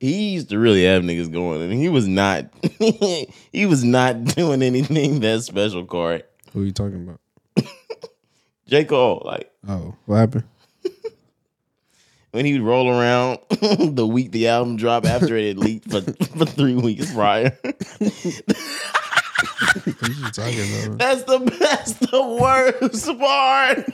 [0.00, 2.46] he used to really have niggas going, and he was not.
[3.52, 5.84] he was not doing anything that special.
[5.84, 7.20] Corey, Who are you talking about?
[8.66, 10.44] J Cole, like Oh, what happened?
[12.30, 16.00] when he would roll around the week the album dropped after it had leaked for
[16.00, 17.56] for three weeks prior.
[17.60, 18.14] What
[20.08, 20.98] you talking about?
[20.98, 23.86] That's the that's the worst part.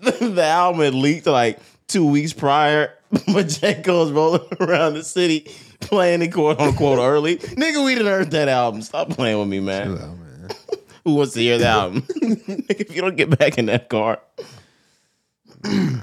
[0.00, 1.58] the, the album had leaked like
[1.88, 2.92] two weeks prior.
[3.84, 5.50] Cole's rolling around the city
[5.80, 7.36] playing it quote unquote early.
[7.36, 8.82] Nigga, we didn't heard that album.
[8.82, 9.92] Stop playing with me, man.
[9.92, 10.50] Out, man.
[11.04, 12.02] Who wants to hear the album?
[12.02, 14.20] Nigga, if you don't get back in that car.
[15.62, 16.02] Did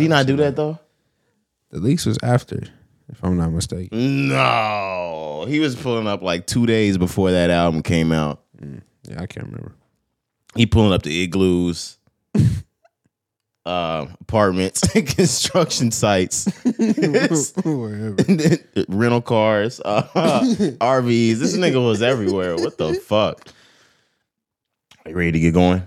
[0.00, 0.78] he not do that though?
[1.70, 2.62] The leaks was after,
[3.10, 4.28] if I'm not mistaken.
[4.28, 5.44] No.
[5.46, 8.42] He was pulling up like two days before that album came out.
[8.60, 9.74] Mm, yeah, I can't remember.
[10.54, 11.98] He pulling up the igloos,
[13.68, 14.80] uh, apartments,
[15.14, 18.16] construction sites, Whatever.
[18.88, 21.36] rental cars, uh, RVs.
[21.38, 22.56] This nigga was everywhere.
[22.56, 23.46] What the fuck?
[25.04, 25.86] Are you ready to get going?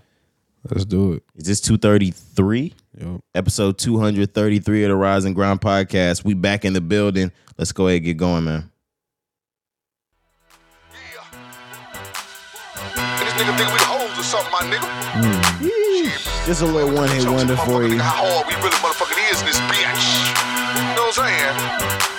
[0.70, 1.24] Let's do it.
[1.36, 2.76] Is this 233?
[3.00, 6.24] Yo, Episode 233 of the Rise and Grind podcast.
[6.24, 7.32] We back in the building.
[7.58, 8.70] Let's go ahead and get going, man.
[12.96, 15.41] And this nigga think we hoes or something, my nigga.
[16.46, 18.00] Just a little one hit wonder for you.
[18.02, 20.04] How hard we really motherfucking is this bitch.
[20.74, 21.56] You know what I'm saying?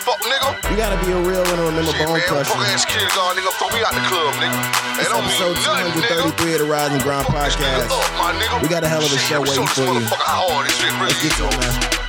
[0.07, 0.71] Fuck nigga.
[0.71, 2.29] You gotta be a real one to remember Shit, Bone man.
[2.31, 2.55] Crusher.
[2.55, 3.51] Fuck ass security guard, nigga.
[3.75, 4.59] Me out the club, nigga.
[5.03, 6.39] It's don't episode nothing, nigga.
[6.39, 7.91] 233 of the Rise and Grind Fuck podcast.
[7.91, 8.63] up.
[8.63, 10.07] We got a hell of a Shit, show waiting for you.
[10.07, 12.02] motherfucker how hard this shit really Let's get to it, man.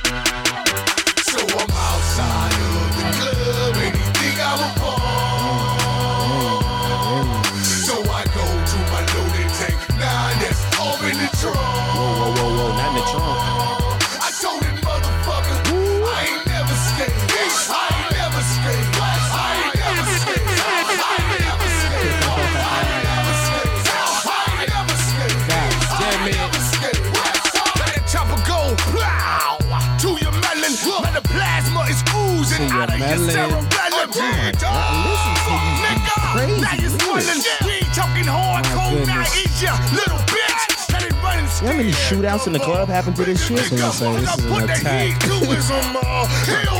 [36.36, 37.40] Oh, now you're spoiling.
[37.64, 39.46] We talking hardcore, now goodness.
[39.46, 40.90] is ya, little bitch.
[40.92, 43.46] Let it run and You know how many shootouts in the club happened to this
[43.46, 43.58] shit?
[43.58, 45.22] So you say this is an attack.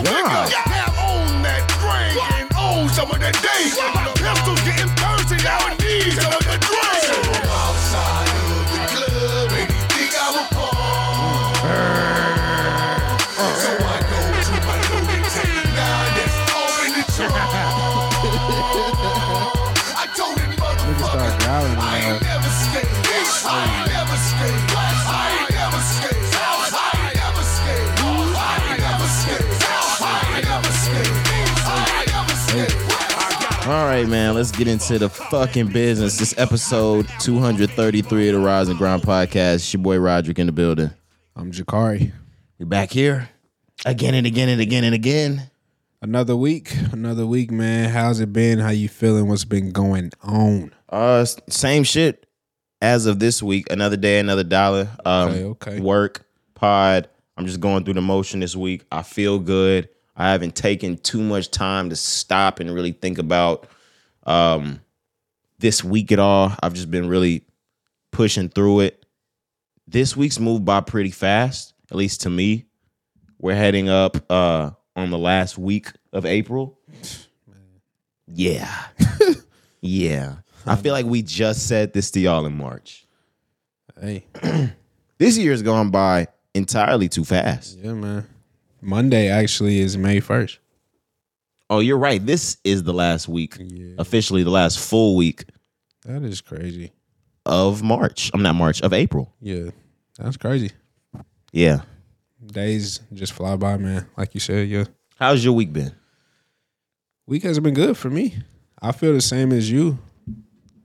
[0.03, 0.51] God.
[0.51, 3.71] Have on that drink and own some of that day.
[3.95, 5.75] My pistols getting thirsty now
[33.75, 34.37] All right, man.
[34.37, 36.17] Let's get into the fucking business.
[36.17, 39.55] This episode 233 of the Rise and Grind podcast.
[39.57, 40.93] It's your boy Roderick in the building.
[41.35, 42.13] I'm Jakari.
[42.61, 43.31] We back here
[43.85, 45.51] again and again and again and again.
[46.01, 47.91] Another week, another week, man.
[47.91, 48.61] How's it been?
[48.61, 49.27] How you feeling?
[49.27, 50.73] What's been going on?
[50.89, 52.29] Uh, same shit
[52.81, 53.67] as of this week.
[53.73, 54.89] Another day, another dollar.
[55.05, 55.81] Um, Okay, okay.
[55.81, 56.25] Work,
[56.55, 57.09] pod.
[57.37, 58.85] I'm just going through the motion this week.
[58.93, 59.89] I feel good.
[60.17, 63.67] I haven't taken too much time to stop and really think about
[64.25, 64.81] um
[65.59, 66.53] this week at all.
[66.63, 67.45] I've just been really
[68.11, 69.05] pushing through it.
[69.87, 72.67] This week's moved by pretty fast, at least to me.
[73.41, 76.79] We're heading up uh on the last week of April.
[78.27, 78.73] Yeah.
[79.81, 80.37] yeah.
[80.67, 83.07] I feel like we just said this to y'all in March.
[84.01, 84.27] Hey,
[85.19, 87.79] This year's gone by entirely too fast.
[87.79, 88.27] yeah, man.
[88.85, 90.59] Monday actually is May 1st.
[91.71, 92.25] Oh, you're right.
[92.25, 93.95] This is the last week, Yeah.
[93.99, 95.45] officially the last full week
[96.05, 96.93] That is crazy.
[97.47, 98.31] of March.
[98.35, 99.33] I'm not March, of April.
[99.41, 99.71] Yeah,
[100.19, 100.71] that's crazy.
[101.53, 101.81] Yeah.
[102.45, 104.07] Days just fly by, man.
[104.17, 104.85] Like you said, yeah.
[105.17, 105.93] How's your week been?
[107.27, 108.37] Week has been good for me.
[108.83, 109.99] I feel the same as you.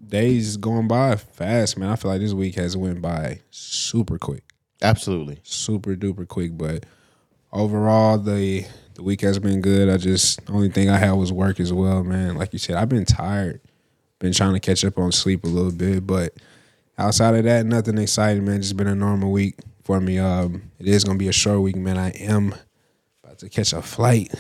[0.06, 1.90] Days going by fast, man.
[1.90, 4.44] I feel like this week has went by super quick.
[4.82, 5.40] Absolutely.
[5.44, 6.58] super duper quick.
[6.58, 6.86] But
[7.52, 8.66] overall, the
[8.96, 9.90] the week has been good.
[9.90, 12.36] I just the only thing I had was work as well, man.
[12.36, 13.62] Like you said, I've been tired,
[14.20, 16.34] been trying to catch up on sleep a little bit, but
[16.98, 18.62] outside of that, nothing exciting, man.
[18.62, 20.20] Just been a normal week for me.
[20.20, 21.98] Um, it is gonna be a short week, man.
[21.98, 22.54] I am
[23.24, 24.34] about to catch a flight.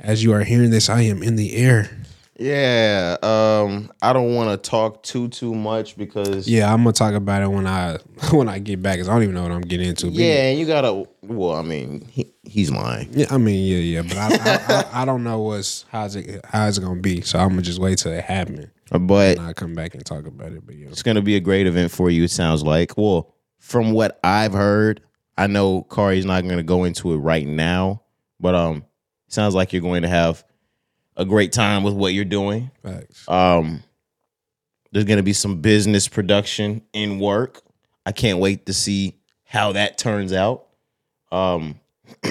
[0.00, 1.90] As you are hearing this, I am in the air.
[2.40, 3.18] Yeah.
[3.22, 7.42] Um, I don't want to talk too too much because Yeah, I'm gonna talk about
[7.42, 7.98] it when I
[8.32, 8.98] when I get back.
[8.98, 10.08] Cause I don't even know what I'm getting into.
[10.08, 11.04] Yeah, and you gotta.
[11.22, 13.10] Well, I mean, he, he's lying.
[13.12, 13.26] yeah.
[13.30, 14.02] I mean, yeah, yeah.
[14.02, 17.20] But I, I, I, I don't know what's how's it how's it gonna be.
[17.20, 20.26] So I'm gonna just wait till it happens But and I come back and talk
[20.26, 20.64] about it.
[20.64, 22.24] But yeah, it's gonna be a great event for you.
[22.24, 22.96] It sounds like.
[22.96, 25.02] Well, from what I've heard,
[25.36, 28.00] I know Kari's not gonna go into it right now,
[28.40, 28.84] but um,
[29.28, 30.42] sounds like you're going to have
[31.16, 32.70] a great time with what you're doing.
[32.82, 33.28] facts.
[33.28, 33.82] Um,
[34.92, 37.62] there's gonna be some business production in work.
[38.06, 40.66] I can't wait to see how that turns out.
[41.30, 41.78] Um,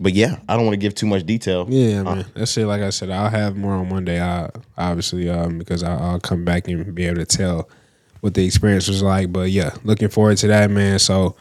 [0.00, 1.66] but yeah, I don't want to give too much detail.
[1.68, 2.26] Yeah, man.
[2.34, 2.66] That's it.
[2.66, 4.20] Like I said, I'll have more on Monday.
[4.20, 7.68] I obviously um because I, I'll come back and be able to tell
[8.20, 9.32] what the experience was like.
[9.32, 10.98] But yeah, looking forward to that, man.
[10.98, 11.36] So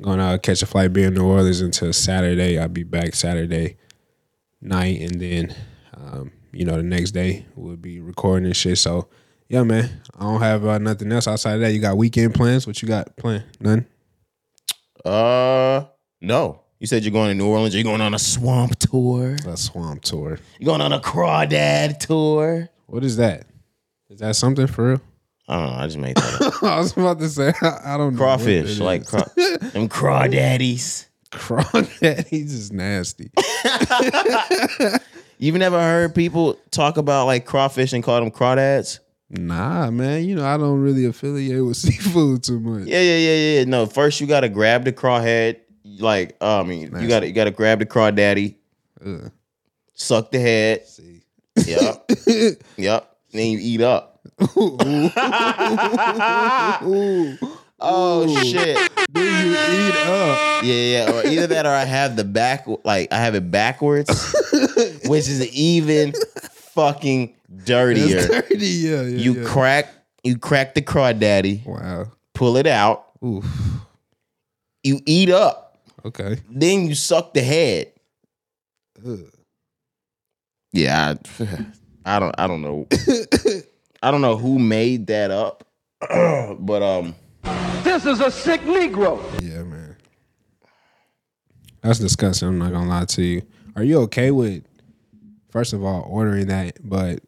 [0.00, 2.58] gonna catch a flight, being in New Orleans until Saturday.
[2.58, 3.76] I'll be back Saturday
[4.60, 5.54] night, and then
[5.96, 8.78] um, you know the next day we'll be recording and shit.
[8.78, 9.08] So
[9.48, 10.02] yeah, man.
[10.18, 11.72] I don't have uh, nothing else outside of that.
[11.72, 12.66] You got weekend plans?
[12.66, 13.44] What you got planned?
[13.60, 13.86] None.
[15.04, 15.84] Uh,
[16.20, 16.62] no.
[16.80, 17.74] You said you're going to New Orleans.
[17.74, 19.36] You're going on a swamp tour.
[19.46, 20.38] A swamp tour.
[20.58, 22.68] You're going on a crawdad tour.
[22.86, 23.46] What is that?
[24.10, 25.00] Is that something for real?
[25.48, 25.76] I don't know.
[25.78, 26.62] I just made that up.
[26.62, 28.18] I was about to say I, I don't know.
[28.18, 31.06] Crawfish, like craw- them crawdaddies.
[31.30, 33.30] crawdaddies is nasty.
[35.38, 39.00] You even never heard people talk about like crawfish and call them crawdads?
[39.28, 40.24] Nah, man.
[40.24, 42.86] You know I don't really affiliate with seafood too much.
[42.86, 43.64] Yeah, yeah, yeah, yeah.
[43.64, 45.60] No, first you gotta grab the crawhead.
[45.98, 48.56] Like, uh, I mean, you gotta you gotta grab the crawdaddy,
[49.04, 49.30] Ugh.
[49.94, 50.86] suck the head.
[50.86, 51.22] See.
[51.66, 52.10] Yep,
[52.76, 53.16] yep.
[53.32, 54.20] Then you eat up.
[57.80, 58.76] oh shit.
[59.12, 60.64] Do you eat up?
[60.64, 61.12] Yeah, yeah.
[61.12, 64.10] Or either that or I have the back like I have it backwards,
[65.06, 66.12] which is even
[66.50, 67.34] fucking
[67.64, 68.18] dirtier.
[68.18, 68.66] It's dirty.
[68.66, 69.18] Yeah, yeah.
[69.18, 69.48] You yeah.
[69.48, 69.88] crack
[70.24, 72.10] you crack the crawdaddy, wow.
[72.34, 73.46] pull it out, Oof.
[74.82, 76.38] you eat up, Okay.
[76.50, 77.92] then you suck the head.
[79.06, 79.20] Ugh.
[80.72, 81.46] Yeah, I,
[82.16, 82.86] I don't I don't know.
[84.02, 85.64] I don't know who made that up.
[86.00, 87.14] but um
[87.84, 89.20] This is a sick Negro.
[89.42, 89.96] Yeah, man.
[91.80, 92.48] That's disgusting.
[92.48, 93.42] I'm not gonna lie to you.
[93.74, 94.64] Are you okay with,
[95.50, 97.20] first of all, ordering that, but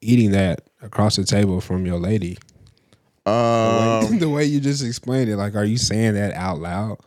[0.00, 2.38] eating that across the table from your lady?
[3.26, 6.98] um the way you just explained it, like, are you saying that out loud?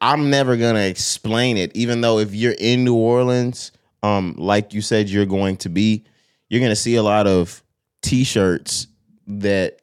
[0.00, 3.72] I'm never gonna explain it, even though if you're in New Orleans,
[4.02, 6.04] um, like you said you're going to be,
[6.48, 7.62] you're gonna see a lot of
[8.02, 8.86] t-shirts
[9.26, 9.80] that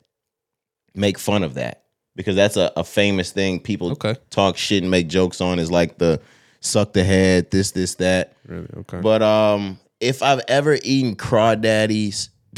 [0.94, 1.84] make fun of that.
[2.18, 4.16] Because that's a, a famous thing people Okay.
[4.31, 6.19] talk shit and make jokes on is like the
[6.60, 8.34] suck the head, this, this, that.
[8.46, 8.68] Really?
[8.78, 9.00] Okay.
[9.00, 12.30] But um, if I've ever eaten crawdaddies,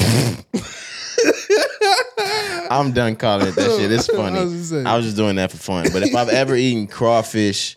[2.70, 3.90] I'm done calling it that shit.
[3.92, 4.38] It's funny.
[4.40, 4.86] I was just.
[4.86, 5.86] I was just doing that for fun.
[5.92, 7.76] But if I've ever eaten crawfish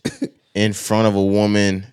[0.54, 1.86] in front of a woman,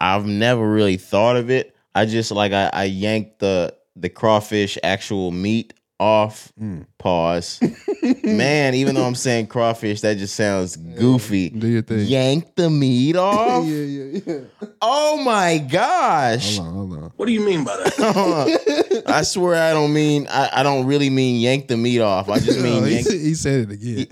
[0.00, 1.74] I've never really thought of it.
[1.94, 6.52] I just like I, I yanked the the crawfish actual meat off.
[6.60, 6.86] Mm.
[7.02, 7.60] Pause.
[8.22, 11.50] Man, even though I'm saying crawfish, that just sounds goofy.
[11.50, 12.06] Do your thing.
[12.06, 13.64] Yank the meat off.
[13.64, 14.40] yeah, yeah, yeah.
[14.80, 16.58] Oh my gosh.
[16.58, 17.12] Hold on, hold on.
[17.16, 19.02] What do you mean by that?
[19.08, 22.28] I swear I don't mean I, I don't really mean yank the meat off.
[22.28, 24.06] I just mean No, he, yank said, he said it again.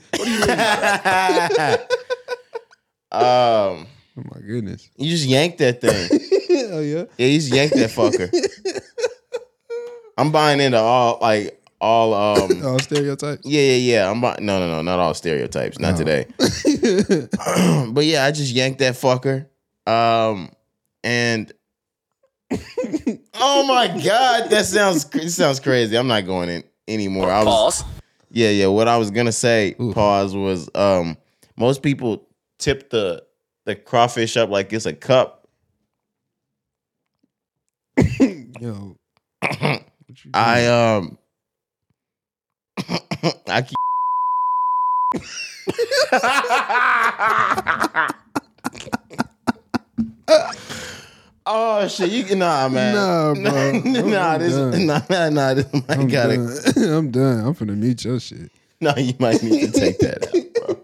[3.12, 3.86] um
[4.16, 4.90] Oh my goodness.
[4.96, 6.08] you just yank that thing.
[6.72, 7.04] oh yeah.
[7.18, 8.28] Yeah, you just yank that fucker.
[10.18, 13.42] I'm buying into all like all um Oh, stereotypes.
[13.44, 14.10] yeah, yeah, yeah.
[14.10, 16.26] I'm buying no no no, not all stereotypes, not today.
[16.38, 19.46] but yeah, I just yanked that fucker.
[19.86, 20.50] Um
[21.02, 21.52] and
[23.34, 25.96] oh my god, that sounds it sounds crazy.
[25.96, 27.30] I'm not going in anymore.
[27.30, 27.84] I was
[28.30, 28.66] Yeah, yeah.
[28.66, 31.16] What I was gonna say, pause, was um
[31.56, 32.26] most people
[32.58, 33.24] tip the
[33.64, 35.48] the crawfish up like it's a cup.
[38.60, 38.96] Yo.
[40.34, 41.18] I um
[43.48, 43.76] I keep
[51.46, 52.94] Oh shit, you can nah man.
[52.94, 53.72] Nah, bro.
[54.02, 54.86] nah, I'm this done.
[54.86, 56.58] nah nah nah this might I'm gotta done.
[56.94, 57.44] I'm done.
[57.46, 58.50] I'm finna meet your shit.
[58.80, 60.78] no, you might need to take that out, bro.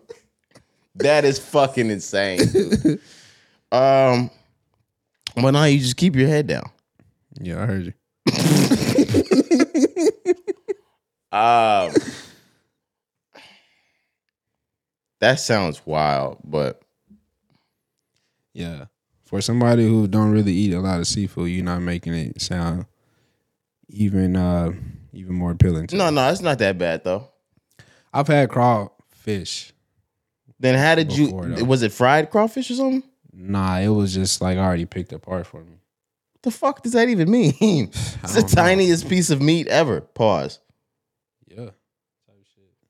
[0.97, 2.39] That is fucking insane.
[2.39, 3.01] dude.
[3.71, 4.31] um
[5.37, 6.65] but now you just keep your head down.
[7.39, 7.93] Yeah, I heard you.
[11.37, 11.93] Um,
[15.21, 16.83] that sounds wild, but
[18.55, 18.87] Yeah.
[19.25, 22.87] For somebody who don't really eat a lot of seafood, you're not making it sound
[23.89, 24.73] even uh
[25.13, 25.89] even more appealing.
[25.89, 27.29] To No, no, it's not that bad though.
[28.13, 29.73] I've had crawfish.
[30.61, 31.57] Then how did Before, you?
[31.57, 31.65] though.
[31.65, 33.03] Was it fried crawfish or something?
[33.33, 35.73] Nah, it was just like already picked apart for me.
[36.33, 37.53] What the fuck does that even mean?
[38.23, 38.47] It's the know.
[38.49, 40.01] tiniest piece of meat ever.
[40.01, 40.61] Pause.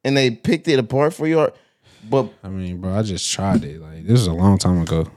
[0.06, 1.50] And they picked it apart for you.
[2.08, 3.80] But I mean, bro, I just tried it.
[3.80, 5.08] Like this is a long time ago.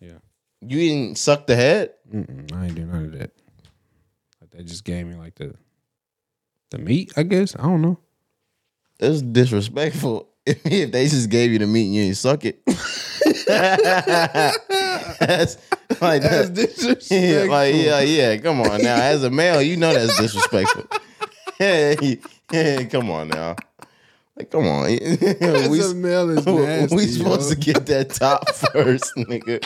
[0.00, 0.18] Yeah.
[0.60, 1.92] You didn't suck the head.
[2.12, 3.30] Mm-mm, I ain't do none of that.
[4.40, 5.54] Like they just gave me like the
[6.72, 7.12] the meat.
[7.16, 8.00] I guess I don't know.
[8.98, 10.28] That's disrespectful.
[10.44, 12.66] If they just gave you the meat and you didn't suck it.
[15.20, 15.56] that's
[16.00, 18.36] like that's Yeah, like yeah, yeah.
[18.38, 18.96] Come on now.
[18.96, 20.84] As a male, you know that's disrespectful.
[21.58, 22.18] hey,
[22.50, 23.54] hey, come on now.
[24.42, 24.86] Like, come on.
[25.70, 26.96] We, male is nasty.
[26.96, 27.54] we supposed yo.
[27.54, 29.64] to get that top first, nigga.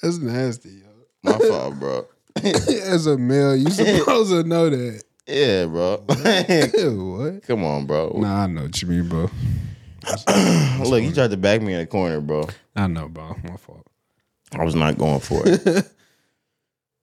[0.00, 0.86] That's nasty, yo.
[1.24, 2.06] My fault, bro.
[2.44, 5.02] As a male, you supposed to know that.
[5.26, 5.96] Yeah, bro.
[6.06, 7.42] What?
[7.42, 8.12] come on, bro.
[8.16, 9.30] Nah, I know what you mean, bro.
[10.84, 12.48] Look, you tried to back me in the corner, bro.
[12.76, 13.36] I know, bro.
[13.42, 13.86] My fault.
[14.52, 15.92] I was not going for it.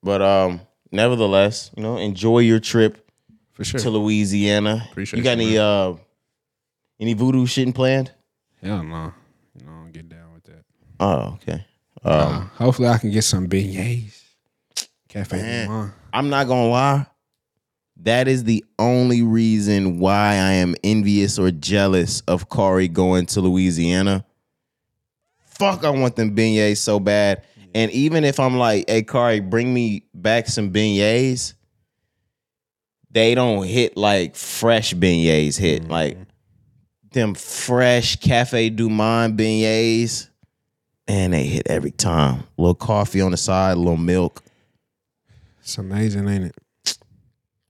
[0.04, 0.62] but um,
[0.92, 3.07] nevertheless, you know, enjoy your trip
[3.58, 3.80] For sure.
[3.80, 4.88] to Louisiana.
[4.92, 5.94] Appreciate you got you, any uh
[7.00, 8.12] any voodoo shit planned?
[8.62, 9.14] Hell no.
[9.60, 10.64] You know, I don't get down with that.
[11.00, 11.66] Oh, okay.
[12.04, 14.24] Um, Uh, hopefully, I can get some beignets.
[15.10, 15.66] Cafe Man.
[15.68, 15.92] Du Monde.
[16.14, 17.06] I'm not gonna lie.
[18.02, 23.42] That is the only reason why I am envious or jealous of Corey going to
[23.42, 24.24] Louisiana.
[25.46, 27.44] Fuck, I want them beignets so bad.
[27.74, 31.54] And even if I'm like, hey, Corey, bring me back some beignets,
[33.12, 35.84] they don't hit like fresh beignets hit.
[35.84, 35.92] Mm-hmm.
[35.92, 36.18] Like
[37.12, 40.30] them fresh Cafe Du Monde beignets,
[41.08, 42.44] and they hit every time.
[42.58, 44.44] A little coffee on the side, a little milk.
[45.62, 46.98] It's amazing, ain't it?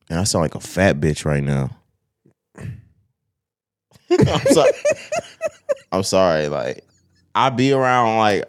[0.10, 1.72] And I sound like a fat bitch right now.
[4.10, 4.72] I'm sorry.
[5.91, 6.48] I'm sorry.
[6.48, 6.86] Like,
[7.36, 8.46] I be around like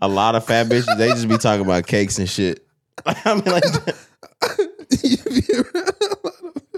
[0.00, 0.96] a lot of fat bitches.
[0.96, 2.66] They just be talking about cakes and shit.
[3.06, 3.64] I mean, like,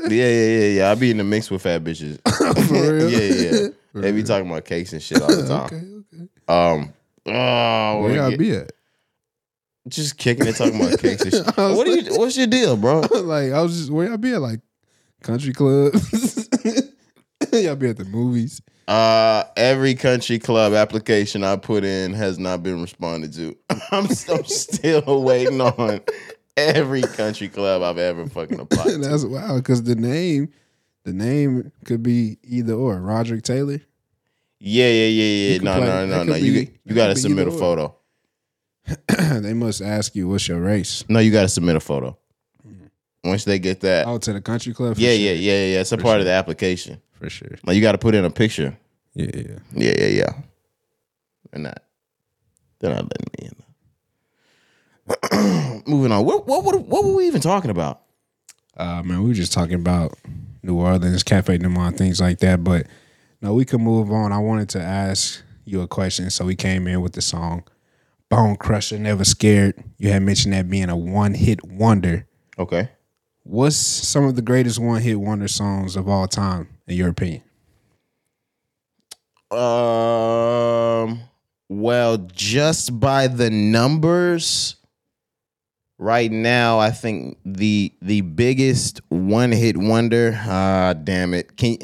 [0.11, 0.91] yeah, yeah, yeah, yeah.
[0.91, 2.19] I be in the mix with fat bitches.
[2.69, 3.11] For real?
[3.11, 3.69] yeah, yeah, yeah.
[3.95, 5.67] They be talking about cakes and shit all the time.
[5.67, 6.29] okay, okay.
[6.49, 6.93] Um,
[7.27, 8.73] oh, Where y'all be at?
[9.89, 11.59] just kicking and talking about cakes and shit.
[11.59, 12.19] I was What do you?
[12.19, 13.01] What's your deal, bro?
[13.01, 14.41] like, I was just where y'all be at?
[14.41, 14.61] Like
[15.23, 16.49] country clubs.
[17.53, 18.61] y'all be at the movies.
[18.89, 23.57] Uh, every country club application I put in has not been responded to.
[23.91, 26.01] I'm, I'm still waiting on
[26.57, 28.99] every country club I've ever fucking applied to.
[28.99, 30.49] That's wow, because the name,
[31.05, 33.01] the name could be either or.
[33.01, 33.81] Roderick Taylor.
[34.59, 35.59] Yeah, yeah, yeah, yeah.
[35.59, 36.35] No, play- no, no, no.
[36.37, 37.97] You you got to submit a photo.
[39.19, 41.05] they must ask you what's your race.
[41.09, 42.17] No, you got to submit a photo.
[42.67, 43.29] Mm-hmm.
[43.29, 44.95] Once they get that, Oh, to the country club.
[44.97, 45.19] For yeah, sure.
[45.19, 45.81] yeah, yeah, yeah.
[45.81, 47.01] It's a part of the application.
[47.13, 47.57] for sure.
[47.65, 48.77] Like you got to put in a picture.
[49.15, 49.43] Yeah, yeah.
[49.75, 50.33] Yeah, yeah, yeah.
[51.51, 51.83] They're not.
[52.79, 53.63] They're not letting me in.
[55.87, 56.25] Moving on.
[56.25, 58.03] What, what what what were we even talking about?
[58.77, 60.17] Uh, man, we were just talking about
[60.63, 62.65] New Orleans, Cafe Du Monde, things like that.
[62.65, 62.87] But
[63.41, 64.33] no, we can move on.
[64.33, 67.65] I wanted to ask you a question, so we came in with the song
[68.29, 69.83] "Bone Crusher." Never scared.
[69.99, 72.27] You had mentioned that being a one-hit wonder.
[72.59, 72.91] Okay.
[73.45, 77.43] What's some of the greatest one-hit wonder songs of all time, in your opinion?
[79.51, 81.23] Um.
[81.69, 84.77] Well, just by the numbers,
[86.03, 90.35] right now, I think the the biggest one hit wonder.
[90.37, 91.57] Ah, damn it!
[91.57, 91.79] Can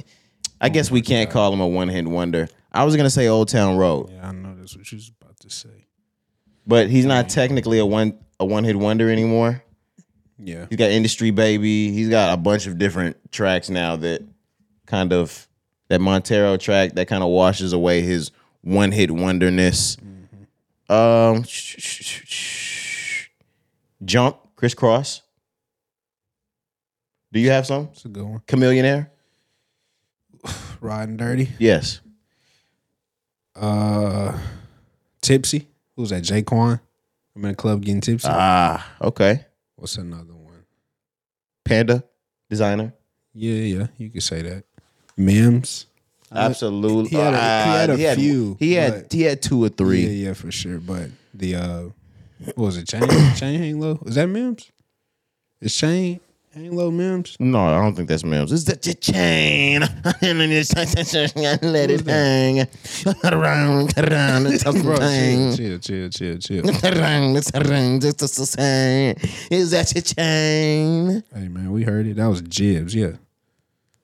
[0.60, 2.48] I guess we can't call him a one hit wonder.
[2.72, 5.38] I was gonna say Old Town Road, Yeah, I know that's what you was about
[5.40, 5.86] to say.
[6.66, 9.62] but he's not technically a one a one hit wonder anymore.
[10.38, 11.90] Yeah, He's got Industry Baby.
[11.92, 14.22] He's got a bunch of different tracks now that
[14.86, 15.48] kind of
[15.88, 18.30] that Montero track that kind of washes away his
[18.62, 19.96] one hit wonderness.
[20.90, 21.44] Um,
[24.04, 25.22] Jump, Kris Kross.
[27.32, 27.88] Do you have some?
[27.92, 28.40] it's a good one.
[28.46, 29.08] Chamillionaire?
[30.80, 31.48] Riding Dirty.
[31.58, 32.00] Yes.
[33.54, 34.38] Uh,
[35.20, 35.66] Tipsy.
[35.96, 36.22] Who's that?
[36.22, 36.80] J-Kwon.
[37.36, 38.28] I'm in the club getting tipsy.
[38.30, 39.44] Ah, okay.
[39.76, 40.64] What's another one?
[41.64, 42.02] Panda,
[42.50, 42.92] Desiigner.
[43.34, 44.64] Yeah, yeah, you could say that.
[45.16, 45.86] Mims.
[46.32, 47.10] Absolutely.
[47.10, 49.62] he had a- he had a Ah, he had, few, He had he had two
[49.64, 50.02] or three.
[50.06, 50.78] Yeah, yeah, for sure.
[50.78, 51.88] But the uh
[52.44, 52.88] what was it?
[52.88, 53.02] Chain
[53.36, 53.98] Chain Hang Low?
[54.06, 54.70] Is that Mims?
[55.60, 56.20] Is Chain
[56.54, 57.36] Hang low Mims.
[57.38, 58.50] No, I don't think that's Mims.
[58.50, 59.80] It's the ch- chain.
[61.62, 62.66] Let it hang.
[63.24, 65.54] Around, around, it's a Bro, thing.
[65.56, 66.84] chill, chill, chill, chill, chill.
[66.86, 69.14] Around, it's around, it's the same.
[69.50, 71.22] Is that your chain?
[71.34, 72.16] hey man, we heard it.
[72.16, 73.12] That was Jibbs, yeah.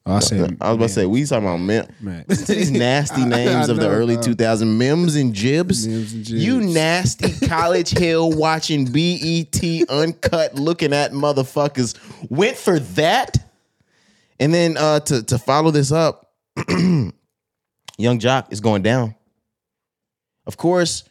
[0.07, 1.89] I said, I was about to say, we talking about.
[2.29, 4.25] Listen to these nasty names of the know, early dog.
[4.25, 5.89] 2000 Mims and Jibbs.
[5.89, 6.45] Mims and Jibbs.
[6.45, 11.97] You nasty college hill watching BET uncut looking at motherfuckers
[12.31, 13.39] went for that.
[14.39, 16.33] And then uh to to follow this up,
[16.69, 17.13] Yung
[17.99, 19.15] Joc is going down.
[20.47, 21.05] Of course,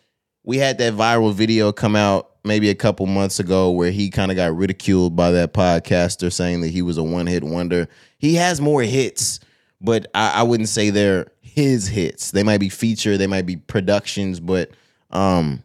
[0.44, 4.30] we had that viral video come out maybe a couple months ago where he kind
[4.30, 7.88] of got ridiculed by that podcaster saying that he was a one hit wonder.
[8.24, 9.42] He has more hits,
[9.82, 12.32] but I, I wouldn't say they're his hits.
[12.32, 14.72] They might be feature, they might be productions, but
[15.12, 15.62] um,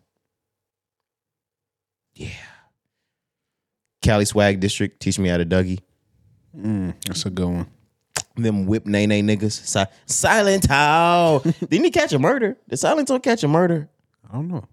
[2.14, 2.30] yeah.
[4.02, 5.78] Cali Swag District, teach me how to Dougie.
[6.56, 7.66] Mm, that's a good one.
[8.34, 9.52] Them whip nay nay niggas.
[9.52, 11.44] Si- Silentó.
[11.68, 12.56] Didn't he catch a murder?
[12.68, 13.88] Did Silentó catch a murder?
[14.28, 14.64] I don't know.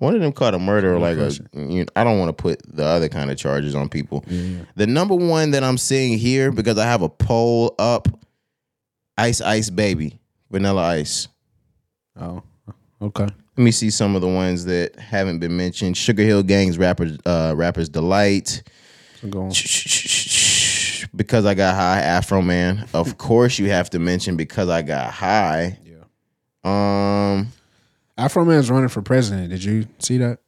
[0.00, 1.30] One of them caught a murder like a.
[1.52, 4.24] You I don't want to put the other kind of charges on people.
[4.74, 8.08] The number one that I'm seeing here because I have a poll up,
[9.18, 10.18] Ice Ice Baby,
[10.50, 11.28] Vanilla Ice.
[12.18, 12.42] Oh,
[13.02, 13.24] okay.
[13.24, 15.96] Let me see some of the ones that haven't been mentioned.
[15.96, 18.62] Sugarhill Gang's rappers, uh, rappers delight.
[19.20, 19.48] So go on.
[21.14, 22.88] Because I got high, Afroman.
[22.94, 25.78] Of course, you have to mention because I got high.
[25.84, 26.04] Yeah.
[26.64, 27.48] Um,
[28.20, 29.48] Afroman's running for president.
[29.48, 30.40] Did you see that?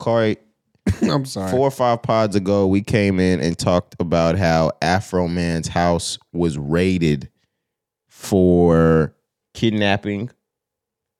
[0.00, 0.38] Corey,
[1.02, 1.50] I'm sorry.
[1.50, 6.58] four or five pods ago, we came in and talked about how Afroman's house was
[6.58, 7.30] raided
[8.08, 9.14] for
[9.54, 10.30] kidnapping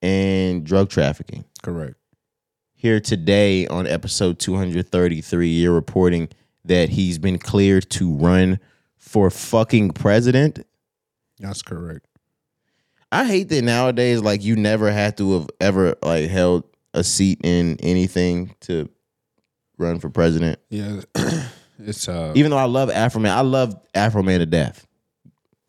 [0.02, 1.44] and drug trafficking.
[1.62, 1.94] Correct.
[2.74, 6.28] Here today on episode 233, you're reporting
[6.64, 8.58] that he's been cleared to run
[8.98, 10.66] for fucking president.
[11.38, 12.08] That's correct.
[13.12, 16.64] I hate that nowadays, like you never had to have ever like held
[16.94, 18.88] a seat in anything to
[19.78, 20.58] run for president.
[20.70, 21.02] Yeah.
[21.78, 24.86] it's uh Even though I love Afroman, I love Afroman to death.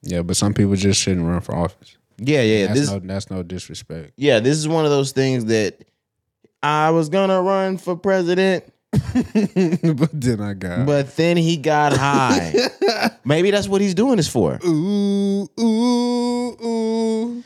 [0.03, 1.97] yeah, but some people just shouldn't run for office.
[2.17, 2.67] Yeah, yeah.
[2.67, 4.13] That's This no that's no disrespect.
[4.17, 5.83] yeah, this is one of those things that
[6.61, 8.63] I was gonna run for president,
[9.95, 10.85] but then I got.
[10.85, 12.53] But then he got high.
[13.25, 14.59] Maybe that's what he's doing this for.
[14.63, 17.43] Ooh, ooh, ooh.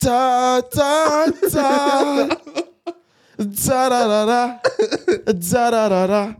[0.00, 2.28] Ta ta ta.
[3.38, 4.58] Da da da da.
[5.32, 6.34] Da da da da.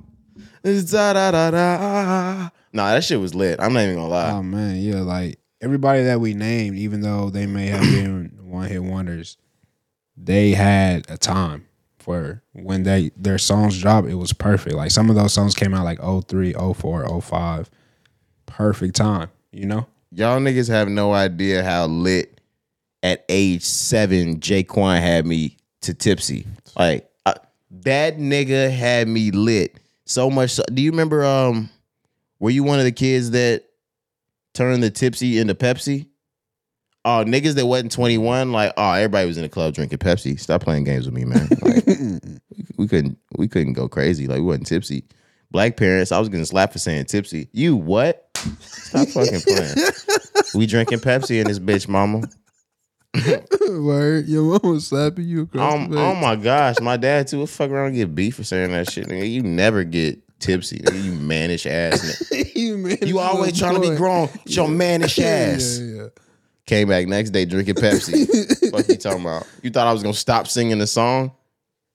[0.64, 2.48] Da da da da.
[2.72, 3.60] Nah, that shit was lit.
[3.60, 4.30] I'm not even gonna lie.
[4.32, 8.68] Oh man, yeah, like everybody that we named, even though they may have been one
[8.68, 9.36] hit wonders,
[10.16, 11.66] they had a time
[12.02, 14.74] for when they their songs dropped, it was perfect.
[14.74, 17.70] Like some of those songs came out like 03, 04, 05.
[18.46, 19.86] Perfect time, you know?
[20.10, 22.40] Y'all niggas have no idea how lit
[23.02, 26.46] at age seven J-Kwon had me to tipsy.
[26.76, 27.34] Like I,
[27.70, 30.50] that nigga had me lit so much.
[30.50, 31.24] So, do you remember?
[31.24, 31.70] Um,
[32.38, 33.64] were you one of the kids that
[34.52, 36.06] turned the tipsy into Pepsi?
[37.04, 40.38] Oh, niggas that wasn't 21, like, oh, everybody was in the club drinking Pepsi.
[40.38, 41.48] Stop playing games with me, man.
[41.62, 42.40] Like,
[42.76, 44.26] we couldn't we couldn't go crazy.
[44.26, 45.04] Like we wasn't tipsy.
[45.50, 47.48] Black parents, I was getting slapped for saying tipsy.
[47.52, 48.28] You what?
[48.60, 49.74] Stop fucking playing.
[50.54, 52.22] we drinking Pepsi in this bitch, mama.
[53.68, 57.40] Word, your mom was slapping you across Um, oh my gosh, my dad too.
[57.40, 59.30] What fuck around and get beef for saying that shit, nigga?
[59.30, 61.04] You never get tipsy, nigga.
[61.04, 62.00] You mannish ass.
[62.30, 62.54] Nigga.
[62.54, 65.78] you, man, You always trying to be grown with your mannish ass.
[65.78, 66.08] Yeah, yeah.
[66.66, 68.70] Came back next day drinking Pepsi.
[68.70, 69.46] fuck you talking about?
[69.62, 71.32] You thought I was gonna stop singing the song?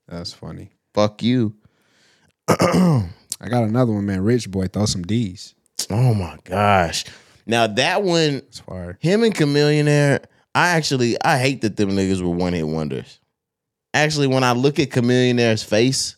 [0.08, 0.72] That's funny.
[0.94, 1.56] Fuck you.
[2.50, 4.22] I got another one, man.
[4.24, 5.54] Rich boy, throw some D's.
[5.90, 7.06] Oh my gosh.
[7.46, 8.98] Now that one, It's fire.
[9.00, 13.20] him and Chamillionaire, I actually I hate that them niggas were one hit wonders.
[13.94, 16.18] Actually, when I look at Chamillionaire's face,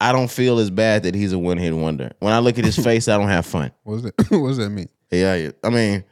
[0.00, 2.10] I don't feel as bad that he's a one hit wonder.
[2.18, 3.70] When I look at his face, I don't have fun.
[3.84, 4.14] What's that?
[4.30, 4.88] what does that mean?
[5.10, 5.50] Yeah, yeah.
[5.62, 6.04] I mean,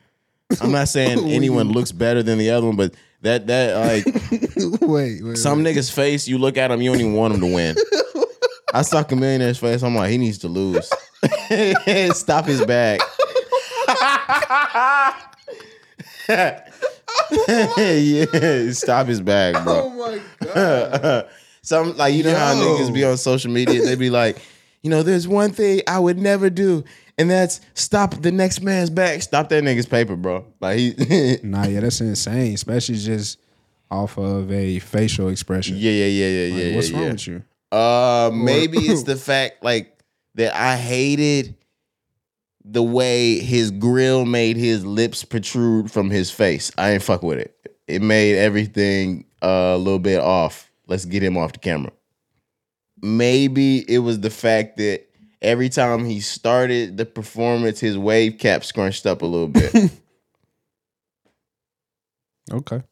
[0.61, 4.81] I'm not saying oh, anyone looks better than the other one, but that that like
[4.81, 5.39] wait, wait.
[5.39, 7.77] some nigga's face, you look at him, you don't even want him to win.
[8.75, 10.91] I saw Chamillionaire's face, I'm like, he needs to lose.
[12.17, 13.01] Stop his bag.
[16.29, 16.65] yeah,
[18.73, 19.83] stop his bag, bro.
[19.85, 21.29] Oh my god.
[21.63, 24.39] Some like you know how niggas be on social media, they be like,
[24.83, 26.85] you know, there's one thing I would never do,
[27.19, 29.23] and that's stop the next man's back.
[29.23, 30.45] Stop that nigga's paper, bro.
[30.61, 32.55] Like he, Nah, yeah, that's insane.
[32.55, 33.39] Especially just
[33.91, 35.77] off of a facial expression.
[35.77, 36.77] yeah, yeah, yeah, yeah, Like, yeah.
[36.77, 37.13] what's yeah, wrong yeah.
[37.13, 37.43] with you?
[37.71, 40.03] Uh, maybe it's the fact like
[40.35, 41.57] that I hated
[42.65, 46.71] the way his grill made his lips protrude from his face.
[46.79, 47.57] I ain't fuck with it.
[47.89, 50.71] It made everything uh, a little bit off.
[50.87, 51.93] Let's get him off the camera.
[53.01, 55.09] Maybe it was the fact that
[55.43, 59.91] every time he started the performance, his wave cap scrunched up a little bit.
[62.51, 62.83] Okay.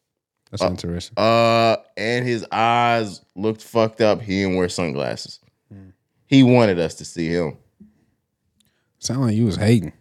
[0.51, 1.19] That's interesting.
[1.19, 4.23] Uh, and his eyes looked fucked up.
[4.23, 5.41] He didn't wear sunglasses.
[6.27, 7.59] He wanted us to see him.
[9.01, 9.93] Sound like you was hating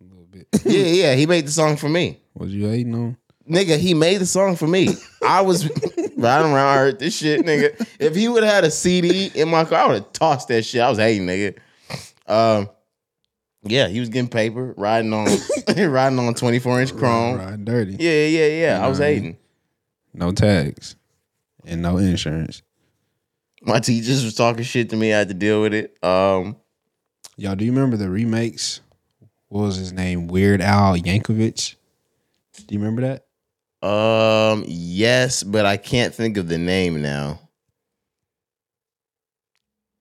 [0.00, 0.48] a little bit.
[0.64, 1.14] Yeah, yeah.
[1.14, 3.16] He made the song for me, was you hating on?
[3.48, 3.78] nigga.
[3.78, 4.88] He made the song for me.
[5.22, 5.64] I was
[6.16, 6.56] riding around.
[6.56, 7.86] I heard this shit, nigga.
[7.98, 10.64] If he would have had a CD in my car, I would have tossed that
[10.64, 10.80] shit.
[10.80, 11.56] I was hating, nigga.
[12.30, 12.70] Um,
[13.62, 15.26] yeah, he was getting paper, riding on,
[15.76, 17.38] riding on twenty four inch chrome.
[17.38, 17.96] Riding dirty.
[17.98, 18.84] Yeah, yeah, yeah.
[18.84, 19.36] I was hating.
[20.14, 20.96] No tags.
[21.64, 22.62] And no insurance.
[23.62, 25.12] My teachers was talking shit to me.
[25.12, 26.02] I had to deal with it.
[26.02, 26.56] Um,
[27.36, 28.80] Y'all, do you remember the remakes?
[29.48, 30.28] What was his name?
[30.28, 31.74] Weird Al Yankovic.
[32.66, 33.02] Do you remember
[33.82, 33.86] that?
[33.86, 37.40] Um, yes, but I can't think of the name now.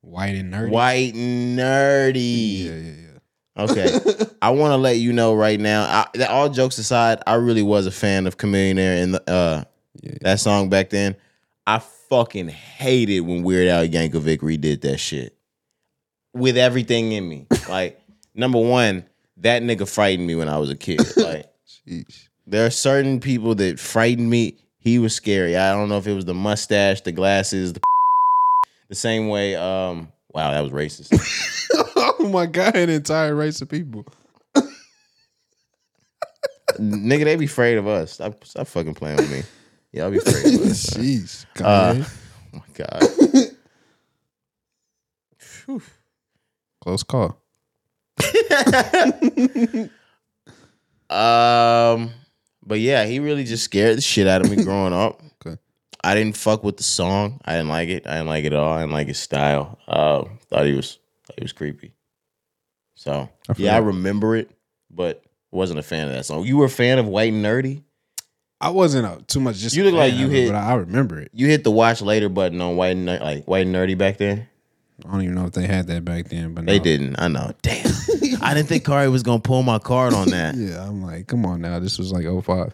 [0.02, 0.70] White and nerdy.
[0.70, 2.64] White and nerdy.
[2.66, 3.64] Yeah, yeah, yeah.
[3.64, 5.84] Okay, I want to let you know right now.
[5.84, 9.64] I, that, all jokes aside, I really was a fan of Chamillionaire and the, uh,
[10.02, 10.14] Yeah.
[10.22, 11.16] that song back then.
[11.68, 15.36] I fucking hated when Weird Al Yankovic redid that shit
[16.34, 17.48] with everything in me.
[17.70, 18.02] Like,
[18.34, 19.06] number one,
[19.38, 21.02] that nigga frightened me when I was a kid.
[21.18, 21.46] Like.
[21.88, 22.28] Jeez.
[22.48, 24.58] There are certain people that frightened me.
[24.80, 25.56] He was scary.
[25.56, 27.82] I don't know if it was the mustache, the glasses, the,
[28.90, 29.56] the same way.
[29.56, 31.10] Um, wow, that was racist.
[31.96, 34.06] oh my God, an entire race of people.
[36.78, 38.14] Nigga, they be afraid of us.
[38.14, 39.42] Stop, stop fucking playing with me.
[39.92, 40.86] Yeah, I'll be afraid of us.
[40.92, 41.46] Jeez.
[41.60, 42.10] Uh, Kanye.
[42.54, 42.64] oh my
[45.68, 45.82] god.
[46.82, 47.42] Close call.
[51.10, 52.12] Um,
[52.64, 55.22] but yeah, he really just scared the shit out of me growing up.
[56.04, 57.40] I didn't fuck with the song.
[57.46, 58.08] I didn't like it.
[58.08, 58.74] I didn't like it at all.
[58.74, 59.78] I didn't like his style.
[59.88, 61.94] Uh, thought he was thought he was creepy.
[62.96, 64.50] So I yeah, I remember it,
[64.92, 66.46] but wasn't a fan of that song.
[66.46, 67.84] You were a fan of White and Nerdy?
[68.62, 70.74] I wasn't a, too much just You look like you of it, hit- but I
[70.76, 71.32] remember it.
[71.34, 74.48] You hit the watch later button on White and like White and Nerdy back then.
[75.06, 76.84] I don't even know if they had that back then, but They no.
[76.84, 77.16] didn't.
[77.20, 77.54] I know.
[77.62, 77.86] Damn.
[78.42, 80.56] I didn't think Kari was gonna pull my card on that.
[80.58, 81.80] Yeah, I'm like, come on now.
[81.80, 82.74] This was like 05.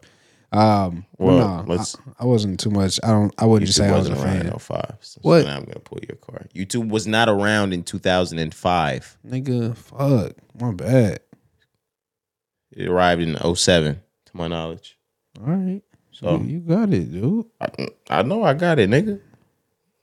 [0.51, 2.99] Um, Well, no, let's- I, I wasn't too much.
[3.03, 3.34] I don't.
[3.38, 4.45] I wouldn't say I was a fan.
[4.47, 4.97] in 05.
[5.01, 5.45] So What?
[5.45, 6.49] now I'm gonna pull your card.
[6.55, 9.17] YouTube was not around in 2005.
[9.27, 11.19] Nigga, fuck, my bad.
[12.71, 14.97] It arrived in 07, to my knowledge.
[15.41, 15.81] All right,
[16.12, 17.45] So you, you got it, dude.
[17.60, 17.67] I,
[18.10, 19.19] I know I got it, nigga.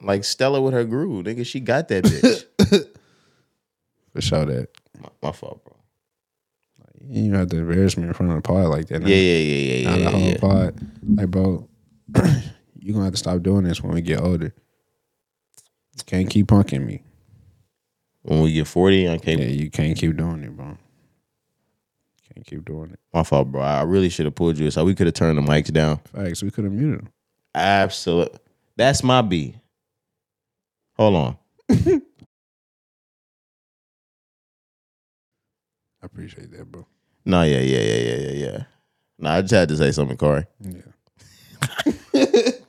[0.02, 1.46] Like Stella with her groove, nigga.
[1.46, 2.44] She got that bitch.
[4.12, 4.68] For sure that.
[5.00, 5.71] my, my fault, bro.
[7.08, 9.02] You don't have to embarrass me in front of the pod like that.
[9.02, 10.04] Yeah, yeah, yeah, yeah, Not yeah.
[10.04, 10.88] the whole yeah, pod.
[11.16, 11.68] Like, bro,
[12.78, 14.54] you're gonna have to stop doing this when we get older.
[15.96, 17.02] You can't keep punking me.
[18.22, 19.40] When we get 40, I can't.
[19.40, 20.78] Yeah, you can't keep doing it, bro.
[22.32, 23.00] Can't keep doing it.
[23.12, 23.60] My fault, bro.
[23.60, 24.70] I really should have pulled you.
[24.70, 25.98] So we could have turned the mics down.
[26.14, 26.42] Facts.
[26.42, 27.08] We could have muted them.
[27.54, 28.38] Absolutely.
[28.76, 29.56] That's my B.
[30.96, 31.36] Hold on.
[36.02, 36.86] I appreciate that, bro.
[37.24, 38.62] No, yeah, yeah, yeah, yeah, yeah, yeah.
[39.18, 40.44] No, I just had to say something, Corey.
[40.60, 40.82] Yeah.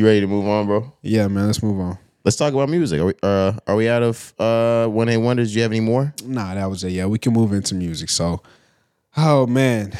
[0.00, 0.90] You ready to move on, bro?
[1.02, 1.46] Yeah, man.
[1.46, 1.98] Let's move on.
[2.24, 3.00] Let's talk about music.
[3.00, 5.52] Are we uh are we out of uh one A wonders?
[5.52, 6.14] Do you have any more?
[6.24, 6.92] Nah, that was it.
[6.92, 8.08] Yeah, we can move into music.
[8.08, 8.42] So,
[9.18, 9.92] oh man,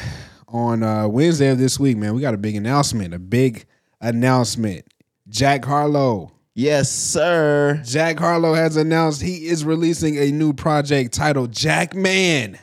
[0.47, 3.13] on uh, Wednesday of this week, man, we got a big announcement.
[3.13, 3.65] A big
[3.99, 4.85] announcement.
[5.29, 6.31] Jack Harlow.
[6.53, 7.81] Yes, sir.
[7.85, 12.59] Jack Harlow has announced he is releasing a new project titled Jackman.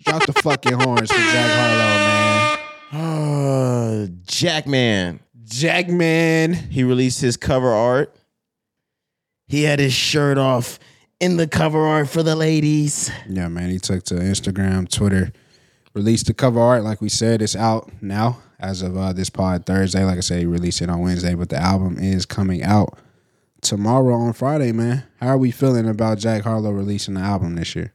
[0.00, 2.58] Drop the fucking horns for Jack
[2.92, 4.06] Harlow, man.
[4.06, 5.20] Uh, Jackman.
[5.44, 6.54] Jack Man.
[6.54, 8.14] He released his cover art.
[9.46, 10.80] He had his shirt off
[11.20, 13.12] in the cover art for the ladies.
[13.28, 13.70] Yeah, man.
[13.70, 15.32] He took to Instagram, Twitter,
[15.94, 16.82] released the cover art.
[16.82, 20.04] Like we said, it's out now as of uh, this pod Thursday.
[20.04, 22.98] Like I said, he released it on Wednesday, but the album is coming out
[23.60, 25.04] tomorrow on Friday, man.
[25.20, 27.92] How are we feeling about Jack Harlow releasing the album this year?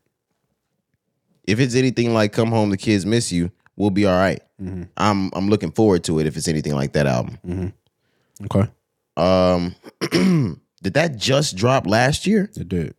[1.45, 4.41] If it's anything like "Come Home, the Kids Miss You," we'll be all right.
[4.97, 6.27] I'm I'm looking forward to it.
[6.27, 7.73] If it's anything like that album.
[8.45, 8.69] Okay.
[9.17, 9.75] Um,
[10.81, 12.49] did that just drop last year?
[12.55, 12.93] It did.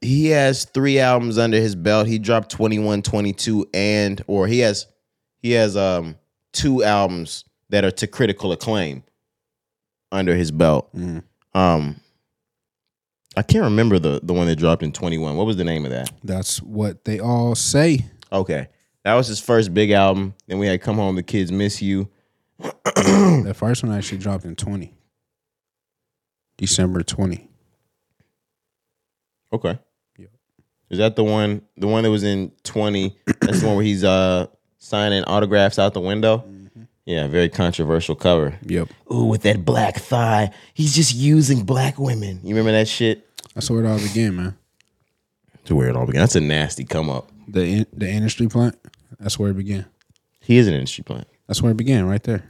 [0.00, 2.06] He has three albums under his belt.
[2.06, 4.86] He dropped 21, 22, and or he has
[5.42, 6.16] he has um
[6.52, 9.02] two albums that are to critical acclaim
[10.12, 10.88] under his belt.
[11.54, 12.00] Um,
[13.36, 15.36] I can't remember the the one that dropped in 21.
[15.36, 16.10] What was the name of that?
[16.22, 18.06] That's what they all say.
[18.32, 18.68] Okay,
[19.04, 20.34] that was his first big album.
[20.46, 22.08] Then we had Come Home, the Kids Miss You.
[22.58, 24.94] That first one actually dropped in 20.
[26.56, 27.50] December 20.
[29.54, 29.78] Okay.
[30.18, 30.30] Yep.
[30.90, 31.62] Is that the one?
[31.76, 33.16] The one that was in 20?
[33.40, 36.44] That's the one where he's uh signing autographs out the window.
[37.06, 38.58] Yeah, very controversial cover.
[38.62, 38.88] Yep.
[39.12, 42.40] Ooh, with that black thigh, he's just using black women.
[42.42, 43.28] You remember that shit?
[43.54, 44.56] That's where it all began, man.
[45.66, 46.20] To where it all began.
[46.20, 47.30] That's a nasty come up.
[47.46, 48.76] The in, the industry plant.
[49.20, 49.84] That's where it began.
[50.40, 51.28] He is an industry plant.
[51.46, 52.42] That's where it began, right there.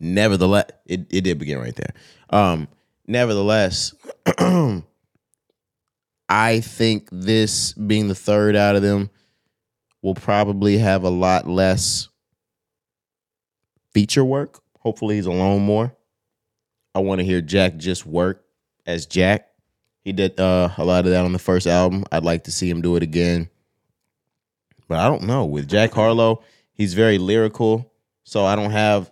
[0.00, 1.94] Nevertheless, it, it did begin right there.
[2.30, 2.66] Um,
[3.06, 3.94] nevertheless,
[6.34, 9.08] I think this being the third out of them
[10.02, 12.08] will probably have a lot less
[13.92, 14.60] feature work.
[14.80, 15.94] Hopefully, he's alone more.
[16.92, 18.44] I want to hear Jack just work
[18.84, 19.46] as Jack.
[20.00, 22.04] He did uh, a lot of that on the first album.
[22.10, 23.48] I'd like to see him do it again.
[24.88, 25.44] But I don't know.
[25.44, 26.42] With Jack Harlow,
[26.72, 27.92] he's very lyrical.
[28.24, 29.08] So I don't have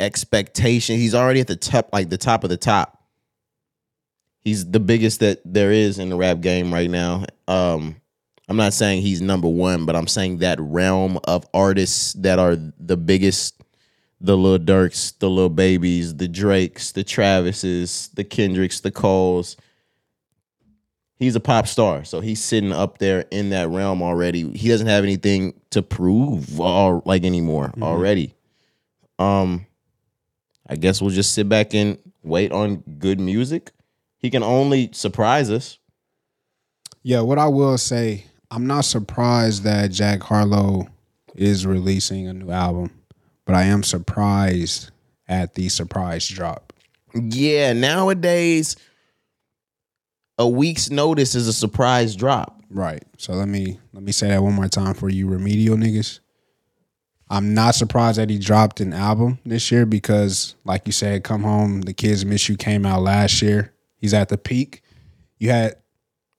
[0.00, 0.96] expectation.
[0.96, 2.97] He's already at the top, like the top of the top.
[4.48, 7.26] He's the biggest that there is in the rap game right now.
[7.46, 7.96] Um,
[8.48, 12.56] I'm not saying he's number one, but I'm saying that realm of artists that are
[12.80, 13.62] the biggest,
[14.22, 19.58] the Lil Durks, the Lil Babies, the Drakes, the Travises, the Kendricks, the Coles.
[21.18, 24.50] He's a pop star, so he's sitting up there in that realm already.
[24.52, 28.34] He doesn't have anything to prove or like anymore already.
[29.18, 29.66] Um,
[30.66, 33.72] I guess we'll just sit back and wait on good music.
[34.18, 35.78] He can only surprise us.
[37.02, 40.88] Yeah, what I will say, I'm not surprised that Jack Harlow
[41.34, 42.90] is releasing a new album,
[43.44, 44.90] but I am surprised
[45.28, 46.72] at the surprise drop.
[47.14, 48.76] Yeah, nowadays
[50.38, 52.62] a week's notice is a surprise drop.
[52.70, 53.02] Right.
[53.16, 56.20] So let me let me say that one more time for you remedial niggas.
[57.30, 61.42] I'm not surprised that he dropped an album this year because, like you said, "Come
[61.42, 63.72] Home," "The Kids Miss You" came out last year.
[63.98, 64.82] He's at the peak.
[65.38, 65.76] You had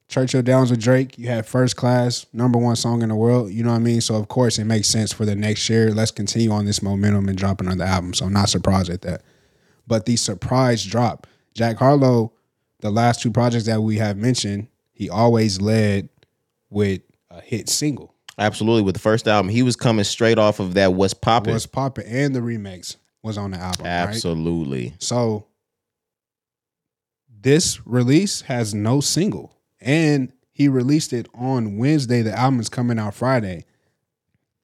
[0.07, 1.17] Churchill Downs with Drake.
[1.17, 3.51] You had First Class, number one song in the world.
[3.51, 4.01] You know what I mean?
[4.01, 5.91] So of course it makes sense for the next year.
[5.91, 8.13] Let's continue on this momentum and drop another album.
[8.13, 9.21] So I'm not surprised at that.
[9.85, 12.33] But the surprise drop, Jack Harlow,
[12.79, 16.09] the last two projects that we have mentioned, he always led
[16.69, 18.15] with a hit single.
[18.37, 18.83] Absolutely.
[18.83, 21.53] With the first album, he was coming straight off of that What's Poppin'.
[21.53, 23.85] Was popping and the remix was on the album.
[23.85, 23.91] Right?
[23.91, 24.93] Absolutely.
[24.99, 25.45] So
[27.41, 29.55] this release has no single.
[29.81, 32.21] And he released it on Wednesday.
[32.21, 33.65] The album is coming out Friday.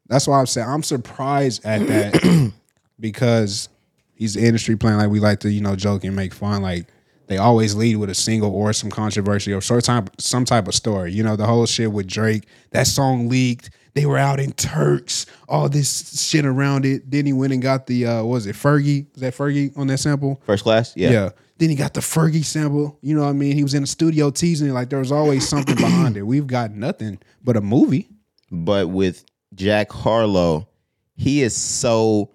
[0.08, 2.54] That's why I'm saying I'm surprised at that
[3.00, 3.70] because
[4.14, 6.62] he's the industry playing like we like to, you know, joke and make fun.
[6.62, 6.88] Like
[7.28, 10.76] they always lead with a single or some controversy or some type, some type of
[10.76, 11.12] story.
[11.14, 13.72] You know, the whole shit with Drake, that song leaked.
[13.94, 17.10] They were out in Turks, all this shit around it.
[17.10, 19.06] Then he went and got the uh what was it Fergie?
[19.14, 20.42] Was that Fergie on that sample?
[20.46, 20.94] First class?
[20.98, 21.12] Yeah.
[21.12, 21.30] Yeah.
[21.58, 22.98] Then he got the Fergie sample.
[23.02, 23.56] You know what I mean?
[23.56, 26.24] He was in the studio teasing like there was always something behind it.
[26.24, 28.10] We've got nothing but a movie.
[28.52, 30.68] But with Jack Harlow,
[31.16, 32.32] he is so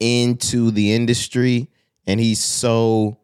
[0.00, 1.68] into the industry
[2.06, 3.18] and he's so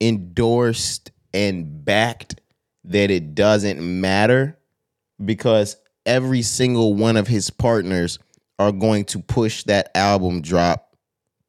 [0.00, 2.40] endorsed and backed
[2.84, 4.58] that it doesn't matter
[5.24, 8.18] because every single one of his partners
[8.58, 10.96] are going to push that album drop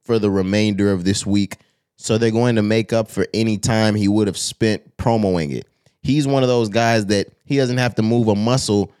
[0.02, 1.56] for the remainder of this week.
[1.96, 5.66] So they're going to make up for any time he would have spent promoing it.
[6.02, 8.92] He's one of those guys that he doesn't have to move a muscle.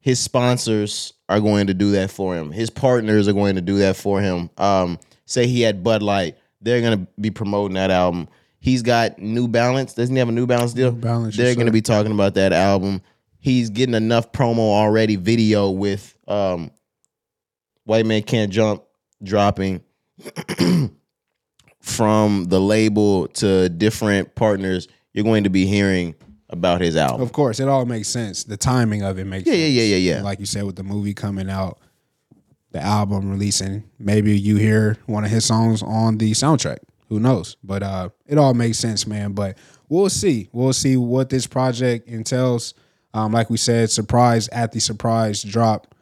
[0.00, 2.50] His sponsors are going to do that for him.
[2.50, 4.50] His partners are going to do that for him.
[4.56, 8.28] Um, say he had Bud Light, they're going to be promoting that album.
[8.60, 9.94] He's got New Balance.
[9.94, 10.92] Doesn't he have a New Balance deal?
[10.92, 13.02] New Balance, they're going to be talking about that album.
[13.38, 15.16] He's getting enough promo already.
[15.16, 16.70] Video with um,
[17.84, 18.84] White Man Can't Jump
[19.22, 19.82] dropping
[21.82, 24.88] from the label to different partners.
[25.12, 26.14] You're going to be hearing
[26.48, 27.20] about his album.
[27.20, 28.44] Of course, it all makes sense.
[28.44, 29.62] The timing of it makes Yeah, sense.
[29.72, 30.22] yeah, yeah, yeah, yeah.
[30.22, 31.78] Like you said, with the movie coming out,
[32.70, 36.78] the album releasing, maybe you hear one of his songs on the soundtrack.
[37.08, 37.56] Who knows?
[37.62, 39.32] But uh it all makes sense, man.
[39.32, 39.58] But
[39.90, 40.48] we'll see.
[40.52, 42.72] We'll see what this project entails.
[43.12, 45.94] Um, like we said, surprise at the surprise drop.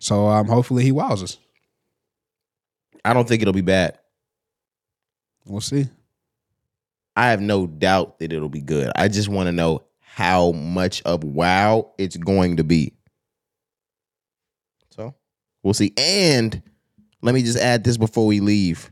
[0.00, 1.38] So um hopefully he wows us.
[3.04, 3.98] I don't think it'll be bad.
[5.46, 5.86] We'll see.
[7.14, 8.92] I have no doubt that it'll be good.
[8.94, 12.92] I just want to know how much of wow it's going to be.
[14.90, 15.14] So
[15.62, 15.92] we'll see.
[15.96, 16.62] And
[17.22, 18.90] let me just add this before we leave.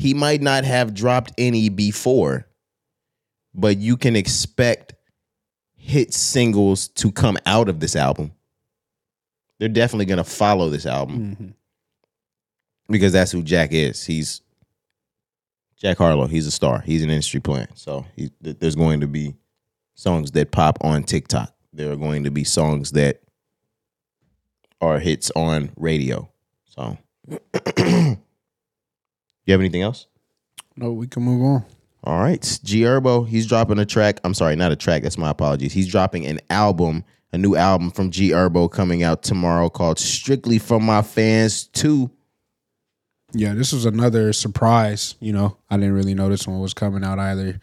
[0.00, 2.46] he might not have dropped any before,
[3.52, 4.94] but you can expect
[5.76, 8.32] hit singles to come out of this album.
[9.58, 11.48] They're definitely going to follow this album mm-hmm.
[12.88, 14.02] because that's who Jack is.
[14.02, 14.40] He's
[15.80, 16.26] Jack Harlow.
[16.26, 16.80] He's a star.
[16.80, 17.70] He's an industry plant.
[17.78, 19.34] So he, th- there's going to be
[19.94, 21.54] songs that pop on TikTok.
[21.72, 23.20] There are going to be songs that
[24.80, 26.28] are hits on radio.
[26.66, 28.16] So, you
[29.48, 30.06] have anything else?
[30.76, 31.64] No, we can move on.
[32.02, 34.20] All right, G Herbo, he's dropping a track.
[34.24, 35.02] I'm sorry, not a track.
[35.02, 35.74] That's my apologies.
[35.74, 40.58] He's dropping an album, a new album from G Herbo coming out tomorrow called "Strictly
[40.58, 42.10] for My Fans 2."
[43.32, 45.14] Yeah, this was another surprise.
[45.20, 47.60] You know, I didn't really know this one was coming out either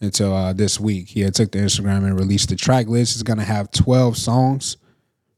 [0.00, 1.08] until uh, this week.
[1.08, 3.14] He had took to Instagram and released the track list.
[3.16, 4.76] It's gonna have twelve songs,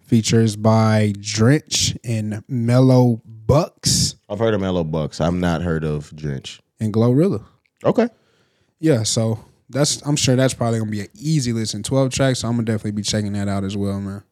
[0.00, 5.20] features by Drench and Mellow Bucks I've heard of Mellow Bucks.
[5.20, 6.60] I've not heard of Drench.
[6.80, 7.44] and Glorilla.
[7.84, 8.08] Okay.
[8.80, 11.82] Yeah, so that's I'm sure that's probably gonna be an easy listen.
[11.82, 14.22] Twelve tracks, so I'm gonna definitely be checking that out as well, man.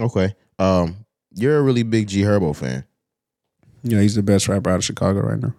[0.00, 0.34] Okay.
[0.58, 2.84] Um, you're a really big G Herbo fan.
[3.82, 5.54] Yeah, he's the best rapper out of Chicago right now.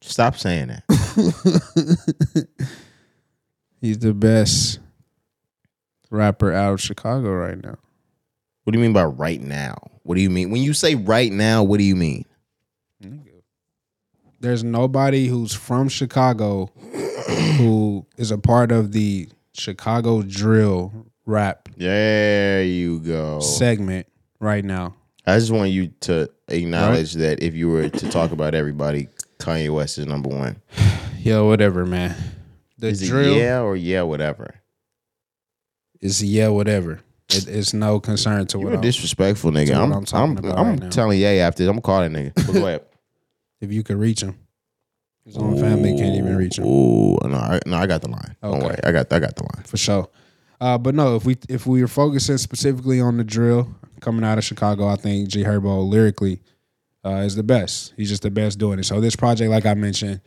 [0.00, 0.84] Stop saying that.
[3.80, 4.78] He's the best
[6.10, 7.76] rapper out of Chicago right now.
[8.64, 9.76] What do you mean by right now?
[10.02, 11.62] What do you mean when you say right now?
[11.62, 12.24] What do you mean?
[14.40, 16.66] There's nobody who's from Chicago
[17.56, 23.40] who is a part of the Chicago drill rap There you go.
[23.40, 24.06] segment
[24.38, 24.94] right now.
[25.28, 29.72] I just want you to acknowledge that if you were to talk about everybody, Kanye
[29.72, 30.60] West is number one.
[31.20, 32.14] Yeah, whatever, man.
[32.78, 34.54] The Is it drill yeah or yeah, whatever?
[36.00, 37.00] is yeah, whatever.
[37.28, 39.74] It, it's no concern to You're what disrespectful nigga.
[39.74, 40.04] I'm I'm
[40.38, 41.70] I'm, I'm, right telling Ye after this.
[41.70, 42.34] I'm gonna nigga.
[42.34, 42.84] But go ahead.
[43.60, 44.38] if you could reach him.
[45.24, 46.64] His own family can't even reach him.
[46.64, 48.36] Ooh, no, I, no, I got the line.
[48.42, 49.64] Don't worry, I got I got the line.
[49.64, 50.08] for sure.
[50.60, 54.38] Uh, but no, if we if we were focusing specifically on the drill coming out
[54.38, 56.40] of Chicago, I think G Herbo lyrically
[57.04, 57.94] uh, is the best.
[57.96, 58.84] He's just the best doing it.
[58.84, 60.20] So this project, like I mentioned,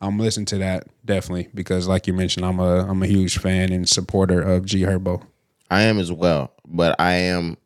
[0.00, 3.72] I'm listening to that definitely because, like you mentioned, I'm a I'm a huge fan
[3.72, 5.22] and supporter of G Herbo.
[5.70, 7.56] I am as well, but I am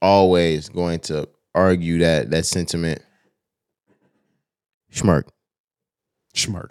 [0.00, 3.02] always going to argue that that sentiment.
[4.92, 5.24] Schmirk.
[6.34, 6.70] Schmirk.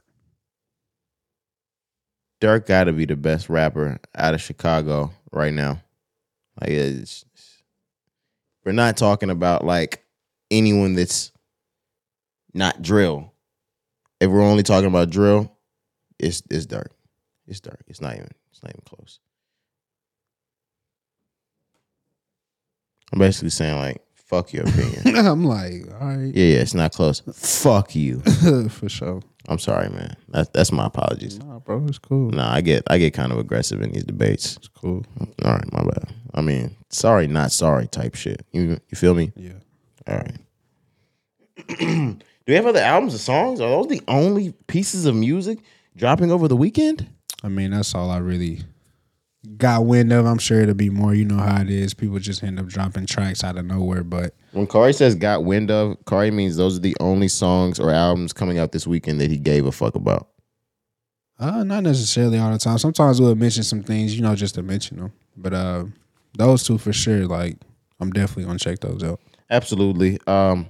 [2.41, 5.82] Durk got to be the best rapper out of Chicago right now.
[6.60, 7.26] Like it's,
[8.65, 10.04] we're not talking about like
[10.52, 11.32] anyone that's
[12.54, 13.34] not drill.
[14.19, 15.52] If we're only talking about drill,
[16.19, 16.88] it's it's Durk.
[17.47, 17.84] It's dark.
[17.88, 19.19] It's not even it's not even close.
[23.12, 25.15] I'm basically saying like fuck your opinion.
[25.28, 27.21] I'm like, all right, yeah, yeah, it's not close.
[27.34, 28.21] Fuck you.
[28.69, 29.21] for sure.
[29.50, 30.16] I'm sorry, man.
[30.30, 31.40] That's that's my apologies.
[31.40, 32.32] Nah, bro, it's cool.
[32.32, 34.56] Nah, I get I get kind of aggressive in these debates.
[34.58, 35.06] It's cool.
[35.44, 36.14] All right, my bad.
[36.34, 38.46] I mean, sorry, not sorry type shit.
[38.52, 39.34] You you feel me?
[39.36, 39.54] Yeah.
[40.08, 40.38] All right.
[42.46, 43.62] Do we have other albums or songs?
[43.62, 45.60] Are those the only pieces of music
[45.96, 47.08] dropping over the weekend?
[47.44, 48.64] I mean, that's all I really
[49.58, 50.26] got wind of.
[50.26, 51.14] I'm sure it'll be more.
[51.14, 51.94] You know how it is.
[51.94, 54.04] People just end up dropping tracks out of nowhere.
[54.04, 57.92] But When Cari says got wind of, Cari means those are the only songs or
[57.92, 60.30] albums coming out this weekend that he gave a fuck about.
[61.40, 62.78] uh, not necessarily all the time.
[62.78, 65.12] Sometimes we'll mention some things, you know, just to mention them.
[65.36, 65.86] But uh,
[66.38, 67.26] those two for sure.
[67.28, 67.58] Like,
[68.00, 69.20] I'm definitely gonna check those out.
[69.50, 70.20] Absolutely.
[70.28, 70.68] Um,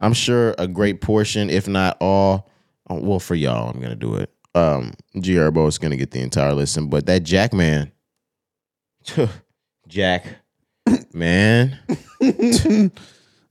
[0.00, 2.50] I'm sure a great portion, if not all,
[2.90, 4.30] uh, well, for y'all, I'm gonna do it.
[4.54, 7.90] Um, G Herbo is gonna get the entire listen, but that Jack man,
[9.88, 10.26] Jack,
[11.12, 11.78] man.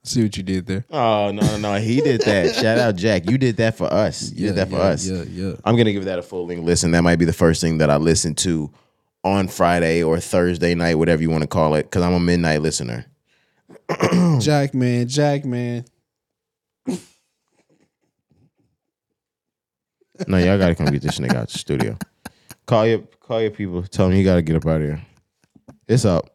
[0.03, 0.85] See what you did there.
[0.89, 2.55] Oh no, no, no, he did that.
[2.61, 4.31] Shout out Jack, you did that for us.
[4.31, 5.07] You did that for yeah, us.
[5.07, 5.53] Yeah, yeah.
[5.63, 6.91] I'm gonna give that a full length listen.
[6.91, 8.71] That might be the first thing that I listen to
[9.23, 12.63] on Friday or Thursday night, whatever you want to call it, because I'm a midnight
[12.63, 13.05] listener.
[14.39, 15.85] Jack man, Jack man.
[20.27, 21.97] No, y'all gotta come get this nigga out the studio.
[22.65, 23.83] Call your call your people.
[23.83, 25.01] Tell them you gotta get up out of here.
[25.91, 26.29] It's up.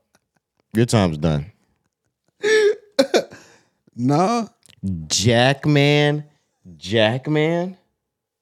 [0.74, 1.50] Your time's done.
[3.98, 4.46] No.
[5.06, 6.24] Jackman,
[6.76, 7.78] Jackman.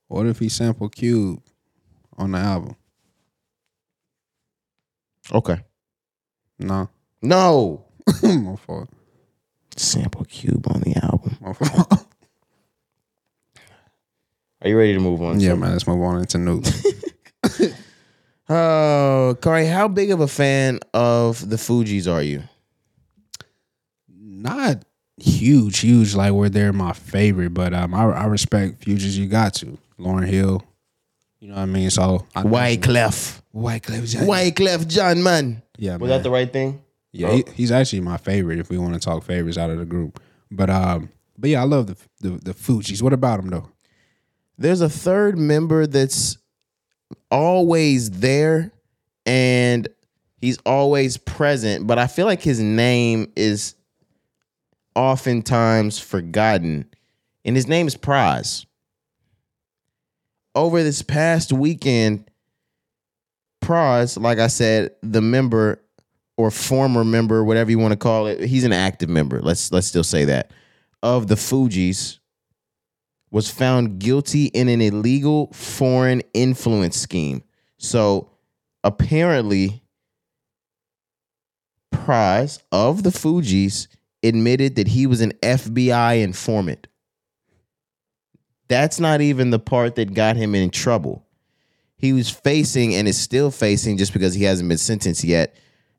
[0.09, 1.41] What if he sampled Cube
[2.19, 2.75] on the album?
[5.33, 5.61] Okay.
[6.59, 6.91] No.
[7.23, 7.85] No.
[8.25, 8.89] My fault.
[9.77, 11.37] Sample Cube on the album.
[11.41, 12.05] My fault.
[14.63, 15.39] Are you ready to move on?
[15.39, 15.71] yeah, man.
[15.71, 16.85] Let's move on into news.
[18.49, 22.43] Oh, Corey, how big of a fan of the Fugees are you?
[24.09, 24.85] Not
[25.17, 26.15] huge, huge.
[26.15, 29.19] Like where they're my favorite, but um, I, I respect futures.
[29.19, 30.63] You got to Lauryn Hill.
[31.41, 31.91] You know what I mean?
[31.91, 33.41] So I Wyclef.
[33.55, 34.27] Wyclef.
[34.27, 35.63] Wyclef Jean, man.
[35.79, 36.09] Yeah, Was man.
[36.11, 36.83] that the right thing?
[37.13, 39.85] Yeah, he, he's actually my favorite if we want to talk favorites out of the
[39.85, 40.21] group.
[40.51, 43.03] But um, but yeah, I love the the, the Fugees.
[43.03, 43.69] What about them though?
[44.59, 46.39] There's a third member that's
[47.31, 48.73] always there
[49.27, 49.89] and
[50.41, 53.75] he's always present, but I feel like his name is
[54.95, 56.87] oftentimes forgotten.
[57.45, 58.67] And his name is Pras.
[60.55, 62.31] Over this past weekend,
[63.63, 65.81] Pras, like I said, the member
[66.37, 69.41] or former member, whatever you want to call it, he's an active member.
[69.41, 70.53] Let's let's still say that
[71.03, 72.19] of the Fugees
[73.35, 77.43] was found guilty in an illegal foreign influence scheme.
[77.79, 78.31] So
[78.85, 79.83] apparently,
[81.93, 83.89] Pras of the Fugees
[84.23, 86.87] admitted that he was an FBI informant.
[88.69, 91.27] That's not even the part that got him in trouble.
[91.97, 95.57] He was facing and is still facing, just because he hasn't been sentenced yet,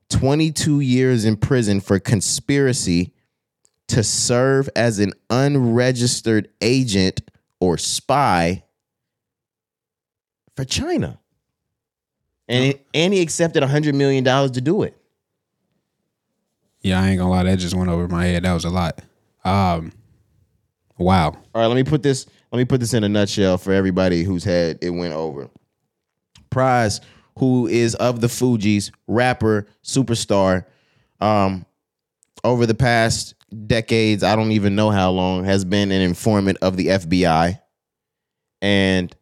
[0.10, 3.14] 22 years in prison for conspiracy
[3.88, 7.22] to serve as an unregistered agent
[7.60, 8.64] or spy
[10.56, 11.20] for China.
[12.48, 14.96] And, and he accepted $100 million to do it.
[16.82, 18.44] Yeah, I ain't gonna lie, that just went over my head.
[18.44, 19.02] That was a lot.
[19.44, 19.92] Um,
[21.00, 21.30] wow.
[21.30, 24.24] All right, let me put this let me put this in a nutshell for everybody
[24.24, 25.50] who's head it went over.
[26.52, 27.02] Pras,
[27.40, 30.66] who is of the Fugees, rapper, superstar,
[31.20, 31.66] um,
[32.44, 33.34] over the past
[33.68, 37.60] decades, I don't even know how long, has been an informant of the FBI.
[38.62, 39.16] And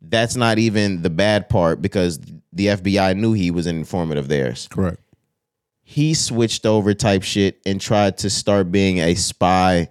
[0.00, 2.18] that's not even the bad part because
[2.52, 4.68] the FBI knew he was an informant of theirs.
[4.70, 4.98] Correct.
[5.82, 9.88] He switched over type shit and tried to start being a spy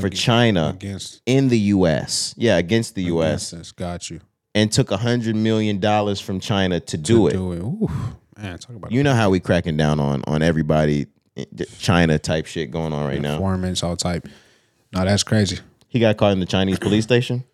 [0.00, 2.34] for China Against in the US.
[2.36, 4.20] Yeah, against the US got you.
[4.54, 7.32] and took a hundred million dollars from China to do it.
[7.32, 7.60] Do it.
[7.60, 7.88] Ooh,
[8.36, 11.06] man, talk about You know how we cracking down on on everybody
[11.78, 13.34] China type shit going on right now.
[13.34, 14.28] informants, all type.
[14.92, 15.58] No, that's crazy.
[15.88, 17.44] He got caught in the Chinese police station.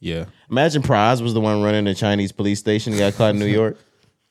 [0.00, 0.26] Yeah.
[0.50, 2.92] Imagine Pras was the one running the Chinese police station.
[2.94, 3.78] He got caught in New York.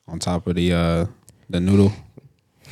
[0.08, 1.06] On top of the uh
[1.48, 1.92] the noodle.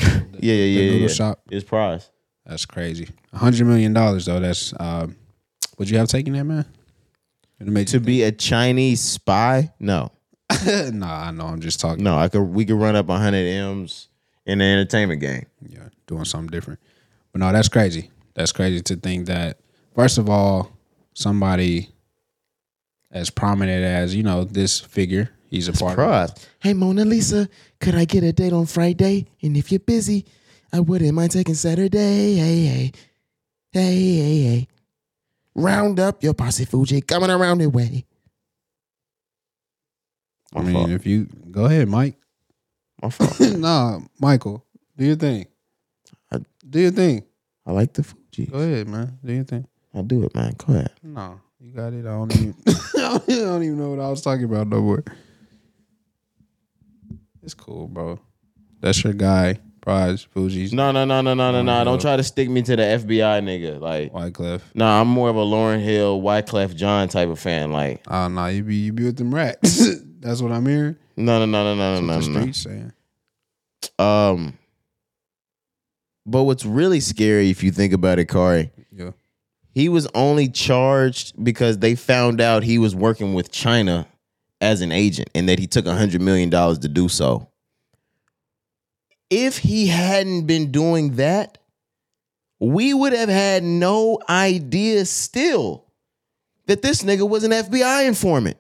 [0.01, 0.09] Yeah,
[0.41, 1.07] yeah, yeah, The noodle yeah.
[1.09, 1.41] shop.
[1.51, 2.09] It's Pras.
[2.45, 3.09] That's crazy.
[3.33, 4.41] A hundred million dollars though.
[4.41, 5.15] That's um
[5.79, 6.65] would you have taken that man?
[7.87, 9.73] To be a Chinese spy?
[9.79, 10.11] No,
[10.67, 11.47] nah, I know.
[11.47, 12.03] I'm just talking.
[12.05, 12.17] no.
[12.17, 12.43] I could.
[12.43, 14.09] We could run up hundred m's
[14.49, 15.47] in the entertainment game.
[15.69, 16.81] Yeah, doing something different.
[17.31, 18.11] But no, that's crazy.
[18.35, 19.61] That's crazy to think that.
[19.95, 20.73] First of all,
[21.15, 21.91] somebody
[23.11, 26.35] as prominent as you know this figure, he's a part of.
[26.61, 27.49] Hey Mona Lisa,
[27.81, 29.27] could I get a date on Friday?
[29.43, 30.25] And if you're busy,
[30.73, 32.37] I wouldn't mind taking Saturday.
[32.37, 32.93] Hey, hey,
[33.73, 34.69] hey, hey, hey.
[35.55, 38.05] Round up your posse Fugee coming around the way.
[40.55, 42.15] I mean, if you go ahead, Mike.
[43.03, 43.41] My fault.
[43.59, 44.65] nah, Michael,
[44.97, 45.47] do your thing.
[46.33, 46.39] I-
[46.69, 47.25] do your thing.
[47.67, 48.51] I like the Fugee.
[48.51, 49.19] Go ahead, man.
[49.25, 49.67] Do your thing.
[49.95, 50.55] I'll do it, man.
[50.59, 50.93] Go ahead.
[51.03, 52.01] No, you got it.
[52.01, 52.55] I don't even.
[52.67, 55.05] I don't even know what I was talking about no more.
[57.43, 58.19] It's cool, bro.
[58.81, 59.59] That's your guy.
[59.81, 61.85] Pras Fugee's No, no, no, no, no, no, no.
[61.85, 63.81] Don't try to stick me to the FBI nigga.
[63.81, 64.61] Like, Wyclef.
[64.75, 67.71] nah, I'm more of a Lauryn Hill, Wyclef Jean type of fan.
[67.73, 69.97] Like, ah, Oh no, you be you be with them rats.
[70.21, 70.97] That's what I'm hearing.
[71.19, 72.41] No, no, no, no, no, no, no, the no.
[72.41, 72.93] streets saying.
[73.99, 74.57] Um,
[76.25, 79.11] but what's really scary if you think about it, Cari, Yeah.
[79.73, 84.07] he was only charged because they found out he was working with China
[84.61, 87.49] as an agent and that he took hundred million dollars to do so.
[89.31, 91.59] If he hadn't been doing that,
[92.61, 95.85] we would have had no idea still
[96.67, 98.57] that this nigga was an FBI informant,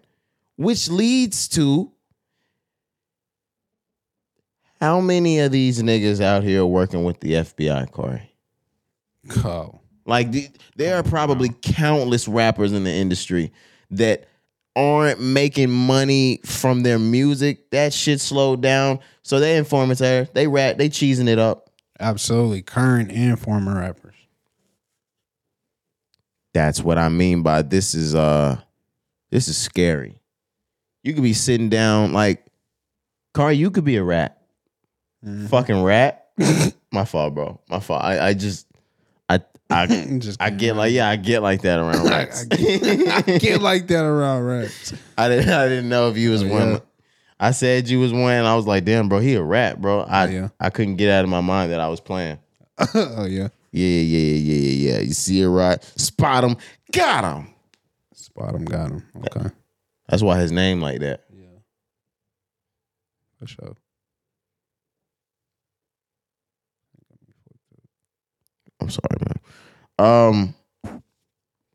[0.56, 1.90] which leads to
[4.80, 8.32] how many of these niggas out here are working with the FBI, Corey?
[9.44, 9.80] Oh.
[10.06, 13.52] Like the- there are probably countless rappers in the industry
[13.90, 14.26] that
[14.76, 17.70] aren't making money from their music.
[17.70, 19.00] That shit slowed down.
[19.22, 20.28] So they informants there.
[20.32, 21.70] They rap, they cheesing it up.
[22.00, 22.62] Absolutely.
[22.62, 24.14] Current and former rappers.
[26.54, 28.58] That's what I mean by this is uh
[29.30, 30.18] this is scary.
[31.02, 32.44] You could be sitting down like
[33.34, 34.37] Car, you could be a rat.
[35.24, 35.46] Mm-hmm.
[35.46, 36.26] Fucking rat.
[36.92, 37.60] My fault, bro.
[37.68, 38.02] My fault.
[38.02, 38.66] I, I just
[39.28, 39.40] I
[39.70, 39.86] I
[40.18, 42.46] Just I get like yeah, I get like that around rats.
[42.50, 44.94] I get like that around rats.
[45.16, 46.70] I didn't I didn't know if you was Oh, one.
[46.72, 46.78] yeah.
[47.40, 50.00] I said you was one, I was like, damn, bro, he a rat, bro.
[50.00, 50.48] Oh, I yeah.
[50.58, 52.38] I couldn't get out of my mind that I was playing.
[52.94, 53.48] oh yeah.
[53.70, 54.98] Yeah, yeah, yeah, yeah, yeah, yeah.
[55.00, 55.80] You see it right?
[56.00, 56.56] Spot him,
[56.90, 57.54] got him.
[58.14, 59.02] Spot him, got him.
[59.26, 59.50] Okay,
[60.08, 61.24] That's why his name like that.
[61.32, 61.44] Yeah.
[63.38, 63.76] For sure.
[68.88, 70.54] I'm sorry, man.
[70.92, 71.02] Um,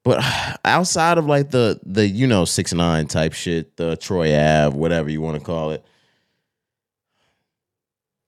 [0.03, 0.24] but
[0.66, 5.09] outside of like the the you know six nine type shit, the Troy Ave, whatever
[5.09, 5.86] you want to call it,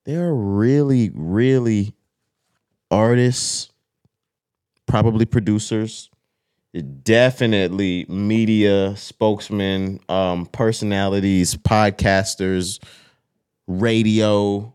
[0.05, 1.93] there are really, really
[2.91, 3.71] artists,
[4.85, 6.11] probably producers,
[7.01, 12.79] definitely media spokesmen, um, personalities, podcasters,
[13.65, 14.74] radio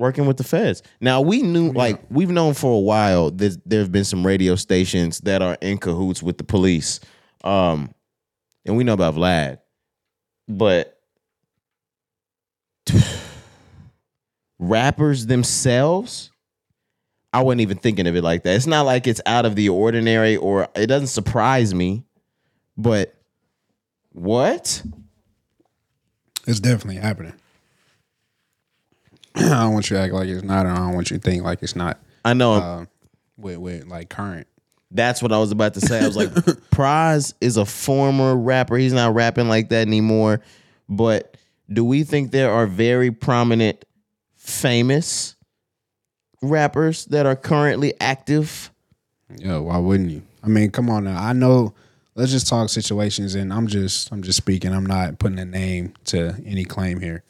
[0.00, 0.82] working with the feds.
[1.00, 4.56] Now we knew, like we've known for a while, that there have been some radio
[4.56, 7.00] stations that are in cahoots with the police,
[7.44, 7.94] um,
[8.64, 9.58] and we know about Vlad,
[10.48, 10.98] but
[14.58, 16.30] rappers themselves,
[17.32, 18.56] I wasn't even thinking of it like that.
[18.56, 22.04] It's not like it's out of the ordinary, or it doesn't surprise me,
[22.76, 23.14] but
[24.12, 24.82] what?
[26.46, 27.34] It's definitely happening.
[29.34, 31.22] I don't want you to act like it's not, and I don't want you to
[31.22, 31.98] think like it's not.
[32.24, 32.84] I know Uh,
[33.36, 34.46] with with like current.
[34.90, 36.00] That's what I was about to say.
[36.00, 36.28] I was like,
[36.72, 38.76] Pras is a former rapper.
[38.76, 40.40] He's not rapping like that anymore.
[40.88, 41.36] But
[41.72, 43.84] do we think there are very prominent,
[44.34, 45.36] famous
[46.42, 48.70] rappers that are currently active?
[49.36, 50.22] Yeah, why wouldn't you?
[50.42, 51.22] I mean, come on now.
[51.22, 51.74] I know.
[52.16, 54.74] Let's just talk situations, and I'm just I'm just speaking.
[54.74, 57.22] I'm not putting a name to any claim here.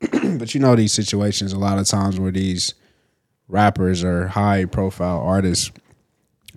[0.38, 2.74] but you know these situations a lot of times where these
[3.48, 5.70] rappers or high profile artists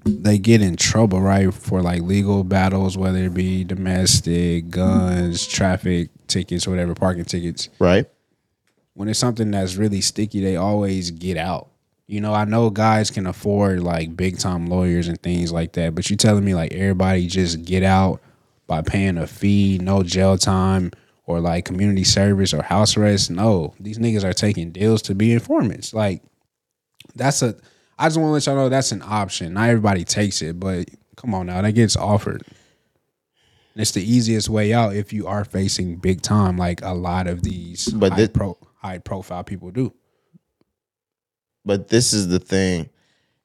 [0.05, 6.09] they get in trouble right for like legal battles whether it be domestic guns traffic
[6.27, 8.07] tickets whatever parking tickets Right.
[8.93, 11.69] when it's something that's really sticky, they always get out.
[12.07, 15.93] You know, I know guys can afford like big time lawyers and things like that,
[15.95, 18.19] but you telling me like everybody just get out
[18.67, 20.91] by paying a fee, no jail time
[21.29, 23.29] or like community service or house arrest?
[23.29, 25.93] No, these niggas are taking deals to be informants.
[25.93, 26.23] Like
[27.15, 27.55] that's a
[27.99, 29.53] I just want to let y'all know that's an option.
[29.53, 32.41] Not everybody takes it, but come on now, that gets offered.
[32.47, 37.27] And It's the easiest way out if you are facing big time, like a lot
[37.27, 39.93] of these But high, thi- pro, high profile people do.
[41.63, 42.89] But this is the thing.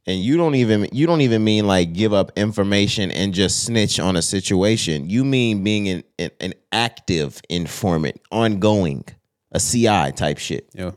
[0.06, 3.98] And you don't even you don't even mean like give up information and just snitch
[3.98, 5.08] on a situation.
[5.08, 9.04] You mean being an, an, an active informant, ongoing,
[9.52, 10.68] a CI type shit.
[10.74, 10.90] Yeah.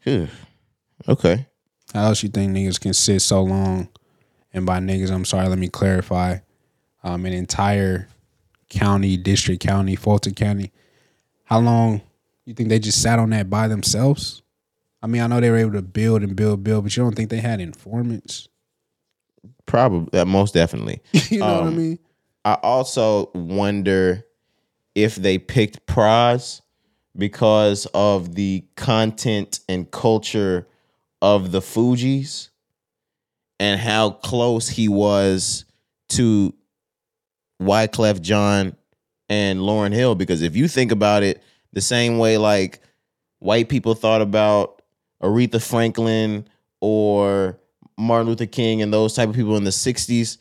[0.00, 0.28] Phew.
[1.08, 1.46] Okay.
[1.94, 3.88] How else you think niggas can sit so long?
[4.52, 6.38] And by niggas, I'm sorry, let me clarify.
[7.04, 8.08] Um, an entire
[8.68, 10.72] county, district county, Fulton County.
[11.44, 12.00] How long
[12.44, 14.41] you think they just sat on that by themselves?
[15.02, 17.14] I mean, I know they were able to build and build, build, but you don't
[17.14, 18.48] think they had informants?
[19.66, 21.00] Probably uh, most definitely.
[21.12, 21.98] you know what I Um, mean?
[22.44, 24.24] I also wonder
[24.94, 26.60] if they picked Pras
[27.16, 30.66] because of the content and culture
[31.20, 32.48] of the Fugees
[33.60, 35.64] and how close he was
[36.10, 36.52] to
[37.60, 38.76] Wyclef Jean
[39.28, 40.14] and Lauryn Hill.
[40.14, 41.42] Because if you think about it,
[41.72, 42.80] the same way like
[43.38, 44.81] white people thought about
[45.22, 46.46] Aretha Franklin
[46.80, 47.58] or
[47.96, 50.38] Martin Luther King and those type of people in the 60s,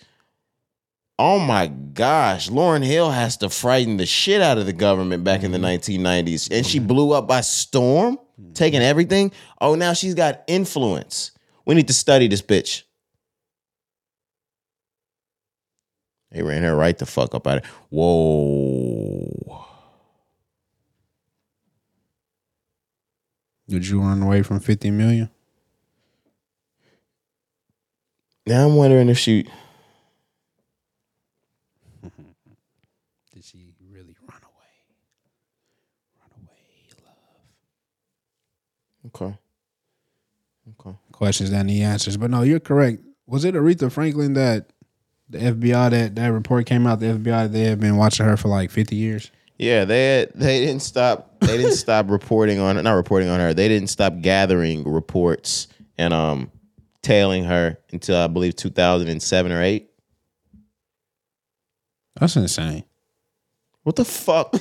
[1.19, 5.43] Oh my gosh, Lauryn Hill has to frighten the shit out of the government back
[5.43, 6.03] in the mm-hmm.
[6.03, 6.49] 1990s.
[6.51, 6.87] And she mm-hmm.
[6.87, 8.53] blew up by storm, mm-hmm.
[8.53, 9.31] taking everything.
[9.59, 11.31] Oh, now she's got influence.
[11.65, 12.83] We need to study this bitch.
[16.31, 19.40] They ran her right the fuck up out of Whoa.
[23.71, 25.29] Would you run away from 50 million?
[28.45, 29.43] Now I'm wondering if she
[33.33, 34.71] Did she really run away?
[36.19, 36.87] Run away,
[39.13, 39.21] love.
[39.29, 39.37] Okay.
[40.79, 40.97] Okay.
[41.11, 42.17] Questions that need answers.
[42.17, 43.03] But no, you're correct.
[43.27, 44.71] Was it Aretha Franklin that
[45.29, 46.99] the FBI that that report came out?
[46.99, 49.31] The FBI they had been watching her for like 50 years.
[49.61, 53.53] Yeah, they they didn't stop they didn't stop reporting on her, not reporting on her.
[53.53, 55.67] They didn't stop gathering reports
[55.99, 56.51] and um
[57.03, 59.87] tailing her until I believe 2007 or 8.
[62.19, 62.85] That's insane.
[63.83, 64.55] What the fuck?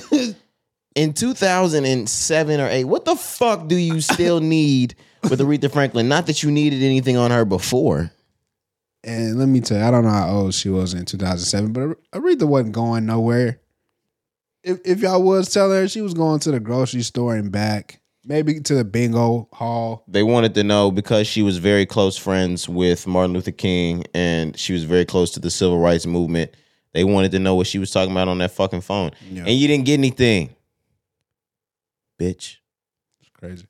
[0.95, 4.93] In 2007 or 8, what the fuck do you still need
[5.23, 6.09] with Aretha Franklin?
[6.09, 8.11] Not that you needed anything on her before.
[9.03, 11.97] And let me tell you, I don't know how old she was in 2007, but
[12.11, 13.60] Aretha wasn't going nowhere.
[14.63, 18.01] If if y'all was telling her she was going to the grocery store and back,
[18.23, 20.03] Maybe to the bingo hall.
[20.07, 24.57] They wanted to know because she was very close friends with Martin Luther King and
[24.57, 26.55] she was very close to the civil rights movement.
[26.93, 29.11] They wanted to know what she was talking about on that fucking phone.
[29.27, 29.45] Yeah.
[29.47, 30.55] And you didn't get anything.
[32.19, 32.57] Bitch.
[33.21, 33.65] It's crazy.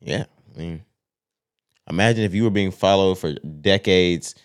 [0.00, 0.26] Yeah.
[0.54, 0.84] I mean,
[1.90, 4.36] imagine if you were being followed for decades.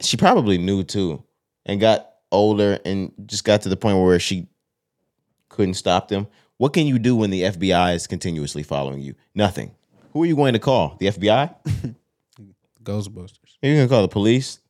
[0.00, 1.24] She probably knew too
[1.66, 4.46] and got older and just got to the point where she
[5.48, 6.26] couldn't stop them.
[6.56, 9.14] What can you do when the FBI is continuously following you?
[9.34, 9.70] Nothing.
[10.12, 10.96] Who are you going to call?
[10.98, 11.54] The FBI?
[12.82, 13.56] Ghostbusters.
[13.62, 14.60] Are you going to call the police?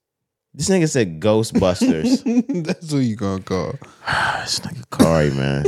[0.55, 2.65] This nigga said Ghostbusters.
[2.65, 3.73] That's who you gonna call.
[4.41, 5.65] this nigga Cari, man.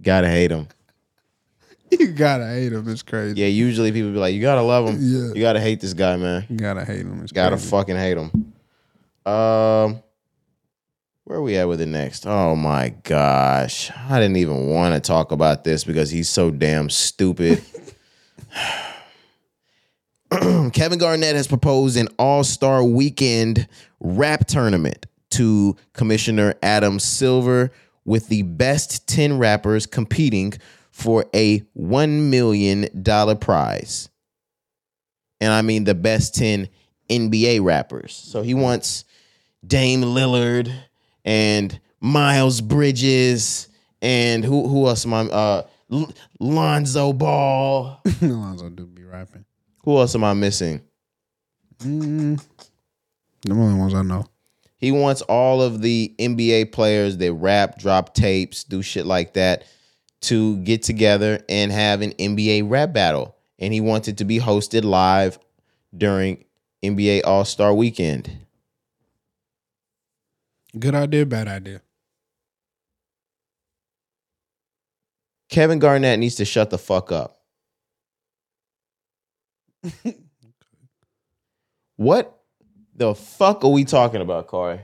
[0.00, 0.68] Gotta hate him.
[1.90, 2.88] You gotta hate him.
[2.88, 3.38] It's crazy.
[3.38, 4.96] Yeah, usually people be like, you gotta love him.
[4.98, 5.34] Yeah.
[5.34, 6.46] You gotta hate this guy, man.
[6.48, 7.20] You gotta hate him.
[7.22, 7.68] It's Gotta crazy.
[7.68, 8.51] fucking hate him.
[9.24, 10.02] Um,
[11.24, 12.26] where are we at with it next?
[12.26, 16.90] Oh my gosh, I didn't even want to talk about this because he's so damn
[16.90, 17.62] stupid.
[20.72, 23.68] Kevin Garnett has proposed an All Star Weekend
[24.00, 27.70] rap tournament to Commissioner Adam Silver,
[28.04, 30.54] with the best ten rappers competing
[30.90, 34.08] for a one million dollar prize
[35.42, 36.68] and I mean the best 10
[37.10, 38.14] NBA rappers.
[38.14, 39.04] So he wants
[39.66, 40.72] Dame Lillard
[41.24, 43.68] and Miles Bridges
[44.00, 48.00] and who who else am I uh L- Lonzo Ball.
[48.22, 49.44] Alonzo do be rapping.
[49.84, 50.80] Who else am I missing?
[51.78, 52.44] Mm.
[53.42, 54.26] The only ones I know.
[54.78, 59.64] He wants all of the NBA players that rap, drop tapes, do shit like that
[60.22, 63.36] to get together and have an NBA rap battle.
[63.58, 65.38] And he wants it to be hosted live
[65.96, 66.44] during
[66.82, 68.30] NBA All Star Weekend.
[70.78, 71.82] Good idea, bad idea.
[75.50, 77.42] Kevin Garnett needs to shut the fuck up.
[81.96, 82.40] what
[82.94, 84.80] the fuck are we talking about, Corey?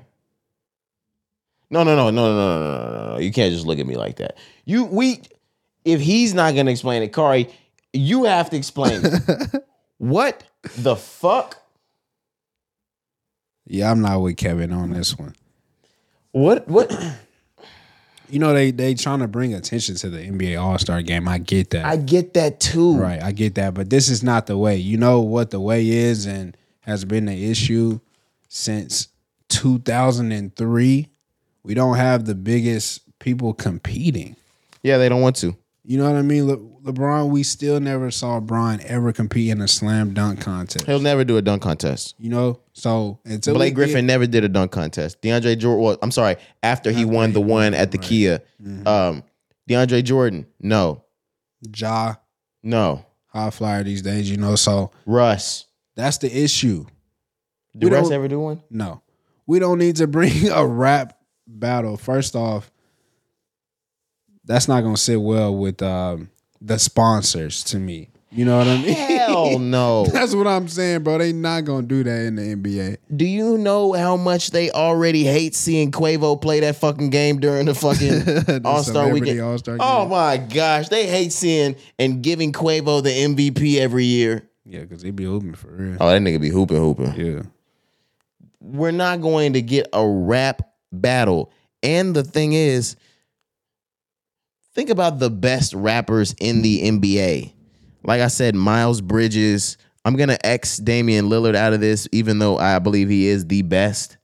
[1.70, 3.18] No, no, no, no, no, no, no, no.
[3.18, 4.36] You can't just look at me like that.
[4.64, 5.22] You we
[5.84, 7.48] if he's not gonna explain it, Corey,
[7.94, 9.64] you have to explain it.
[9.98, 10.44] what
[10.76, 11.62] the fuck?
[13.66, 15.34] Yeah, I'm not with Kevin on this one.
[16.32, 16.92] What what
[18.30, 21.26] You know they they trying to bring attention to the NBA All Star game.
[21.26, 21.86] I get that.
[21.86, 22.96] I get that too.
[22.96, 24.76] Right, I get that, but this is not the way.
[24.76, 28.00] You know what the way is and has been the issue
[28.48, 29.08] since
[29.48, 31.08] 2003.
[31.62, 34.36] We don't have the biggest people competing.
[34.82, 35.56] Yeah, they don't want to.
[35.88, 36.46] You know what I mean?
[36.46, 36.58] Le-
[36.92, 40.84] LeBron, we still never saw Bron ever compete in a slam dunk contest.
[40.84, 42.14] He'll never do a dunk contest.
[42.18, 45.22] You know, so until Blake Griffin never did a dunk contest.
[45.22, 48.42] DeAndre Jordan, well, I'm sorry, after he won the one at the Kia.
[48.62, 48.86] Mm-hmm.
[48.86, 49.22] Um,
[49.66, 51.04] DeAndre Jordan, no,
[51.74, 52.16] Ja,
[52.62, 53.06] no.
[53.28, 54.30] high flyer these days.
[54.30, 56.84] You know, so Russ, that's the issue.
[57.76, 58.62] did We Russ ever do one?
[58.70, 59.00] No,
[59.46, 61.96] we don't need to bring a rap battle.
[61.96, 62.70] First off,
[64.48, 66.30] that's not gonna sit well with um,
[66.60, 67.62] the sponsors.
[67.64, 68.94] To me, you know what I mean?
[68.94, 70.06] Hell no.
[70.06, 71.18] That's what I'm saying, bro.
[71.18, 72.96] They not gonna do that in the NBA.
[73.16, 77.66] Do you know how much they already hate seeing Quavo play that fucking game during
[77.66, 79.40] the fucking All Star weekend?
[79.40, 80.10] All-Star Oh game.
[80.10, 84.48] my gosh, they hate seeing and giving Quavo the MVP every year.
[84.64, 85.96] Yeah, because they be hooping for real.
[86.00, 87.14] Oh, that nigga be hooping, hooping.
[87.14, 87.42] Yeah.
[88.60, 90.60] we're not going to get a rap
[90.92, 91.50] battle.
[91.82, 92.96] And the thing is,
[94.78, 97.52] think about the best rappers in the NBA.
[98.04, 99.76] Like I said, Miles Bridges.
[100.04, 103.62] I'm gonna X Damian Lillard out of this, even though I believe he is the
[103.62, 104.18] best.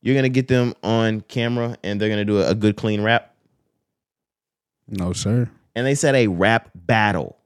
[0.00, 3.34] You're gonna get them on camera and they're gonna do a, a good clean rap.
[4.88, 5.50] No, sir.
[5.74, 7.36] And they said a rap battle.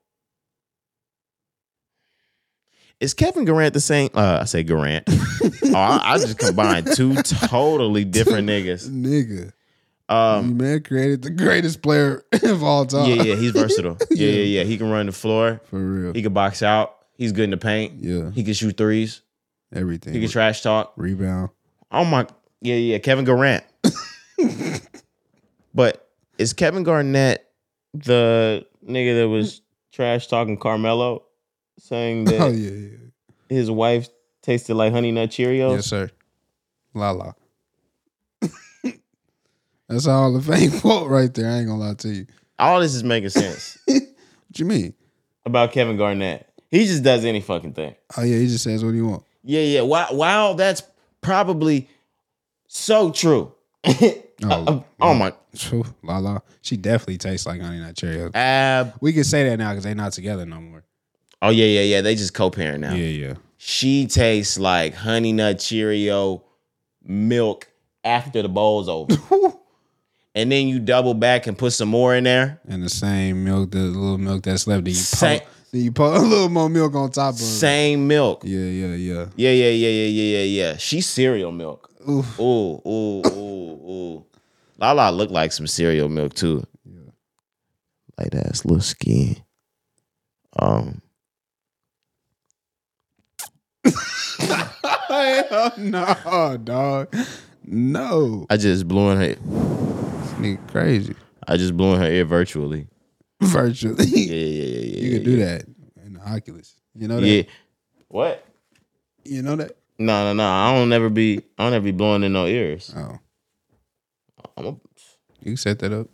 [3.00, 4.10] Is Kevin Durant the same?
[4.14, 5.02] Uh, I say Durant.
[5.10, 8.88] oh, I, I just combined two totally different niggas.
[8.88, 9.52] Nigga.
[10.10, 13.08] Um, man created the greatest player of all time.
[13.08, 13.96] yeah, yeah, he's versatile.
[14.10, 14.64] Yeah, yeah, yeah.
[14.64, 15.60] He can run the floor.
[15.70, 16.12] For real.
[16.12, 16.96] He can box out.
[17.16, 18.02] He's good in the paint.
[18.02, 18.30] yeah.
[18.30, 19.22] He can shoot threes.
[19.72, 20.12] Everything.
[20.14, 20.92] He can trash talk.
[20.96, 21.50] Rebound.
[21.92, 22.26] Oh my,
[22.60, 22.98] yeah, yeah.
[22.98, 23.64] Kevin Garnett.
[25.74, 26.08] but
[26.38, 27.46] is Kevin Garnett
[27.94, 31.22] the nigga that was trash talking Carmelo,
[31.78, 32.96] saying that Oh yeah, yeah.
[33.48, 34.08] his wife
[34.42, 35.76] tasted like Honey Nut Cheerios?
[35.76, 36.10] Yes, sir.
[36.94, 37.32] La la.
[39.90, 41.50] That's all the fame quote right there.
[41.50, 42.26] I ain't gonna lie to you.
[42.58, 44.94] All this is making sense What you mean?
[45.46, 46.46] about Kevin Garnett.
[46.70, 47.94] He just does any fucking thing.
[48.16, 49.24] Oh yeah, he just says what he want.
[49.42, 49.80] Yeah, yeah.
[49.82, 50.82] While, while that's
[51.20, 51.88] probably
[52.68, 53.52] so true,
[53.84, 54.14] oh,
[54.44, 56.38] oh, oh my phew, la la.
[56.62, 58.30] She definitely tastes like honey nut Cheerios.
[58.34, 58.94] ab.
[59.00, 60.84] We can say that now because they're not together no more.
[61.42, 62.00] Oh yeah, yeah, yeah.
[62.02, 62.92] They just co-parent now.
[62.94, 63.34] Yeah, yeah.
[63.56, 66.44] She tastes like honey nut Cheerio
[67.02, 67.66] milk
[68.04, 69.16] after the bowl's over.
[70.34, 72.60] And then you double back and put some more in there.
[72.68, 74.84] And the same milk, the little milk that's left.
[74.84, 77.44] Then you Same- pour, then you pour a little more milk on top of it.
[77.44, 78.42] Same milk.
[78.44, 79.26] Yeah, yeah, yeah.
[79.36, 80.76] Yeah, yeah, yeah, yeah, yeah, yeah, yeah.
[80.76, 81.90] She's cereal milk.
[82.08, 84.24] Ooh, ooh, ooh, ooh.
[84.78, 86.64] Lala look like some cereal milk too.
[86.84, 87.10] Yeah.
[88.18, 89.36] Light ass little skin.
[90.58, 91.02] Um,
[95.10, 97.14] Hell no, dog.
[97.64, 98.46] No.
[98.48, 99.89] I just blew in her.
[100.40, 101.14] This nigga crazy.
[101.46, 102.86] I just blew in her ear virtually.
[103.40, 104.04] Virtually.
[104.04, 104.98] Yeah, yeah, yeah, yeah.
[104.98, 105.64] you yeah, can do that
[106.04, 106.74] in the Oculus.
[106.94, 107.26] You know that?
[107.26, 107.42] Yeah.
[108.08, 108.44] What?
[109.24, 109.76] You know that?
[109.98, 110.46] No, no, no.
[110.46, 111.40] I don't never be.
[111.58, 112.92] I don't ever be blowing in no ears.
[112.94, 113.18] Oh.
[114.58, 116.08] I'm a, You can set that up.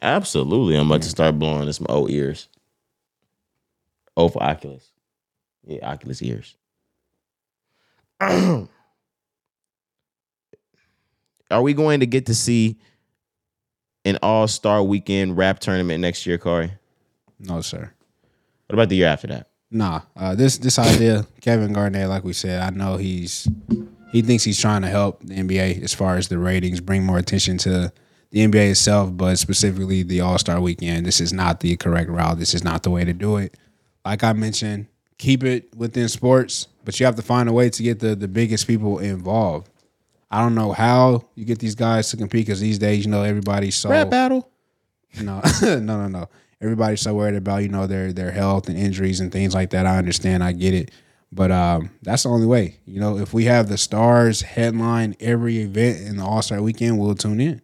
[0.00, 0.76] absolutely.
[0.76, 2.48] I'm about to start blowing in some old ears.
[4.16, 4.90] Oh, for Oculus.
[5.66, 6.56] Yeah, Oculus ears.
[8.20, 8.68] Are
[11.60, 12.78] we going to get to see
[14.04, 16.72] an All Star Weekend rap tournament next year, Corey?
[17.38, 17.92] No, sir.
[18.66, 19.48] What about the year after that?
[19.70, 23.48] Nah, uh, this this idea, Kevin Garnett, like we said, I know he's
[24.12, 27.18] he thinks he's trying to help the NBA as far as the ratings, bring more
[27.18, 27.92] attention to
[28.30, 31.04] the NBA itself, but specifically the All Star Weekend.
[31.06, 32.38] This is not the correct route.
[32.38, 33.56] This is not the way to do it.
[34.04, 34.86] Like I mentioned,
[35.18, 38.28] keep it within sports, but you have to find a way to get the the
[38.28, 39.68] biggest people involved.
[40.34, 43.22] I don't know how you get these guys to compete because these days, you know,
[43.22, 44.50] everybody's so Rap battle?
[45.20, 46.28] no, no, no, no.
[46.60, 49.86] Everybody's so worried about you know their their health and injuries and things like that.
[49.86, 50.90] I understand, I get it,
[51.30, 52.78] but um, that's the only way.
[52.86, 56.98] You know, if we have the stars headline every event in the All Star Weekend,
[56.98, 57.60] we'll tune in.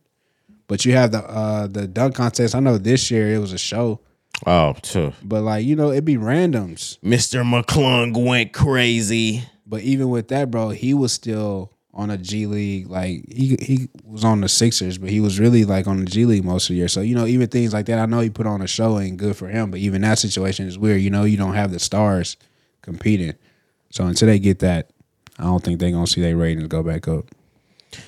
[0.68, 2.54] But you have the uh the dunk contest.
[2.54, 4.00] I know this year it was a show,
[4.46, 5.12] Oh, too.
[5.22, 6.98] but like you know it'd be randoms.
[7.00, 7.42] Mr.
[7.42, 9.44] McClung went crazy.
[9.66, 12.88] But even with that, bro, he was still on a G League.
[12.88, 16.24] Like he he was on the Sixers, but he was really like on the G
[16.24, 16.88] League most of the year.
[16.88, 19.16] So you know, even things like that, I know he put on a show ain't
[19.16, 19.70] good for him.
[19.70, 21.00] But even that situation is weird.
[21.00, 22.36] You know, you don't have the stars
[22.82, 23.34] competing.
[23.90, 24.90] So until they get that,
[25.38, 27.26] I don't think they're gonna see their ratings go back up.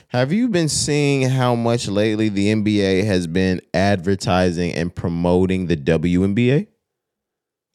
[0.09, 5.77] Have you been seeing how much lately the NBA has been advertising and promoting the
[5.77, 6.69] WNBA?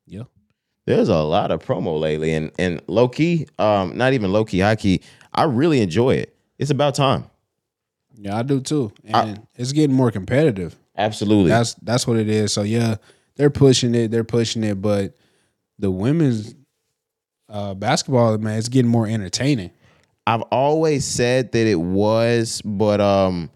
[0.05, 0.23] Yeah.
[0.85, 4.59] There's a lot of promo lately, and and low key, um, not even low key,
[4.59, 5.01] high key.
[5.37, 6.35] I really enjoy it.
[6.57, 7.25] It's about time.
[8.15, 8.91] Yeah, I do too.
[9.05, 10.75] And it's getting more competitive.
[10.97, 11.49] Absolutely.
[11.49, 12.51] That's that's what it is.
[12.51, 12.95] So yeah,
[13.35, 15.15] they're pushing it, they're pushing it, but
[15.77, 16.55] the women's
[17.47, 19.71] uh, basketball, man, it's getting more entertaining.
[20.25, 23.51] I've always said that it was, but um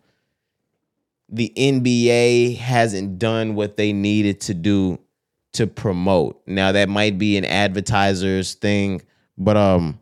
[1.34, 5.00] the NBA hasn't done what they needed to do
[5.54, 6.42] to promote.
[6.46, 9.02] Now that might be an advertiser's thing,
[9.38, 10.00] but um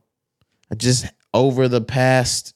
[0.72, 2.54] I just over the past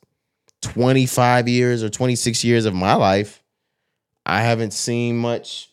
[0.61, 3.43] 25 years or 26 years of my life,
[4.25, 5.69] I haven't seen much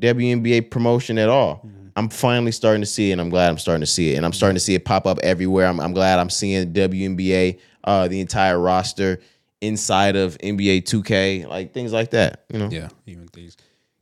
[0.00, 1.68] WNBA promotion at all.
[1.96, 4.16] I'm finally starting to see it, and I'm glad I'm starting to see it.
[4.16, 5.68] And I'm starting to see it pop up everywhere.
[5.68, 9.20] I'm, I'm glad I'm seeing WNBA, uh, the entire roster
[9.60, 12.44] inside of NBA 2K, like things like that.
[12.52, 13.56] You know, Yeah, even things.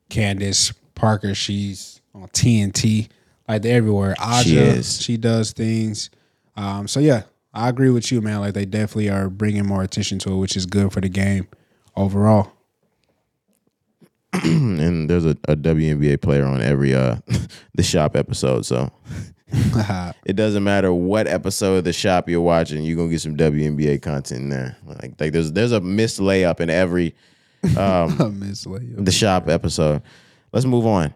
[0.08, 3.08] Candace Parker, she's on TNT,
[3.46, 4.14] like they're everywhere.
[4.18, 6.10] Aja, She she, does things.
[6.56, 7.22] Um, so yeah,
[7.54, 8.40] I agree with you, man.
[8.40, 11.48] Like they definitely are bringing more attention to it, which is good for the game
[11.96, 12.52] overall.
[14.32, 17.16] and there's a, a WNBA player on every uh
[17.74, 18.90] the shop episode, so
[20.24, 24.00] it doesn't matter what episode of the shop you're watching, you're gonna get some WNBA
[24.00, 24.76] content in there.
[24.86, 27.14] Like, like there's there's a missed layup in every
[27.76, 28.16] um
[28.96, 30.02] the shop episode.
[30.52, 31.12] Let's move on.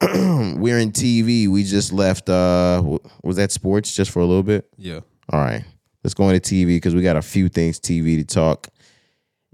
[0.02, 1.46] We're in TV.
[1.48, 2.28] We just left.
[2.28, 4.68] uh Was that sports just for a little bit?
[4.76, 5.00] Yeah.
[5.30, 5.64] All right.
[6.02, 8.68] Let's go into TV because we got a few things TV to talk.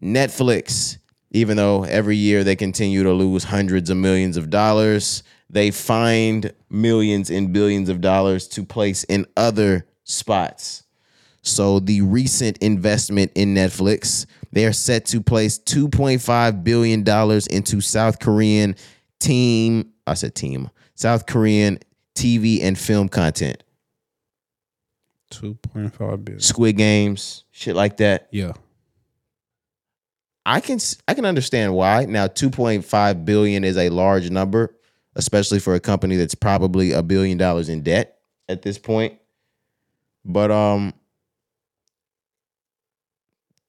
[0.02, 0.98] Netflix,
[1.30, 6.52] even though every year they continue to lose hundreds of millions of dollars, they find
[6.70, 10.84] millions and billions of dollars to place in other spots.
[11.42, 17.80] So the recent investment in Netflix, they are set to place 2.5 billion dollars into
[17.80, 18.74] South Korean
[19.20, 21.78] team, I said team, South Korean
[22.14, 23.62] TV and film content.
[25.30, 26.40] Two point five billion.
[26.40, 28.28] Squid Games, shit like that.
[28.30, 28.52] Yeah.
[30.44, 32.04] I can I can understand why.
[32.04, 34.76] Now 2.5 billion is a large number,
[35.16, 38.18] especially for a company that's probably a billion dollars in debt
[38.48, 39.18] at this point.
[40.24, 40.94] But um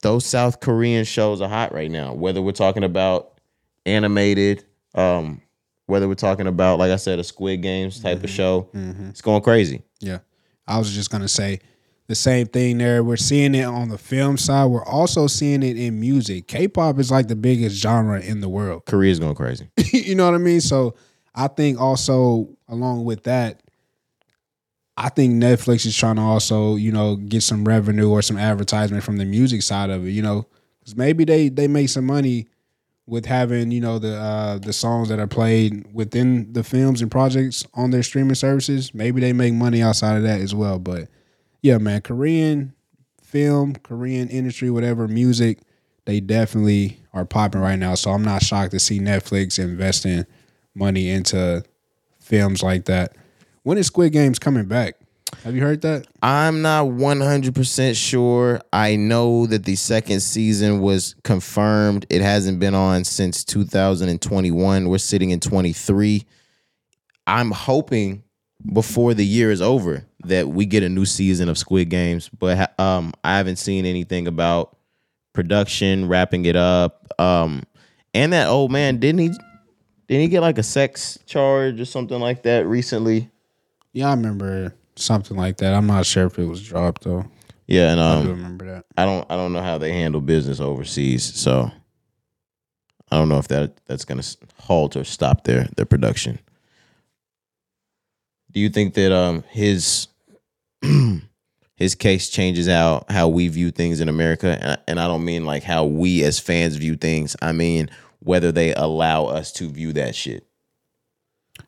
[0.02, 2.12] those South Korean shows are hot right now.
[2.14, 3.40] Whether we're talking about
[3.84, 5.42] animated, um,
[5.86, 8.68] whether we're talking about, like I said, a Squid Games type of show,
[9.08, 9.82] it's going crazy.
[9.98, 10.18] Yeah.
[10.68, 11.60] I was just gonna say
[12.06, 13.02] the same thing there.
[13.02, 14.66] We're seeing it on the film side.
[14.66, 16.48] We're also seeing it in music.
[16.48, 18.86] K-pop is like the biggest genre in the world.
[18.86, 19.68] Korea's going crazy.
[19.92, 20.60] you know what I mean?
[20.60, 20.94] So
[21.34, 23.62] I think also along with that,
[24.96, 29.04] I think Netflix is trying to also, you know, get some revenue or some advertisement
[29.04, 30.46] from the music side of it, you know,
[30.80, 32.48] because maybe they they make some money
[33.08, 37.10] with having, you know, the uh, the songs that are played within the films and
[37.10, 38.94] projects on their streaming services.
[38.94, 40.78] Maybe they make money outside of that as well.
[40.78, 41.08] But
[41.62, 42.74] yeah, man, Korean
[43.22, 45.60] film, Korean industry, whatever music,
[46.04, 47.94] they definitely are popping right now.
[47.94, 50.26] So I'm not shocked to see Netflix investing
[50.74, 51.64] money into
[52.20, 53.16] films like that.
[53.62, 54.97] When is Squid Games coming back?
[55.44, 56.06] Have you heard that?
[56.22, 58.60] I'm not 100% sure.
[58.72, 62.06] I know that the second season was confirmed.
[62.10, 64.88] It hasn't been on since 2021.
[64.88, 66.24] We're sitting in 23.
[67.26, 68.24] I'm hoping
[68.72, 72.78] before the year is over that we get a new season of Squid Games, but
[72.80, 74.76] um, I haven't seen anything about
[75.32, 77.06] production, wrapping it up.
[77.18, 77.62] Um,
[78.12, 79.28] and that old man didn't he
[80.08, 83.30] didn't he get like a sex charge or something like that recently?
[83.92, 85.74] Yeah, I remember something like that.
[85.74, 87.24] I'm not sure if it was dropped though.
[87.66, 88.86] Yeah, and I um, do remember that.
[88.96, 91.70] I don't I don't know how they handle business overseas, so
[93.10, 96.38] I don't know if that that's going to halt or stop their their production.
[98.50, 100.08] Do you think that um his
[101.76, 104.58] his case changes out how we view things in America?
[104.60, 107.36] And I, and I don't mean like how we as fans view things.
[107.42, 107.90] I mean
[108.20, 110.47] whether they allow us to view that shit.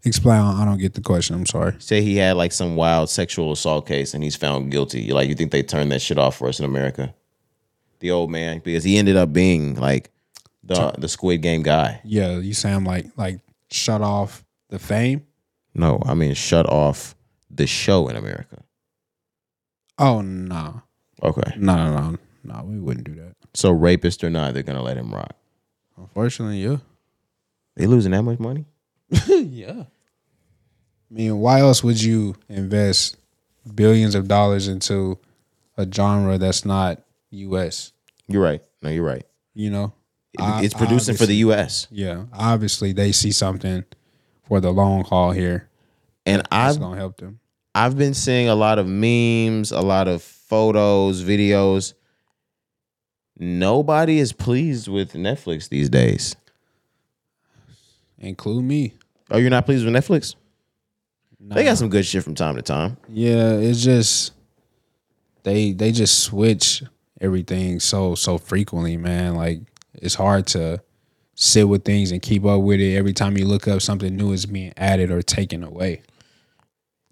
[0.04, 0.40] Explain.
[0.40, 1.36] I don't get the question.
[1.36, 1.74] I'm sorry.
[1.78, 5.12] Say he had like some wild sexual assault case and he's found guilty.
[5.12, 7.14] Like you think they turn that shit off for us in America?
[7.98, 10.10] The old man because he ended up being like
[10.64, 12.00] the the Squid Game guy.
[12.04, 13.40] Yeah, you sound like like
[13.70, 15.26] shut off the fame.
[15.74, 17.14] No, I mean shut off
[17.50, 18.62] the show in America.
[19.98, 20.80] Oh no,
[21.22, 21.52] Okay.
[21.58, 22.64] no, no, no, no.
[22.64, 23.34] We wouldn't do that.
[23.52, 25.36] So rapist or not, they're gonna let him rock.
[25.98, 26.78] Unfortunately, yeah.
[27.76, 28.64] They losing that much money?
[29.28, 29.84] yeah.
[31.10, 33.16] I mean, why else would you invest
[33.74, 35.18] billions of dollars into
[35.76, 37.92] a genre that's not U.S.?
[38.28, 38.62] You're right.
[38.82, 39.26] No, you're right.
[39.54, 39.92] You know,
[40.34, 41.88] It- it's producing for the U.S.
[41.90, 42.24] yeah.
[42.32, 43.84] Obviously, they see something
[44.46, 45.68] for the long haul here.
[46.26, 47.40] And I've gonna help them.
[47.74, 51.94] I've been seeing a lot of memes, a lot of photos, videos.
[53.38, 56.36] Nobody is pleased with Netflix these days.
[58.18, 58.94] Include me.
[59.30, 60.34] Oh, you're not pleased with Netflix?
[61.40, 62.96] They got some good shit from time to time.
[63.08, 64.32] Yeah, it's just
[65.42, 66.82] they they just switch
[67.20, 69.34] everything so so frequently, man.
[69.36, 69.60] Like
[69.94, 70.82] it's hard to
[71.34, 72.94] sit with things and keep up with it.
[72.96, 76.02] Every time you look up something new is being added or taken away.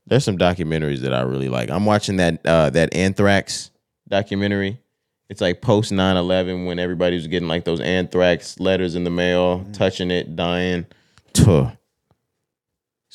[0.06, 1.70] There's some documentaries that I really like.
[1.70, 3.70] I'm watching that uh that Anthrax
[4.08, 4.78] documentary.
[5.30, 9.66] It's like post 9/11 when everybody was getting like those anthrax letters in the mail,
[9.72, 10.86] touching it, dying.
[11.32, 11.70] Tuh.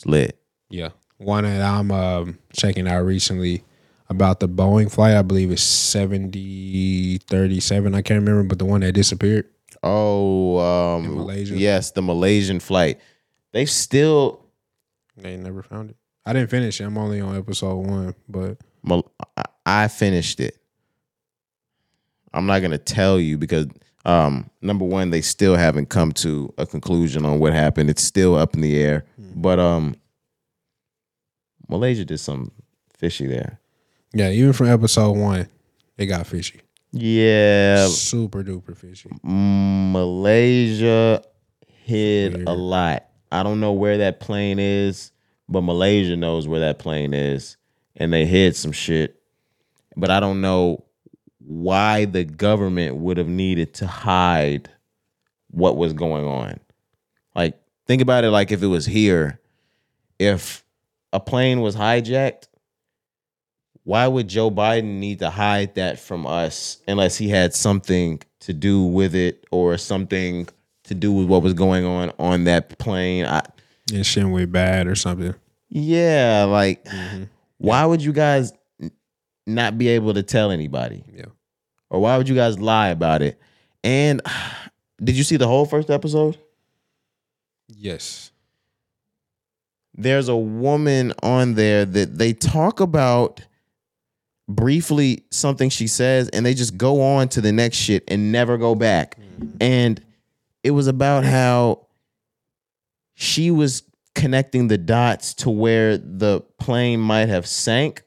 [0.04, 0.38] It's lit.
[0.70, 0.90] Yeah.
[1.18, 3.64] One that I'm um, checking out recently
[4.10, 7.96] about the Boeing flight, I believe it's 7037.
[7.96, 9.48] I can't remember, but the one that disappeared.
[9.82, 11.56] Oh, um, Malaysia?
[11.58, 13.00] Yes, the Malaysian flight.
[13.54, 14.44] They still.
[15.16, 15.96] They never found it.
[16.26, 16.86] I didn't finish it.
[16.86, 18.58] I'm only on episode one, but
[19.38, 20.58] I- I finished it.
[22.34, 23.68] I'm not gonna tell you because
[24.06, 27.90] um, number one, they still haven't come to a conclusion on what happened.
[27.90, 29.06] It's still up in the air.
[29.36, 29.96] But um,
[31.70, 32.52] Malaysia did some
[32.98, 33.60] fishy there.
[34.14, 35.48] yeah, even from episode one,
[35.98, 36.62] it got fishy.
[36.92, 39.10] Yeah, Super duper fishy.
[39.94, 41.24] Malaysia
[41.84, 42.48] hid Weird.
[42.48, 43.06] a lot.
[43.32, 45.12] I don't know where that plane is,
[45.50, 47.58] but Malaysia knows where that plane is,
[47.96, 49.20] and they hid some shit.
[49.96, 50.84] But I don't know
[51.46, 54.70] why the government would have needed to hide
[55.52, 56.60] what was going on.
[57.36, 59.40] Like, think about it like if it was here,
[60.20, 60.64] if
[61.12, 62.48] a plane was hijacked,
[63.84, 68.54] why would Joe Biden need to hide that from us unless he had something to
[68.54, 70.48] do with it or something
[70.86, 73.26] to do with what was going on on that plane?
[73.26, 73.42] I,
[73.94, 75.36] And shit went bad or something.
[75.70, 77.24] yeah, like Mm-hmm.
[77.58, 78.54] why would you guys
[79.46, 81.04] not be able to tell anybody?
[81.14, 81.26] Yeah.
[81.90, 83.40] Or why would you guys lie about it?
[83.84, 84.22] And
[85.04, 86.38] did you see the whole first episode?
[87.68, 88.32] Yes.
[89.96, 93.42] There's a woman on there that they talk about
[94.48, 98.58] briefly something she says and they just go on to the next shit and never
[98.58, 99.18] go back.
[99.20, 99.58] Mm-hmm.
[99.62, 100.02] And
[100.64, 101.88] it was about how
[103.14, 103.84] she was
[104.16, 108.04] connecting the dots to where the plane might have sank.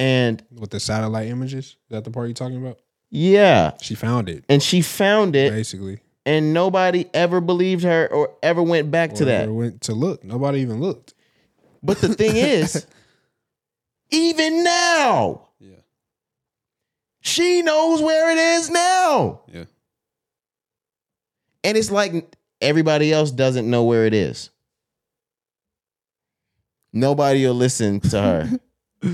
[0.00, 2.78] And With the satellite images, is that the part you're talking about?
[3.10, 6.00] yeah, She found it and she found it basically.
[6.24, 9.50] and nobody ever believed her or ever went back to that.
[9.50, 10.24] went to look.
[10.24, 11.12] Nobody even looked.
[11.82, 12.86] But the thing is,
[14.10, 15.76] even now, Yeah.
[17.20, 19.42] she knows where it is now.
[19.52, 19.64] Yeah.
[21.62, 24.48] And it's like everybody else doesn't know where it is.
[26.92, 28.60] Nobody will listen to her.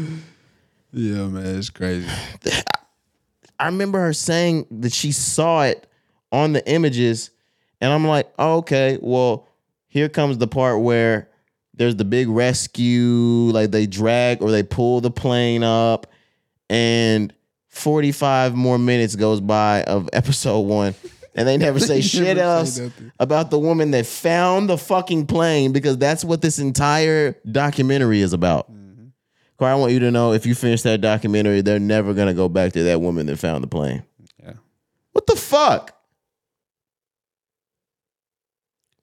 [0.96, 2.08] Yeah, man, it's crazy.
[3.60, 5.86] I remember her saying that she saw it
[6.32, 7.30] on the images,
[7.82, 9.46] and I'm like, oh, okay, well,
[9.88, 11.28] here comes the part where
[11.74, 16.06] there's the big rescue, like they drag or they pull the plane up,
[16.70, 17.30] and
[17.68, 20.94] 45 more minutes goes by of episode one,
[21.34, 22.80] and they never say They shit never else
[23.20, 28.32] about the woman that found the fucking plane because that's what this entire documentary is
[28.32, 28.70] about.
[29.58, 32.48] Corey, I want you to know if you finish that documentary, they're never gonna go
[32.48, 34.02] back to that woman that found the plane.
[34.42, 34.52] Yeah.
[35.12, 35.92] What the fuck?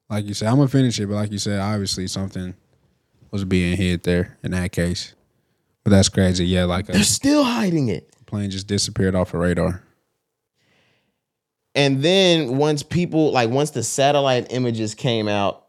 [0.09, 2.53] Like you said, I'm gonna finish it, but like you said, obviously something
[3.31, 5.15] was being hid there in that case.
[5.83, 6.45] But that's crazy.
[6.45, 8.15] Yeah, like a They're still hiding it.
[8.27, 9.83] plane just disappeared off the radar.
[11.75, 15.65] And then once people like once the satellite images came out,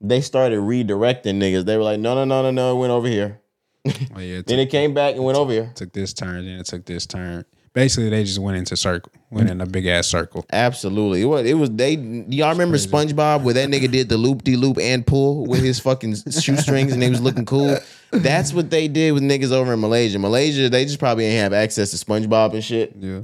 [0.00, 1.66] they started redirecting niggas.
[1.66, 3.40] They were like, no, no, no, no, no, it went over here.
[3.84, 5.72] Oh, yeah, it Then it came back and went over here.
[5.74, 7.44] took this turn, then it took this turn.
[7.74, 10.44] Basically, they just went into circle, went in a big ass circle.
[10.52, 11.22] Absolutely.
[11.22, 14.56] It was, it was they y'all remember SpongeBob where that nigga did the loop de
[14.56, 17.78] loop and pull with his fucking shoestrings and he was looking cool?
[18.10, 20.18] That's what they did with niggas over in Malaysia.
[20.18, 22.92] Malaysia, they just probably ain't have access to SpongeBob and shit.
[22.98, 23.22] Yeah,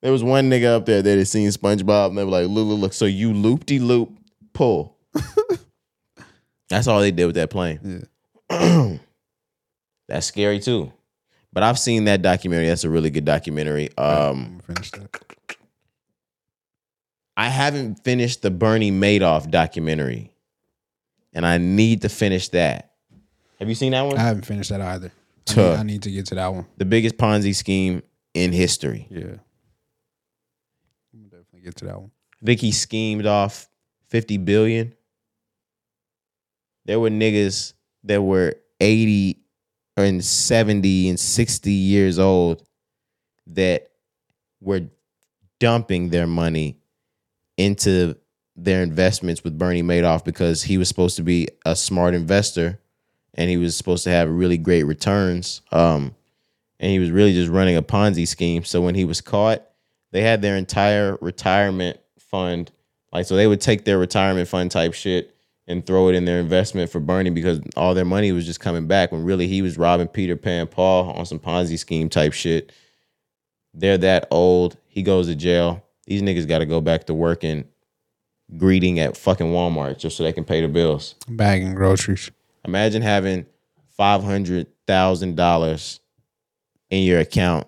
[0.00, 2.66] There was one nigga up there that had seen SpongeBob and they were like, look,
[2.66, 2.92] look, look.
[2.94, 4.10] So you loop de loop
[4.54, 4.96] pull.
[6.70, 8.06] That's all they did with that plane.
[10.12, 10.92] That's scary too.
[11.54, 12.66] But I've seen that documentary.
[12.66, 13.88] That's a really good documentary.
[13.96, 15.08] Um, that.
[17.34, 20.30] I haven't finished the Bernie Madoff documentary,
[21.32, 22.92] and I need to finish that.
[23.58, 24.18] Have you seen that one?
[24.18, 25.12] I haven't finished that either.
[25.48, 26.66] I need, I need to get to that one.
[26.76, 28.02] the biggest Ponzi scheme
[28.34, 29.06] in history.
[29.10, 29.36] Yeah,
[31.14, 32.10] I'm definitely get to that one.
[32.44, 33.66] He schemed off
[34.10, 34.94] 50 billion.
[36.84, 37.72] There were niggas
[38.04, 39.41] that were 80
[40.02, 42.62] and 70 and 60 years old
[43.48, 43.90] that
[44.60, 44.82] were
[45.58, 46.78] dumping their money
[47.56, 48.16] into
[48.56, 52.80] their investments with Bernie Madoff because he was supposed to be a smart investor
[53.34, 55.62] and he was supposed to have really great returns.
[55.70, 56.14] Um,
[56.78, 58.64] and he was really just running a Ponzi scheme.
[58.64, 59.62] So when he was caught,
[60.10, 62.70] they had their entire retirement fund.
[63.12, 65.34] Like, so they would take their retirement fund type shit
[65.66, 68.86] and throw it in their investment for Bernie because all their money was just coming
[68.86, 72.72] back when really he was robbing Peter Pan Paul on some Ponzi scheme type shit.
[73.72, 74.76] They're that old.
[74.86, 75.84] He goes to jail.
[76.06, 77.64] These niggas got to go back to working,
[78.56, 81.14] greeting at fucking Walmart just so they can pay the bills.
[81.28, 82.30] Bagging groceries.
[82.64, 83.46] Imagine having
[83.96, 86.00] five hundred thousand dollars
[86.90, 87.66] in your account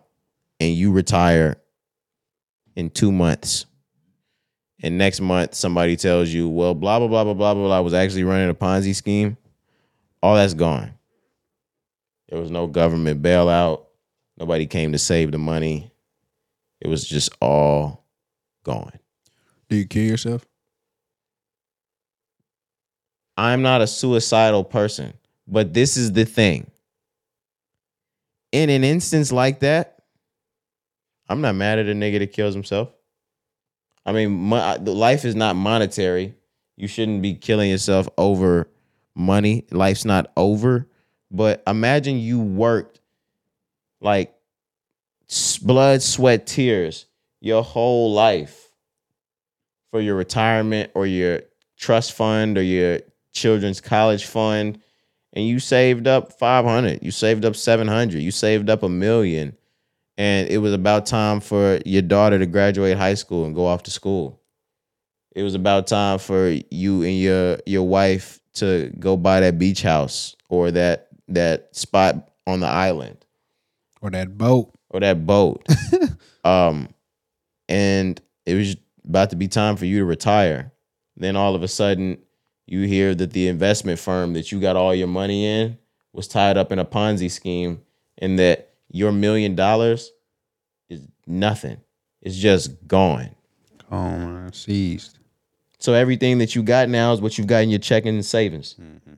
[0.61, 1.57] and you retire
[2.77, 3.67] in two months.
[4.85, 7.95] And next month somebody tells you, well, blah blah blah blah blah blah blah was
[7.95, 9.39] actually running a Ponzi scheme.
[10.23, 10.93] All that's gone.
[12.29, 13.87] There was no government bailout.
[14.37, 15.91] Nobody came to save the money.
[16.83, 18.05] It was just all
[18.63, 18.93] gone.
[19.71, 20.45] Do you kill yourself?
[23.39, 25.15] I'm not a suicidal person,
[25.49, 26.71] but this is the thing.
[28.53, 30.03] In an instance like that,
[31.27, 32.91] I'm not mad at a nigga that kills himself.
[34.07, 36.35] I mean, the life is not monetary.
[36.77, 38.69] You shouldn't be killing yourself over
[39.15, 39.67] money.
[39.71, 40.87] Life's not over.
[41.31, 43.01] But imagine you worked
[44.01, 44.35] like
[45.63, 47.07] blood, sweat, tears
[47.41, 48.71] your whole life
[49.91, 51.43] for your retirement or your
[51.77, 53.01] trust fund or your
[53.33, 54.81] children's college fund
[55.35, 59.57] and you saved up 500 you saved up 700 you saved up a million
[60.17, 63.83] and it was about time for your daughter to graduate high school and go off
[63.83, 64.41] to school
[65.35, 69.83] it was about time for you and your your wife to go buy that beach
[69.83, 73.25] house or that that spot on the island
[74.01, 74.73] Or that boat?
[74.91, 75.67] or that boat.
[76.45, 76.89] um,
[77.69, 80.73] and it was about to be time for you to retire.
[81.17, 82.19] Then all of a sudden,
[82.67, 85.79] you hear that the investment firm that you got all your money in
[86.13, 87.81] was tied up in a Ponzi scheme,
[88.19, 90.13] and that your million dollars
[90.89, 91.79] is nothing.
[92.23, 93.35] It's just gone.
[93.91, 95.19] Man, seized.
[95.81, 98.77] So everything that you got now is what you've got in your checking and savings.
[98.81, 99.15] Mm-hmm.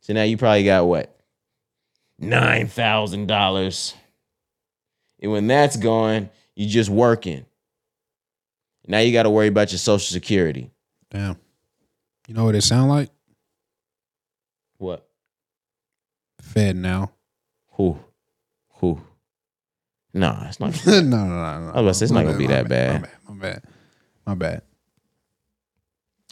[0.00, 1.14] So now you probably got what?
[2.18, 3.94] Nine thousand dollars.
[5.20, 7.44] And when that's gone, you're just working.
[8.86, 10.70] Now you got to worry about your social security.
[11.10, 11.36] Damn.
[12.26, 13.10] You know what it sound like?
[14.78, 15.06] What?
[16.40, 17.12] Fed now.
[17.72, 17.98] Who?
[18.78, 19.00] Who?
[20.14, 20.74] Nah, it's not.
[20.86, 21.42] no, no, no, no.
[21.44, 23.02] I was about to say, it's not gonna be that bad.
[23.02, 23.18] My bad.
[23.28, 23.62] My bad.
[24.26, 24.62] My bad.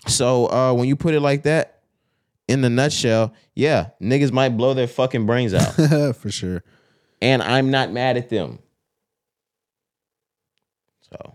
[0.06, 1.82] So uh, when you put it like that,
[2.48, 6.62] in the nutshell, yeah, niggas might blow their fucking brains out, For sure.
[7.20, 8.60] and I'm not mad at them.
[11.10, 11.34] So,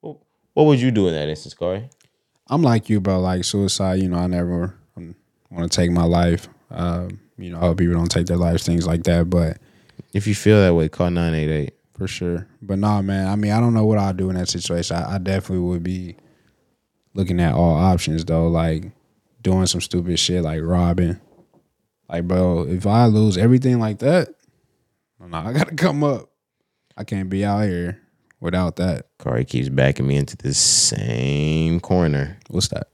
[0.00, 0.18] what,
[0.54, 1.90] what would you do in that instance, Corey?
[2.48, 3.20] I'm like you, bro.
[3.20, 4.76] Like suicide, you know, I never
[5.50, 6.48] want to take my life.
[6.70, 9.28] Um, you know, I hope people don't take their lives, things like that.
[9.30, 9.58] But
[10.12, 11.74] If you feel that way, call nine eight eight.
[11.96, 12.46] for sure.
[12.62, 13.28] But nah, man.
[13.28, 14.96] I mean, I don't know what I'll do in that situation.
[14.96, 16.16] I, I definitely would be
[17.14, 18.90] looking at all options though, like
[19.42, 21.18] doing some stupid shit like robbing.
[22.08, 24.28] Like, bro, if I lose everything like that,
[25.20, 26.30] no, I gotta come up.
[26.96, 28.00] I can't be out here
[28.40, 29.06] without that.
[29.18, 32.38] Corey keeps backing me into the same corner.
[32.48, 32.88] What's that?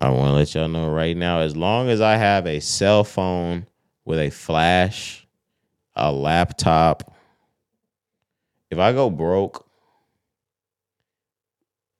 [0.00, 3.04] I want to let y'all know right now as long as I have a cell
[3.04, 3.66] phone
[4.04, 5.26] with a flash,
[5.94, 7.14] a laptop,
[8.70, 9.66] if I go broke,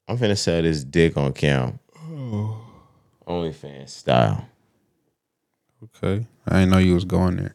[0.08, 1.78] I'm finna sell this dick on cam.
[1.96, 2.66] Oh.
[3.26, 4.48] OnlyFans style.
[5.84, 6.26] Okay.
[6.48, 7.54] I didn't know you was going there.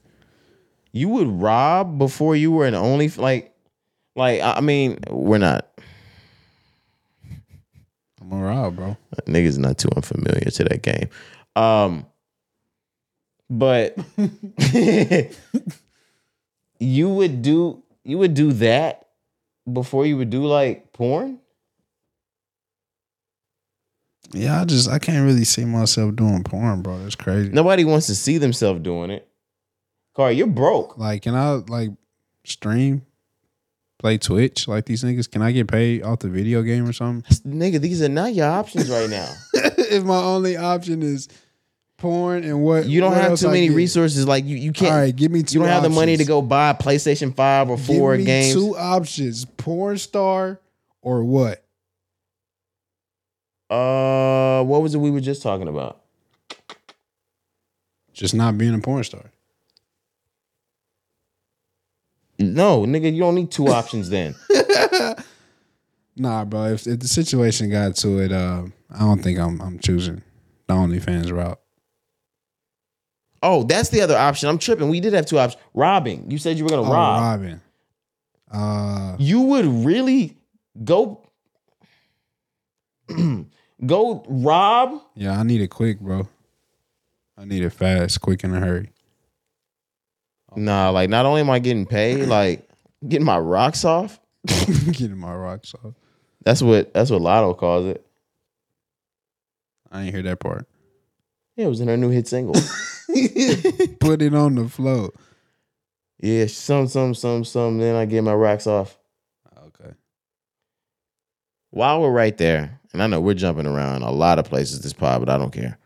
[0.91, 3.53] You would rob before you were an only like
[4.15, 5.69] like I mean, we're not
[8.31, 8.97] I'm bro.
[9.25, 11.09] niggas not too unfamiliar to that game.
[11.55, 12.05] Um
[13.49, 13.97] but
[16.79, 19.07] you would do you would do that
[19.71, 21.39] before you would do like porn?
[24.33, 26.99] Yeah, I just I can't really see myself doing porn, bro.
[26.99, 27.49] That's crazy.
[27.49, 29.27] Nobody wants to see themselves doing it.
[30.15, 30.97] Carl, you're broke.
[30.97, 31.91] Like, can I like
[32.45, 33.05] stream,
[34.05, 35.31] play Twitch like these niggas?
[35.31, 37.23] Can I get paid off the video game or something?
[37.43, 39.27] Nigga, these are not your options right now.
[39.53, 41.27] if my only option is
[41.97, 43.75] porn and what You don't what have too I many get?
[43.75, 44.27] resources.
[44.27, 44.93] Like you, you can't.
[44.93, 45.55] All right, give me two.
[45.55, 48.25] you don't have the money to go buy a PlayStation Five or Give four me
[48.25, 48.53] games.
[48.53, 50.59] Two options: porn star
[51.01, 51.63] or what?
[53.71, 56.01] Uh, what was it we were just talking about?
[58.13, 59.31] Just not being a porn star.
[62.39, 64.35] No, nigga, you don't need two options then.
[66.17, 66.67] Nah, bro.
[66.67, 70.21] If, if the situation got to it, uh, I don't think I'm I'm choosing
[70.65, 71.59] the OnlyFans route.
[73.43, 74.47] Oh, that's the other option.
[74.47, 74.87] I'm tripping.
[74.87, 75.61] We did have two options.
[75.73, 76.31] Robbing.
[76.31, 77.21] You said you were gonna Oh, rob.
[77.21, 77.61] robbing.
[78.49, 80.37] Uh, You would really
[80.85, 81.21] go
[83.85, 85.01] go rob?
[85.15, 86.29] yeah, I need it quick, bro.
[87.37, 88.91] I need it fast, quick, in a hurry.
[90.57, 92.67] Nah, like not only am I getting paid, like
[93.07, 94.19] getting my rocks off.
[94.91, 95.95] Getting my rocks off.
[96.43, 98.05] That's what that's what Latto calls it.
[99.91, 100.67] I ain't hear that part.
[101.55, 102.53] Yeah, it was in her new hit single.
[103.99, 105.15] Put it on the float.
[106.19, 107.79] yeah, some, some, some, some.
[107.79, 108.99] Then I get my rocks off.
[109.57, 109.93] Okay.
[111.71, 114.93] While we're right there, and I know we're jumping around a lot of places this
[114.93, 115.79] pod, but I don't care.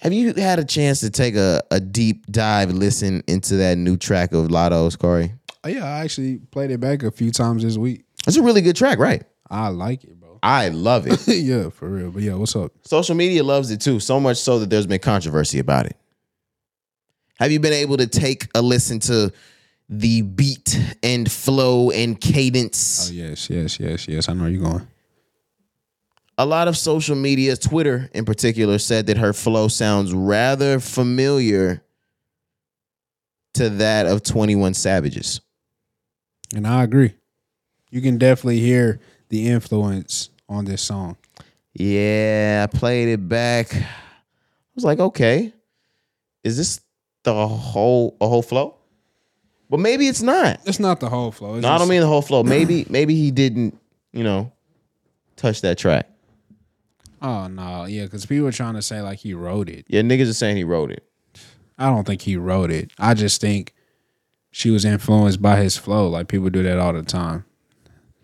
[0.00, 3.96] Have you had a chance to take a, a deep dive listen into that new
[3.96, 5.32] track of Latto's, Corey?
[5.64, 8.04] Oh, yeah, I actually played it back a few times this week.
[8.26, 9.24] It's a really good track, right?
[9.50, 10.38] I like it, bro.
[10.40, 11.26] I love it.
[11.26, 12.12] yeah, for real.
[12.12, 12.72] But yeah, what's up?
[12.82, 15.96] Social media loves it too, so much so that there's been controversy about it.
[17.40, 19.32] Have you been able to take a listen to
[19.88, 23.08] the beat and flow and cadence?
[23.08, 24.28] Oh yes, yes, yes, yes.
[24.28, 24.86] I know where you're going.
[26.38, 31.82] A lot of social media, Twitter in particular, said that her flow sounds rather familiar
[33.54, 35.40] to that of 21 Savages.
[36.54, 37.14] And I agree.
[37.90, 39.00] You can definitely hear
[39.30, 41.16] the influence on this song.
[41.74, 43.74] Yeah, I played it back.
[43.74, 43.86] I
[44.74, 45.52] was like, okay,
[46.44, 46.80] is this
[47.24, 48.76] the whole a whole flow?
[49.68, 50.60] But maybe it's not.
[50.64, 51.58] It's not the whole flow.
[51.58, 52.42] No, I don't mean the whole flow.
[52.42, 53.78] Maybe maybe he didn't,
[54.12, 54.52] you know,
[55.36, 56.08] touch that track.
[57.20, 59.86] Oh no, yeah, because people are trying to say like he wrote it.
[59.88, 61.04] Yeah, niggas are saying he wrote it.
[61.78, 62.90] I don't think he wrote it.
[62.98, 63.74] I just think
[64.50, 66.08] she was influenced by his flow.
[66.08, 67.44] Like people do that all the time.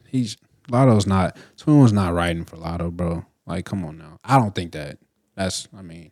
[0.09, 0.37] He's
[0.69, 1.37] Latto's not.
[1.57, 3.25] Twin not writing for Latto, bro.
[3.47, 4.19] Like, come on now.
[4.25, 4.99] I don't think that.
[5.35, 5.69] That's.
[5.77, 6.11] I mean,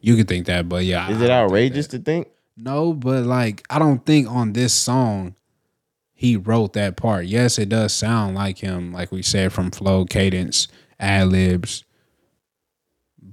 [0.00, 1.08] you could think that, but yeah.
[1.10, 2.28] Is I it don't think outrageous to think?
[2.56, 5.36] No, but like I don't think on this song
[6.14, 7.26] he wrote that part.
[7.26, 10.68] Yes, it does sound like him, like we said, from flow, cadence,
[11.00, 11.84] ad libs.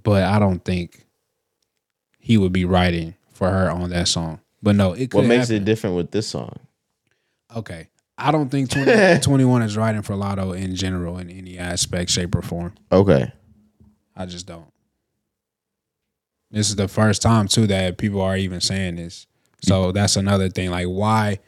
[0.03, 1.05] But I don't think
[2.17, 4.39] he would be writing for her on that song.
[4.61, 5.63] But no, it could What makes happen.
[5.63, 6.57] it different with this song?
[7.55, 7.87] Okay.
[8.17, 12.35] I don't think 20, 21 is writing for Latto in general in any aspect, shape,
[12.35, 12.73] or form.
[12.91, 13.31] Okay.
[14.15, 14.71] I just don't.
[16.51, 19.27] This is the first time too that people are even saying this.
[19.61, 20.71] So that's another thing.
[20.71, 21.39] Like why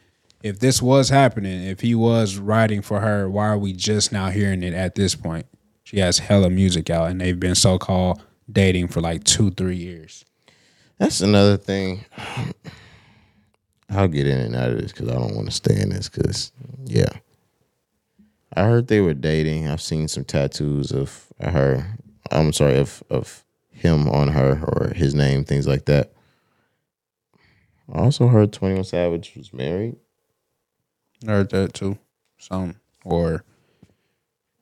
[0.43, 4.29] if this was happening, if he was writing for her, why are we just now
[4.29, 5.45] hearing it at this point?
[5.83, 8.21] She has hella music out and they've been so called
[8.51, 10.25] dating for like two, three years.
[10.97, 12.05] That's another thing.
[13.89, 16.09] I'll get in and out of this because I don't want to stay in this.
[16.09, 16.51] Because
[16.85, 17.09] yeah,
[18.55, 19.67] I heard they were dating.
[19.67, 21.97] I've seen some tattoos of her.
[22.31, 26.13] I'm sorry of of him on her or his name, things like that.
[27.91, 29.95] I also heard Twenty One Savage was married.
[31.27, 31.97] I heard that too.
[32.37, 33.43] Some or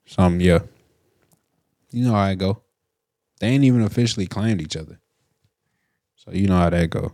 [0.05, 0.59] some, yeah.
[1.91, 2.61] You know how I go.
[3.39, 4.99] They ain't even officially claimed each other.
[6.15, 7.13] So you know how that go.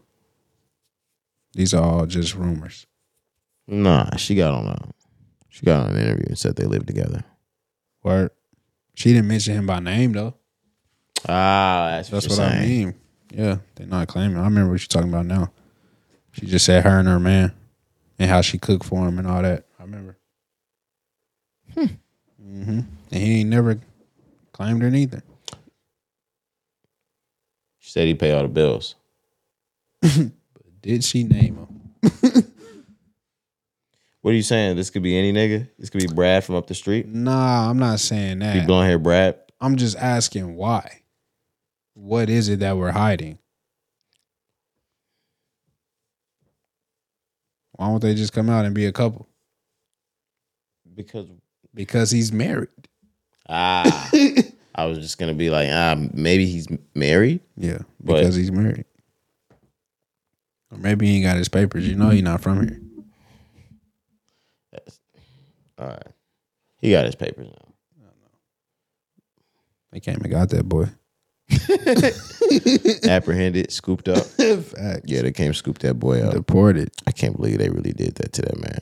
[1.54, 2.86] These are all just rumors.
[3.68, 4.90] Nah, she got on a
[5.50, 7.24] she got on an interview and said they lived together.
[8.04, 8.32] Word.
[8.96, 10.36] She didn't mention him by name though.
[11.28, 12.96] Ah, that's, That's what, what I mean.
[13.34, 14.38] Yeah, they're not claiming.
[14.38, 15.52] I remember what you're talking about now.
[16.34, 17.54] She just said her and her man
[18.20, 19.66] and how she cooked for him and all that.
[19.80, 20.18] I remember.
[21.74, 21.86] Hmm.
[22.42, 22.80] Mm-hmm.
[23.12, 23.80] And he ain't never
[24.52, 25.24] claimed her neither.
[27.96, 28.96] Said he pay all the bills.
[30.82, 31.56] Did she name
[32.02, 32.44] him?
[34.22, 34.76] What are you saying?
[34.76, 35.70] This could be any nigga.
[35.78, 37.08] This could be Brad from up the street.
[37.08, 38.66] Nah, I'm not saying that.
[38.66, 39.38] blonde hair Brad.
[39.62, 41.04] I'm just asking why.
[41.94, 43.38] What is it that we're hiding?
[47.74, 49.30] Why won't they just come out and be a couple?
[50.96, 51.28] Because
[51.74, 52.70] Because he's married.
[53.48, 54.10] ah,
[54.78, 57.40] I was just gonna be like, ah, maybe he's married.
[57.58, 58.86] Yeah, But- because he's married.
[60.72, 61.88] Or maybe he ain't got his papers.
[61.88, 62.82] You know he's not from here.
[65.78, 66.08] All right,
[66.80, 67.72] he got his papers now.
[69.92, 70.88] They came and got that boy.
[73.10, 74.26] Apprehended, scooped up.
[74.26, 75.02] Facts.
[75.06, 76.34] Yeah, they came scooped that boy up.
[76.34, 76.92] Deported.
[77.08, 78.82] I can't believe they really did that to that man.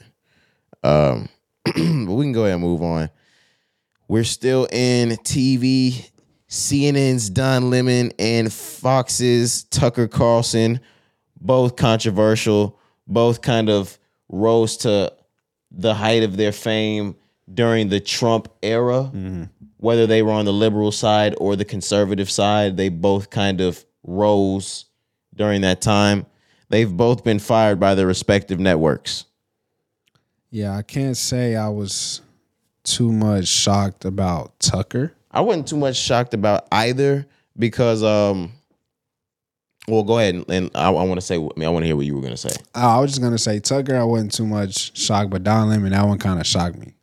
[0.84, 1.30] Um,
[2.08, 3.10] but we can go ahead and move on.
[4.08, 6.10] We're still in TV.
[6.50, 10.80] CNN's Don Lemon and Fox's Tucker Carlson,
[11.42, 13.98] both controversial, both kind of
[14.30, 15.12] rose to
[15.72, 17.16] the height of their fame
[17.52, 19.10] during the Trump era.
[19.14, 19.46] Mm-hmm.
[19.78, 23.84] Whether they were on the liberal side or the conservative side, they both kind of
[24.04, 24.86] rose
[25.36, 26.28] during that time.
[26.70, 29.26] They've both been fired by their respective networks.
[30.52, 32.22] Yeah, I can't say I was
[32.84, 35.14] too much shocked about Tucker.
[35.32, 37.26] I wasn't too much shocked about either
[37.58, 38.52] because um
[39.88, 41.88] well go ahead and, and I, I want to say I mean I want to
[41.88, 42.56] hear what you were gonna say.
[42.76, 43.96] Uh, I was just gonna say Tucker.
[43.96, 46.94] I wasn't too much shocked, but Don Lemon, that one kind of shocked me.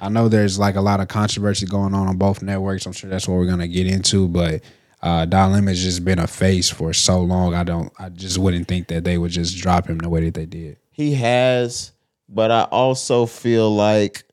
[0.00, 2.86] I know there's like a lot of controversy going on on both networks.
[2.86, 4.62] I'm sure that's what we're gonna get into, but
[5.02, 7.54] uh, Don Lemon's just been a face for so long.
[7.54, 7.92] I don't.
[7.98, 10.78] I just wouldn't think that they would just drop him the way that they did.
[10.90, 11.92] He has,
[12.28, 14.24] but I also feel like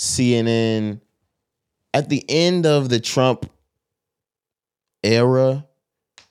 [0.00, 0.98] CNN
[1.92, 3.50] at the end of the Trump
[5.02, 5.66] era,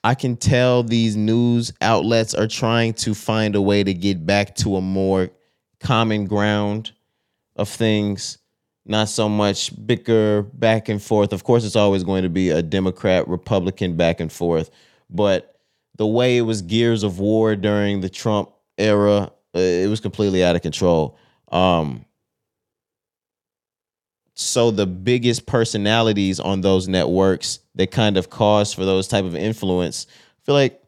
[0.02, 4.56] I can tell these news outlets are trying to find a way to get back
[4.56, 5.30] to a more
[5.78, 6.90] common ground
[7.54, 8.38] of things,
[8.86, 11.32] not so much bicker back and forth.
[11.32, 14.70] Of course, it's always going to be a Democrat Republican back and forth,
[15.08, 15.60] but
[15.96, 20.42] the way it was gears of war during the Trump era, uh, it was completely
[20.42, 21.16] out of control.
[21.52, 22.04] Um,
[24.40, 29.36] so the biggest personalities on those networks that kind of caused for those type of
[29.36, 30.82] influence, I feel like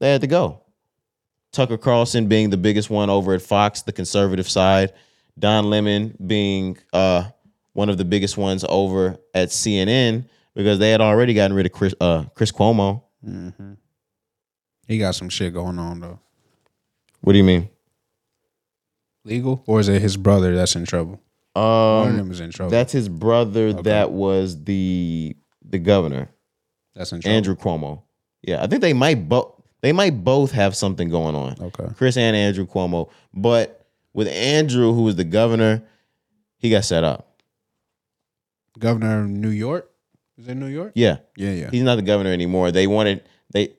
[0.00, 0.62] they had to go.
[1.52, 4.92] Tucker Carlson being the biggest one over at Fox, the conservative side.
[5.38, 7.28] Don Lemon being uh,
[7.72, 11.72] one of the biggest ones over at CNN because they had already gotten rid of
[11.72, 13.02] Chris, uh, Chris Cuomo.
[14.88, 16.18] He got some shit going on though.
[17.20, 17.68] What do you mean?
[19.24, 21.20] Legal or is it his brother that's in trouble?
[21.56, 22.70] One of Um, them is in trouble.
[22.70, 23.72] that's his brother.
[23.72, 25.36] That was the
[25.68, 26.28] the governor,
[26.94, 27.36] that's in trouble.
[27.36, 28.02] Andrew Cuomo.
[28.42, 31.56] Yeah, I think they might both they might both have something going on.
[31.60, 31.86] Okay.
[31.96, 33.10] Chris and Andrew Cuomo.
[33.34, 35.82] But with Andrew, who was the governor,
[36.58, 37.40] he got set up.
[38.78, 39.90] Governor of New York.
[40.38, 40.92] Is in New York?
[40.94, 41.70] Yeah, Yeah, yeah.
[41.70, 42.70] he's not the governor anymore.
[42.70, 43.22] They wanted
[43.52, 43.72] they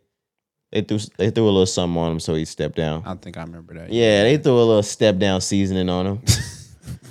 [0.71, 3.03] They threw they threw a little something on him, so he stepped down.
[3.05, 3.91] I think I remember that.
[3.93, 6.21] Yeah, they threw a little step down seasoning on him.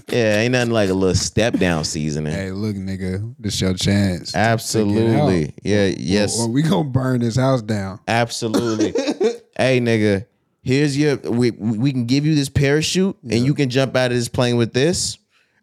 [0.09, 2.33] yeah, ain't nothing like a little step down seasoning.
[2.33, 4.33] Hey, look, nigga, this your chance.
[4.33, 5.47] to get Absolutely.
[5.47, 5.53] out.
[5.65, 6.39] Yeah, yes.
[6.39, 7.99] Or, or we gonna burn this house down.
[8.07, 8.93] Absolutely.
[9.57, 10.27] hey, nigga,
[10.63, 14.17] here's your we we can give you this parachute and you can jump out of
[14.17, 15.19] this plane with this,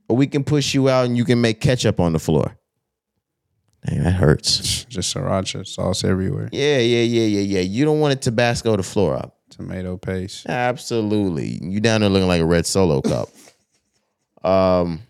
[0.09, 2.57] or we can push you out and you can make ketchup on the floor.
[3.85, 4.85] Dang, that hurts.
[4.89, 6.49] Just sriracha sauce everywhere.
[6.51, 7.61] Yeah, yeah, yeah, yeah, yeah.
[7.61, 9.37] You don't want it Tabasco the floor up.
[9.49, 10.47] Tomato paste.
[10.47, 11.59] Absolutely.
[11.61, 13.29] You down there looking like a red solo cup.
[14.43, 15.01] Um,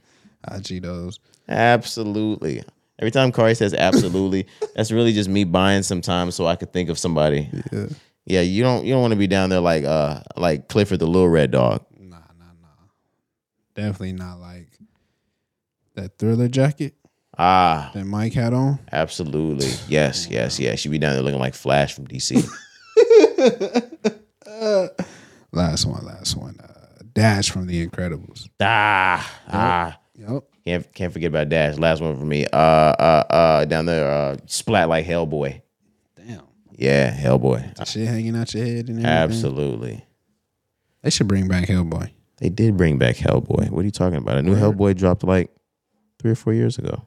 [0.47, 1.19] Cheetos.
[1.49, 2.63] absolutely.
[2.99, 4.45] Every time Corey says absolutely,
[4.75, 7.49] that's really just me buying some time so I could think of somebody.
[7.71, 7.87] Yeah.
[8.25, 11.07] Yeah, you don't you don't want to be down there like uh like Clifford the
[11.07, 11.85] little red dog.
[11.99, 12.67] Nah, nah, nah.
[13.75, 14.69] Definitely not like
[15.95, 16.95] that thriller jacket
[17.37, 18.79] Ah, that Mike had on.
[18.93, 19.67] absolutely.
[19.89, 20.85] Yes, yes, yes.
[20.85, 22.47] You be down there looking like Flash from DC.
[25.51, 26.57] Last one, last one.
[27.13, 28.49] Dash from The Incredibles.
[28.61, 29.99] ah, ah.
[30.15, 30.43] Yep.
[30.65, 31.77] Can't can't forget about Dash.
[31.77, 32.45] Last one for me.
[32.45, 35.61] Uh uh uh down there, uh splat like Hellboy.
[36.15, 36.43] Damn.
[36.71, 37.75] Yeah, Hellboy.
[37.75, 39.05] The shit hanging out your head and everything.
[39.05, 40.05] Absolutely.
[41.01, 42.11] They should bring back Hellboy.
[42.37, 43.69] They did bring back Hellboy.
[43.71, 44.37] What are you talking about?
[44.37, 45.51] A new Hellboy dropped like
[46.19, 47.05] three or four years ago.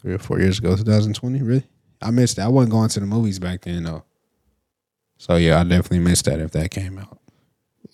[0.00, 1.42] Three or four years ago, 2020.
[1.42, 1.64] Really?
[2.02, 2.46] I missed that.
[2.46, 4.04] I wasn't going to the movies back then though.
[5.16, 7.18] So yeah, I definitely missed that if that came out.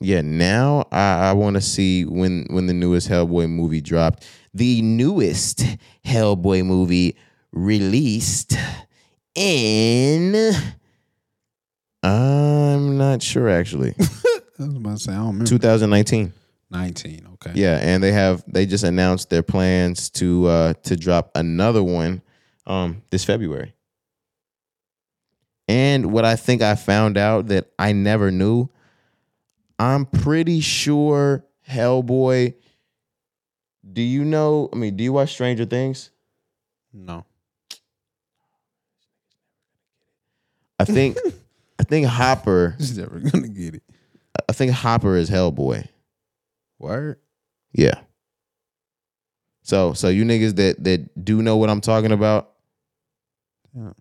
[0.00, 4.26] Yeah, now I, I want to see when when the newest Hellboy movie dropped.
[4.54, 5.64] The newest
[6.04, 7.16] Hellboy movie
[7.52, 8.56] released
[9.34, 10.52] in
[12.02, 13.94] I'm not sure actually.
[13.98, 15.46] I was about to say I don't remember.
[15.46, 16.32] 2019.
[16.70, 17.28] 19.
[17.34, 17.52] Okay.
[17.54, 22.22] Yeah, and they have they just announced their plans to uh to drop another one
[22.66, 23.74] um this February.
[25.66, 28.70] And what I think I found out that I never knew,
[29.78, 32.54] I'm pretty sure Hellboy
[33.90, 36.10] Do you know, I mean, do you watch Stranger Things?
[36.92, 37.24] No.
[40.78, 41.18] I think
[41.78, 43.82] I think Hopper He's never gonna get it.
[44.48, 45.86] I think Hopper is Hellboy.
[46.78, 47.18] Word.
[47.72, 48.00] Yeah.
[49.62, 52.52] So so you niggas that that do know what I'm talking about.
[53.76, 53.92] Yeah.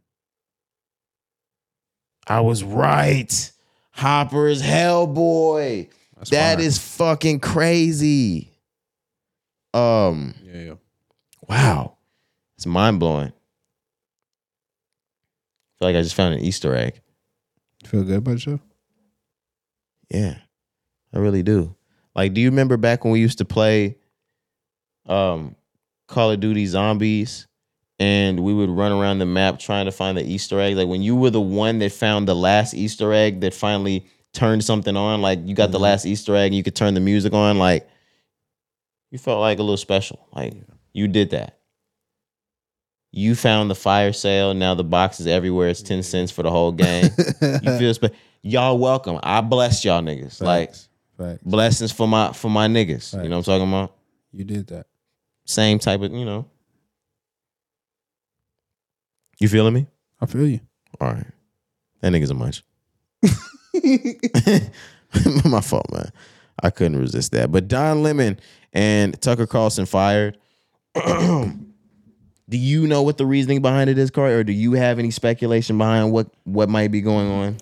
[2.28, 3.52] I was right.
[3.98, 5.90] Hopper is Hellboy.
[6.16, 6.66] That's That fire.
[6.66, 8.52] is fucking crazy.
[9.74, 10.74] Um, Yeah, yeah.
[11.48, 11.98] wow.
[12.58, 13.28] It's mind blowing.
[13.28, 13.32] I
[15.80, 17.02] feel like I just found an Easter egg.
[17.84, 18.62] You feel good about yourself?
[20.10, 20.38] Yeah.
[21.14, 21.76] I really do.
[22.16, 23.98] Like, do you remember back when we used to play
[25.08, 25.56] um
[26.08, 27.47] Call of Duty Zombies
[28.00, 30.76] and we would run around the map trying to find the Easter egg?
[30.76, 34.64] Like when you were the one that found the last Easter egg that finally turned
[34.64, 35.84] something on, like you got the mm-hmm.
[35.84, 37.88] last Easter egg and you could turn the music on, like
[39.12, 40.28] you felt like a little special.
[40.34, 40.54] Like
[40.94, 41.60] you did that.
[43.12, 44.54] You found the fire sale.
[44.54, 45.70] Now the box is everywhere.
[45.70, 47.10] It's 10 cents for the whole game.
[47.42, 49.20] you feel spe- y'all welcome.
[49.24, 50.42] I bless y'all niggas.
[50.42, 50.90] Like Facts.
[51.18, 51.44] Facts.
[51.44, 53.14] blessings for my for my niggas.
[53.14, 53.96] You know what I'm talking about?
[54.32, 54.86] You did that.
[55.46, 56.46] Same type of, you know.
[59.40, 59.88] You feeling me?
[60.20, 60.60] I feel you.
[61.00, 61.28] All right.
[62.02, 62.64] That nigga's a munch.
[65.46, 66.12] my fault, man.
[66.62, 67.52] I couldn't resist that.
[67.52, 68.40] But Don Lemon
[68.74, 70.38] and Tucker Carlson fired.
[70.96, 71.58] do
[72.50, 74.34] you know what the reasoning behind it is, Corey?
[74.34, 77.58] Or do you have any speculation behind what what might be going on?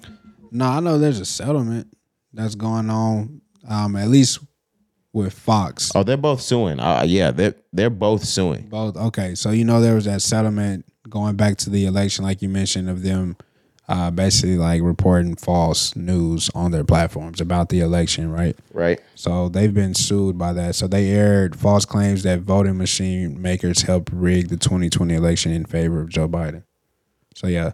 [0.52, 1.88] No, I know there's a settlement
[2.34, 3.42] that's going on.
[3.68, 4.40] Um, at least
[5.12, 5.92] with Fox.
[5.96, 6.80] Oh, they're both suing.
[6.80, 8.68] Uh, yeah, they're they're both suing.
[8.70, 9.36] Both okay.
[9.36, 10.86] So you know there was that settlement
[11.16, 13.38] going back to the election, like you mentioned, of them
[13.88, 18.58] uh, basically like reporting false news on their platforms about the election, right?
[18.74, 19.00] Right.
[19.16, 20.76] So they've been sued by that.
[20.76, 25.66] So they aired false claims that voting machine makers helped rig the 2020 election in
[25.66, 26.64] favor of Joe Biden.
[27.34, 27.72] So yeah,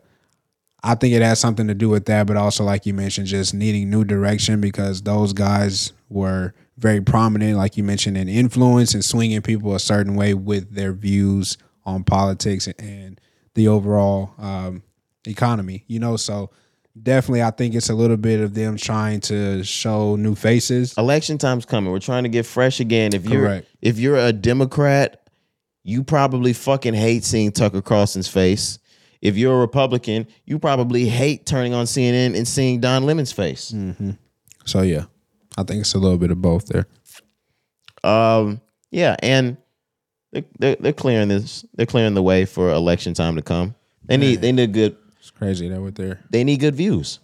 [0.83, 3.55] I think it has something to do with that, but also like you mentioned, just
[3.55, 9.03] needing new direction because those guys were very prominent, like you mentioned, in influence and
[9.03, 13.19] swinging people a certain way with their views on politics and
[13.53, 14.83] the overall um,
[15.25, 15.83] economy.
[15.87, 16.51] You know, so
[17.01, 20.97] definitely, I think it's a little bit of them trying to show new faces.
[20.97, 21.91] election time's coming.
[21.91, 23.13] We're trying to get fresh again.
[23.13, 23.67] If you're Correct.
[23.81, 25.29] if you're a Democrat,
[25.83, 28.79] you probably fucking hate seeing Tucker Carlson's face.
[29.21, 33.73] If you're a Republican, you probably hate turning on CNN and seeing Don Lemon's face.
[34.65, 35.05] So yeah,
[35.57, 36.87] I think it's a little bit of both there.
[38.03, 39.57] Um, yeah, and
[40.31, 41.65] they're, they're, they're clearing this.
[41.75, 43.75] They're clearing the way for election time to come.
[44.05, 46.19] They need they need good It's crazy that we're there.
[46.29, 47.19] They need good views.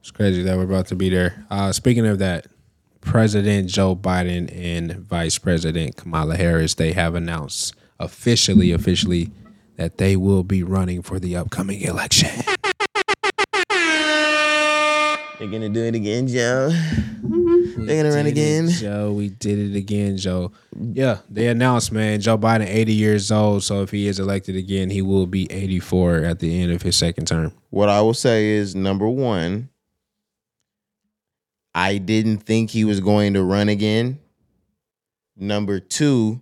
[0.00, 1.46] It's crazy that we're about to be there.
[1.50, 2.48] Uh, speaking of that,
[3.00, 9.30] President Joe Biden and Vice President Kamala Harris, they have announced officially, officially
[9.76, 12.30] that they will be running for the upcoming election.
[15.42, 16.70] They're gonna do it again, Joe.
[16.72, 17.84] Mm-hmm.
[17.84, 18.68] They're gonna run Did it, again.
[18.68, 19.12] Joe.
[19.12, 20.52] We did it again, Joe.
[20.78, 23.64] Yeah, they announced, man, Joe Biden, 80 years old.
[23.64, 26.94] So if he is elected again, he will be 84 at the end of his
[26.96, 27.52] second term.
[27.70, 29.68] What I will say is number one,
[31.74, 34.20] I didn't think he was going to run again.
[35.36, 36.40] Number two,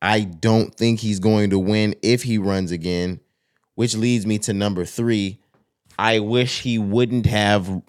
[0.00, 3.18] I don't think he's going to win if he runs again,
[3.74, 5.40] which leads me to number three.
[5.98, 7.82] I wish he wouldn't have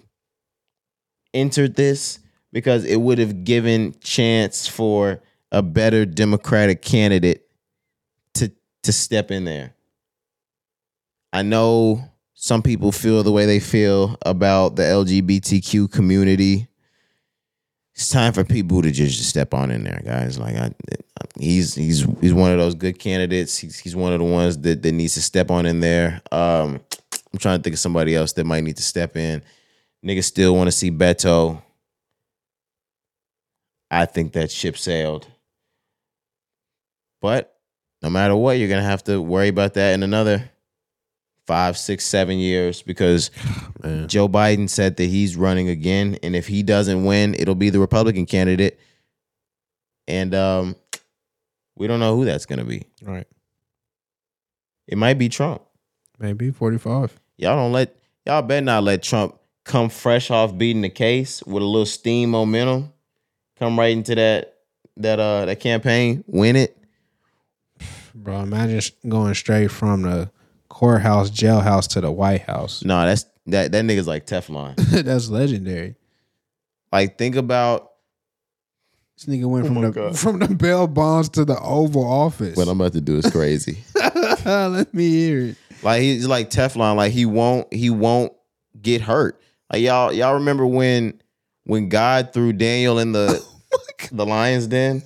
[1.34, 2.18] entered this
[2.52, 7.46] because it would have given chance for a better Democratic candidate
[8.34, 8.52] to
[8.82, 9.74] to step in there.
[11.32, 16.68] I know some people feel the way they feel about the LGBTQ community.
[17.94, 20.38] It's time for people to just step on in there, guys.
[20.38, 20.72] Like I,
[21.38, 23.58] he's he's he's one of those good candidates.
[23.58, 26.20] He's he's one of the ones that that needs to step on in there.
[26.30, 26.80] Um,
[27.32, 29.42] I'm trying to think of somebody else that might need to step in.
[30.04, 31.62] Niggas still want to see Beto.
[33.90, 35.26] I think that ship sailed.
[37.20, 37.56] But
[38.02, 40.50] no matter what, you're gonna have to worry about that in another
[41.46, 43.30] five, six, seven years because
[43.82, 44.08] Man.
[44.08, 47.78] Joe Biden said that he's running again, and if he doesn't win, it'll be the
[47.80, 48.80] Republican candidate.
[50.08, 50.76] And um,
[51.76, 52.84] we don't know who that's gonna be.
[53.02, 53.26] Right.
[54.88, 55.62] It might be Trump.
[56.18, 57.20] Maybe 45.
[57.36, 57.96] Y'all don't let
[58.26, 62.30] y'all better not let Trump come fresh off beating the case with a little steam
[62.30, 62.92] momentum.
[63.58, 64.54] Come right into that
[64.96, 66.76] that uh that campaign, win it.
[68.14, 70.30] Bro, imagine going straight from the
[70.68, 72.84] courthouse, jailhouse to the White House.
[72.84, 74.76] No, that's that that nigga's like Teflon.
[75.04, 75.96] That's legendary.
[76.92, 77.90] like think about
[79.16, 80.18] This nigga went from Oh my the God.
[80.18, 82.56] from the bail bonds to the Oval Office.
[82.56, 83.78] what I'm about to do is crazy.
[84.44, 85.56] Let me hear it.
[85.82, 86.96] like he's like Teflon.
[86.96, 88.32] Like he won't he won't
[88.80, 89.40] get hurt.
[89.72, 91.20] Like y'all y'all remember when
[91.64, 93.42] when God threw Daniel in the
[94.12, 95.02] the lion's den.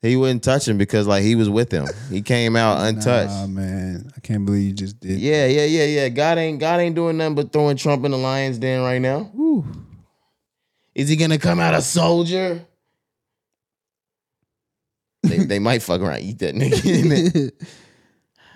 [0.00, 1.86] he wouldn't touch him because like he was with him.
[2.08, 3.30] He came out untouched.
[3.30, 5.20] Nah, man, I can't believe you just did.
[5.20, 6.08] Yeah, yeah, yeah, yeah.
[6.08, 9.24] God ain't God ain't doing nothing but throwing Trump in the lion's den right now.
[9.34, 9.64] Whew.
[10.94, 12.66] Is he gonna come out a soldier?
[15.22, 17.52] they, they might fuck around, eat that nigga.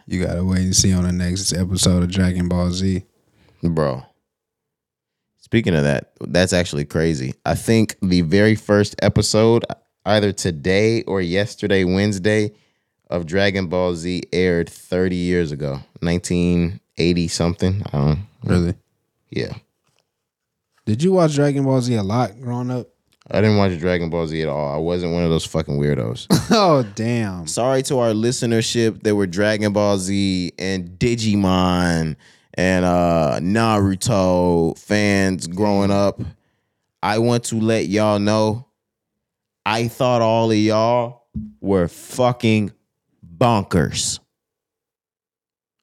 [0.07, 3.03] you gotta wait and see on the next episode of Dragon Ball Z.
[3.63, 4.05] Bro.
[5.39, 7.35] Speaking of that, that's actually crazy.
[7.45, 9.65] I think the very first episode,
[10.05, 12.53] either today or yesterday, Wednesday,
[13.09, 15.81] of Dragon Ball Z aired 30 years ago.
[16.01, 17.83] 1980 something.
[17.87, 18.17] I don't know.
[18.45, 18.75] Really?
[19.31, 19.55] Yeah.
[20.85, 22.89] Did you watch Dragon Ball Z a lot growing up?
[23.31, 24.73] I didn't watch Dragon Ball Z at all.
[24.73, 26.27] I wasn't one of those fucking weirdos.
[26.51, 27.47] oh damn!
[27.47, 32.17] Sorry to our listenership that were Dragon Ball Z and Digimon
[32.55, 36.21] and uh Naruto fans growing up.
[37.03, 38.67] I want to let y'all know
[39.67, 41.25] I thought all of y'all
[41.61, 42.71] were fucking
[43.37, 44.21] bonkers.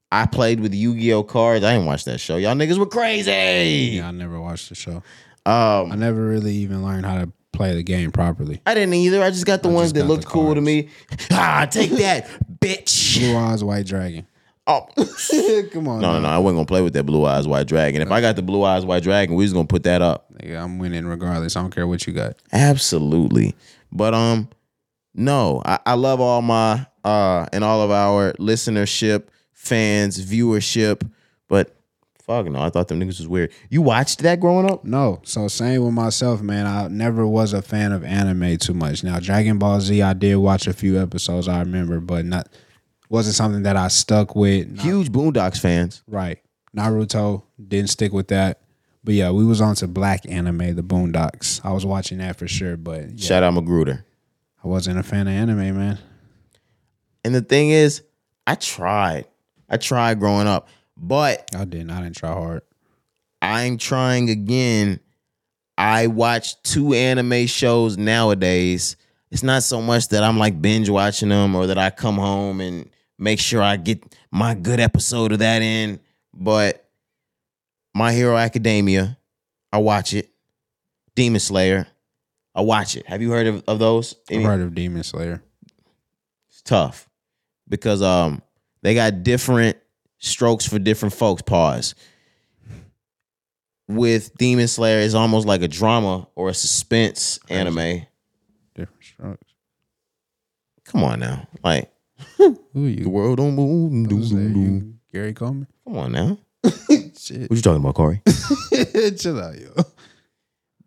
[0.09, 1.65] I played with Yu-Gi-Oh cards.
[1.65, 2.37] I didn't watch that show.
[2.37, 3.97] Y'all niggas were crazy.
[3.97, 5.03] Yeah, I never watched the show.
[5.45, 8.61] I Um, never really even learned how to play the game properly.
[8.65, 9.21] I didn't either.
[9.21, 10.89] I just got the I ones that looked cool to me.
[11.31, 12.27] Ah, take that,
[12.59, 13.19] bitch.
[13.19, 14.25] Blue eyes, white dragon.
[14.65, 14.87] Oh.
[15.73, 16.27] Come on, No, no, no.
[16.29, 18.01] I wasn't gonna play with that blue eyes white dragon.
[18.01, 20.31] If I got the blue eyes white dragon, we was gonna put that up.
[20.33, 21.57] Nigga, I'm winning regardless.
[21.57, 22.41] I don't care what you got.
[22.53, 23.55] Absolutely.
[23.91, 24.47] But um,
[25.13, 31.07] no, I, I love all my uh and all of our listenership, fans, viewership.
[31.49, 31.75] But
[32.25, 33.51] fuck no, I thought them niggas was weird.
[33.69, 34.83] You watched that growing up?
[34.85, 36.65] No, so same with myself, man.
[36.65, 39.03] I never was a fan of anime too much.
[39.03, 41.47] Now, Dragon Ball Z, I did watch a few episodes.
[41.47, 42.49] I remember, but not
[43.09, 44.69] wasn't something that I stuck with.
[44.71, 46.01] Not- Huge Boondocks fans.
[46.07, 46.39] right.
[46.75, 48.61] Naruto didn't stick with that.
[49.03, 51.59] But yeah, we was on to black anime, the Boondocks.
[51.63, 54.03] I was watching that for sure, but yeah, Shout out McGruder.
[54.63, 55.99] I wasn't a fan of anime, man.
[57.23, 58.01] And the thing is,
[58.47, 59.25] I tried.
[59.69, 60.67] I tried growing up,
[60.97, 61.91] but I didn't.
[61.91, 62.61] I didn't try hard.
[63.41, 64.99] I'm trying again.
[65.77, 68.95] I watch two anime shows nowadays.
[69.31, 72.61] It's not so much that I'm like binge watching them or that I come home
[72.61, 75.99] and make sure I get my good episode of that in,
[76.33, 76.87] but
[77.95, 79.17] My Hero Academia,
[79.71, 80.29] I watch it.
[81.15, 81.87] Demon Slayer,
[82.55, 83.05] I watch it.
[83.07, 84.15] Have you heard of, of those?
[84.31, 85.41] I've heard of Demon Slayer.
[86.49, 87.09] It's tough
[87.67, 88.41] because um
[88.83, 89.77] They got different
[90.23, 91.41] strokes for different folks.
[91.41, 91.95] Pause.
[93.87, 98.03] With Demon Slayer, it's almost like a drama or a suspense anime.
[98.73, 99.53] Different strokes.
[100.85, 101.91] Come on now, like
[102.37, 103.09] Who the you?
[103.09, 104.07] world don't move.
[104.09, 104.37] do, Who's that?
[104.37, 104.59] do, do.
[104.59, 104.93] You?
[105.11, 105.67] Gary Coleman?
[105.85, 106.37] Come on now,
[107.17, 107.41] Shit.
[107.49, 108.21] what you talking about, Corey?
[109.17, 109.73] Chill out, yo.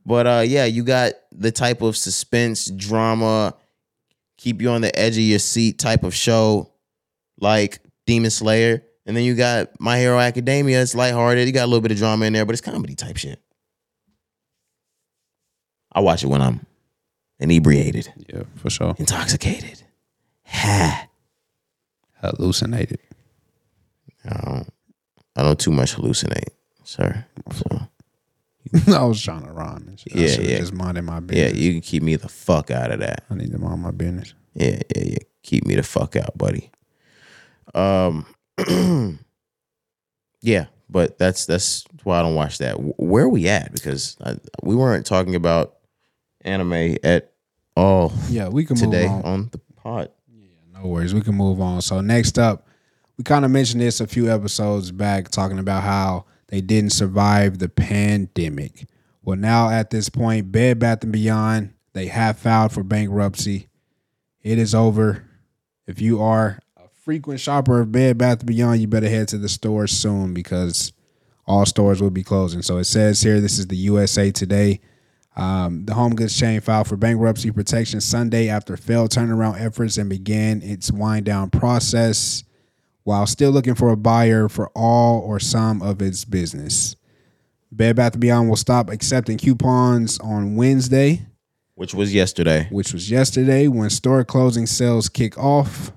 [0.05, 3.55] But uh yeah, you got the type of suspense, drama,
[4.39, 6.73] keep you on the edge of your seat type of show
[7.39, 8.83] like Demon Slayer.
[9.07, 10.83] And then you got My Hero Academia.
[10.83, 11.47] It's lighthearted.
[11.47, 13.41] You got a little bit of drama in there, but it's comedy type shit.
[15.93, 16.67] I watch it when I'm
[17.39, 18.95] inebriated, Yeah, for sure.
[18.99, 19.83] intoxicated.
[20.47, 21.07] Ha.
[22.23, 22.99] Hallucinated.
[24.29, 24.69] I don't,
[25.37, 26.49] I don't too much hallucinate,
[26.83, 27.25] sir.
[27.53, 27.65] So
[28.93, 30.17] I was trying to rhyme and shit.
[30.17, 30.59] I Yeah, should've yeah.
[30.59, 31.53] Just minded my business.
[31.53, 33.25] yeah, you can keep me the fuck out of that.
[33.31, 34.35] I need to mind my business.
[34.55, 35.19] Yeah, yeah, yeah.
[35.45, 36.71] Keep me the fuck out, buddy.
[37.75, 38.27] Um,
[40.41, 42.75] yeah, but that's that's why I don't watch that.
[42.99, 43.73] Where are we at?
[43.73, 45.75] Because I, we weren't talking about
[46.43, 47.33] anime at
[47.77, 49.33] all Yeah, we can today move on.
[49.33, 50.11] on the pod.
[50.33, 51.13] Yeah, No worries.
[51.15, 51.83] We can move on.
[51.83, 52.67] So next up,
[53.19, 57.59] we kind of mentioned this a few episodes back, talking about how they didn't survive
[57.59, 58.87] the pandemic.
[59.23, 63.69] Well, now at this point, Bed Bath and Beyond, they have filed for bankruptcy.
[64.43, 65.25] It is over.
[65.89, 66.61] If you are
[67.07, 70.93] frequent shopper of Bed Bath Beyond, you better head to the store soon because
[71.47, 72.63] all stores will be closing.
[72.63, 74.81] So it says here, this is the USA Today.
[75.37, 80.11] Um, the home goods chain filed for bankruptcy protection Sunday after failed turnaround efforts and
[80.11, 82.43] began its wind down process
[83.05, 86.97] while still looking for a buyer for all or some of its business.
[87.71, 91.25] Bed Bath Beyond will stop accepting coupons on Wednesday,
[91.77, 92.67] Which was yesterday.
[92.73, 95.93] which was yesterday when store closing sales kick off.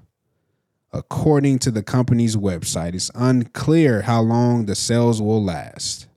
[0.91, 6.07] According to the company's website, it's unclear how long the sales will last.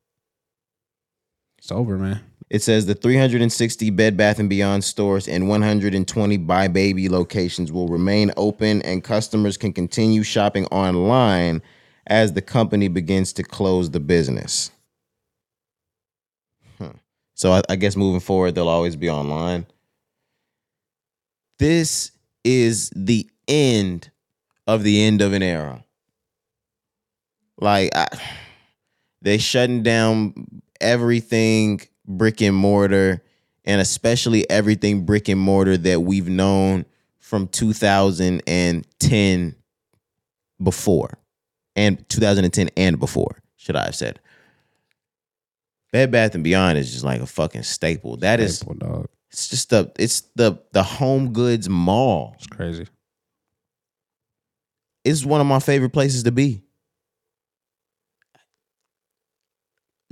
[1.59, 2.21] It's over, man.
[2.49, 7.89] It says the 360 Bed Bath and Beyond stores and 120 Buy Baby locations will
[7.89, 11.63] remain open, and customers can continue shopping online
[12.07, 14.71] as the company begins to close the business.
[16.79, 16.93] Huh.
[17.35, 19.67] So I, I guess moving forward, they'll always be online.
[21.59, 22.11] This
[22.45, 24.11] is the end
[24.75, 25.85] of the end of an era.
[27.61, 28.07] Like I,
[29.21, 33.23] they shutting down everything brick and mortar
[33.65, 36.85] and especially everything brick and mortar that we've known
[37.21, 39.55] from 2010
[40.63, 41.19] before
[41.77, 44.19] and 2010 and before should i have said
[45.93, 49.09] bed bath and beyond is just like a fucking staple That is, Staple, dog.
[49.31, 52.87] it's just the it's the the home goods mall It's crazy.
[55.05, 56.63] It's one of my favorite places to be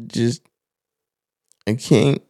[0.07, 0.43] just
[1.67, 2.23] i can't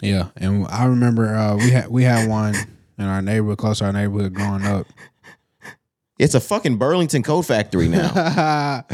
[0.00, 2.54] Yeah, and I remember uh, we had we had one
[2.98, 4.86] in our neighborhood, close to our neighborhood, growing up.
[6.18, 8.12] It's a fucking Burlington coat factory now.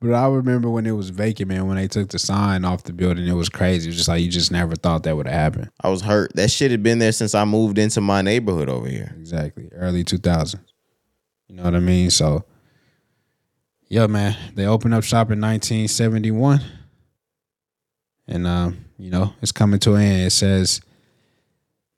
[0.00, 1.66] but I remember when it was vacant, man.
[1.66, 3.88] When they took the sign off the building, it was crazy.
[3.88, 5.70] It was just like you just never thought that would happen.
[5.82, 6.34] I was hurt.
[6.36, 9.14] That shit had been there since I moved into my neighborhood over here.
[9.18, 10.73] Exactly, early two thousands.
[11.54, 12.10] You know what I mean?
[12.10, 12.44] So,
[13.86, 14.36] yeah, man.
[14.56, 16.60] They opened up shop in nineteen seventy one,
[18.26, 20.26] and um, you know it's coming to an end.
[20.26, 20.80] It says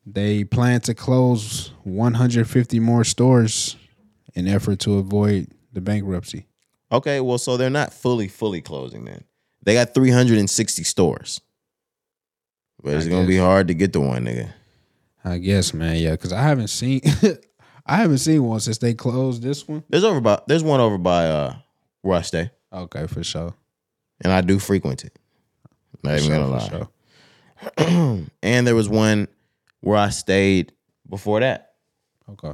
[0.04, 3.76] they plan to close one hundred fifty more stores
[4.34, 6.44] in effort to avoid the bankruptcy.
[6.92, 9.24] Okay, well, so they're not fully, fully closing then.
[9.62, 11.40] They got 360 stores.
[12.82, 14.50] But it's I gonna be hard to get to one, nigga.
[15.24, 15.96] I guess, man.
[15.96, 17.00] Yeah, because I haven't seen,
[17.86, 19.84] I haven't seen one since they closed this one.
[19.88, 21.56] There's over by there's one over by uh
[22.02, 23.54] Rush Day, Okay, for sure.
[24.22, 25.16] and I do frequent it.
[26.02, 26.68] Not even gonna lie.
[26.68, 26.88] sure.
[28.42, 29.28] and there was one
[29.80, 30.72] where I stayed
[31.08, 31.74] before that.
[32.28, 32.52] Okay,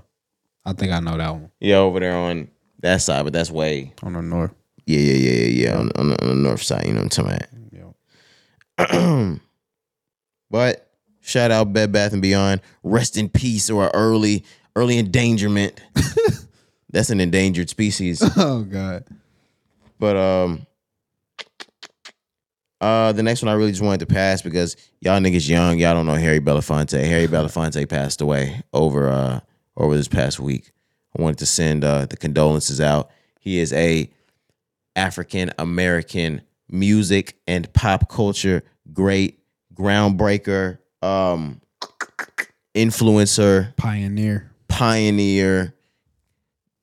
[0.67, 2.49] I think I know that one Yeah, over there on
[2.81, 4.53] that side, but that's way on the north.
[4.87, 6.85] yeah, yeah, yeah, yeah, yeah, on, on, the, on the north side.
[6.87, 7.33] You know what I'm talking
[8.79, 8.91] about.
[8.93, 9.35] Yeah.
[10.51, 10.91] But
[11.21, 12.61] shout out Bed Bath and Beyond.
[12.83, 14.45] Rest in peace or early
[14.77, 15.81] early endangerment.
[16.91, 18.23] That's an endangered species.
[18.37, 19.05] Oh God.
[19.99, 20.67] But um
[22.81, 25.95] uh the next one I really just wanted to pass because y'all niggas young, y'all
[25.95, 27.03] don't know Harry Belafonte.
[27.05, 29.41] Harry Belafonte passed away over uh
[29.77, 30.73] over this past week.
[31.17, 33.11] I wanted to send uh the condolences out.
[33.41, 34.11] He is a
[34.97, 38.63] African American music and pop culture
[38.93, 39.39] great
[39.75, 41.61] groundbreaker um
[42.75, 44.52] influencer Pioneer.
[44.73, 45.75] Pioneer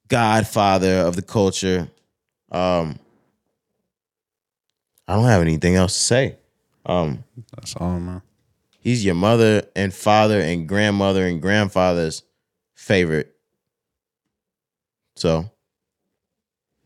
[0.08, 1.90] godfather of the culture.
[2.52, 3.00] Um,
[5.08, 6.38] I don't have anything else to say.
[6.86, 7.24] Um,
[7.56, 8.22] That's all, man.
[8.80, 12.24] he's your mother and father and grandmother and grandfather's
[12.76, 13.36] favorite.
[15.16, 15.52] So,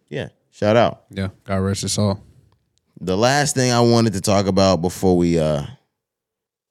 [0.09, 1.03] yeah, shout out.
[1.09, 1.29] Yeah.
[1.43, 2.21] God rest his soul.
[2.99, 5.65] The last thing I wanted to talk about before we uh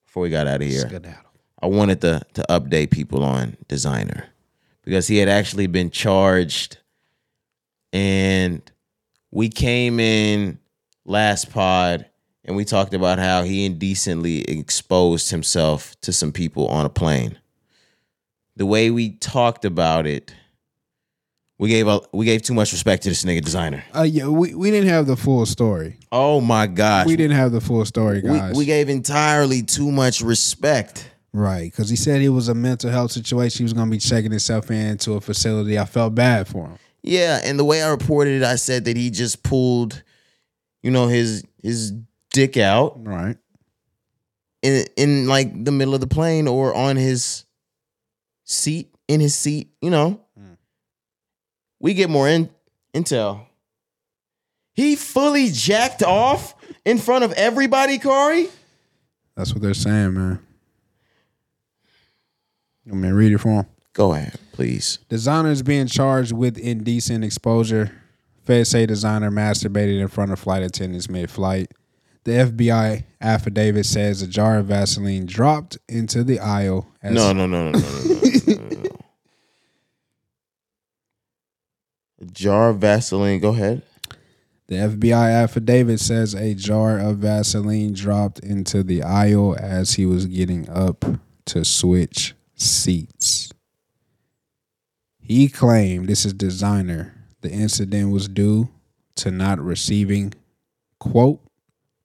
[0.06, 0.80] before we got out of here.
[0.80, 1.31] Skedaddle.
[1.62, 4.24] I wanted to to update people on Desiigner
[4.84, 6.78] because he had actually been charged
[7.92, 8.62] and
[9.30, 10.58] we came in
[11.04, 12.06] last pod
[12.44, 17.38] and we talked about how he indecently exposed himself to some people on a plane.
[18.56, 20.34] The way we talked about it,
[21.58, 23.82] we gave a, we gave too much respect to this nigga Desiigner.
[23.94, 25.98] Uh, yeah, we, we didn't have the full story.
[26.10, 27.06] Oh my gosh.
[27.06, 28.56] We didn't have the full story, we, guys.
[28.56, 31.11] we gave entirely too much respect.
[31.34, 33.58] Right, because he said it was a mental health situation.
[33.58, 35.78] He was going to be checking himself into a facility.
[35.78, 36.78] I felt bad for him.
[37.02, 40.02] Yeah, and the way I reported it, I said that he just pulled,
[40.82, 41.92] you know, his his
[42.30, 43.36] dick out Right.
[44.62, 47.44] in in like the middle of the plane or on his
[48.44, 49.70] seat in his seat.
[49.80, 50.56] You know, Mm.
[51.80, 52.50] we get more in,
[52.94, 53.46] intel.
[54.74, 56.54] He fully jacked off
[56.84, 58.48] in front of everybody, Cari.
[59.36, 60.38] That's what they're saying, man.
[62.84, 63.66] You want me to read it for him?
[63.92, 64.98] Go ahead, please.
[65.08, 67.92] Desiigner is being charged with indecent exposure.
[68.44, 71.70] Feds say Desiigner masturbated in front of flight attendants mid-flight.
[72.24, 76.88] The FBI affidavit says a jar of Vaseline dropped into the aisle.
[77.02, 78.90] As No, no, no, no, no, no, no, no, no, no.
[82.20, 83.40] A jar of Vaseline.
[83.40, 83.82] Go ahead.
[84.68, 90.26] The FBI affidavit says a jar of Vaseline dropped into the aisle as he was
[90.26, 91.04] getting up
[91.46, 93.52] to switch seats.
[95.20, 97.12] He claimed this is Desiigner.
[97.40, 98.70] The incident was due
[99.16, 100.34] to not receiving
[100.98, 101.40] quote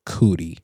[0.06, 0.58] cootie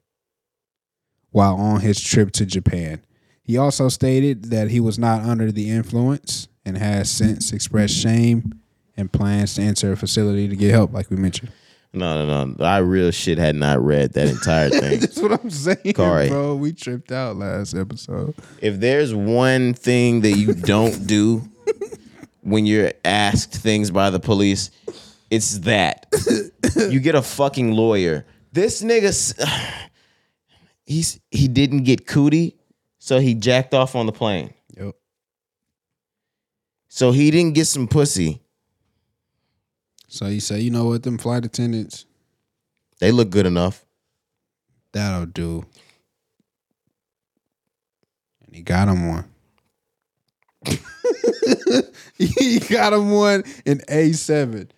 [1.31, 3.01] while on his trip to Japan.
[3.43, 8.61] He also stated that he was not under the influence and has since expressed shame
[8.95, 11.51] and plans to enter a facility to get help, like we mentioned.
[11.93, 12.65] No, no, no.
[12.65, 14.99] I real shit had not read that entire thing.
[14.99, 16.29] That's what I'm saying, Cari.
[16.29, 16.55] bro.
[16.55, 18.33] We tripped out last episode.
[18.61, 21.43] if there's one thing that you don't do
[22.41, 24.71] when you're asked things by the police,
[25.29, 26.07] it's that.
[26.89, 28.25] you get a fucking lawyer.
[28.51, 29.11] This nigga,
[30.85, 32.57] he's he didn't get cootie,
[32.99, 34.53] so he jacked off on the plane.
[34.77, 34.95] Yep.
[36.87, 38.42] So he didn't get some pussy.
[40.14, 42.06] So you say, you know what, them flight attendants,
[42.99, 43.84] They look good enough.
[44.91, 45.65] that'll do.
[48.45, 49.26] And he got him one.
[52.19, 54.69] he got him one in A7.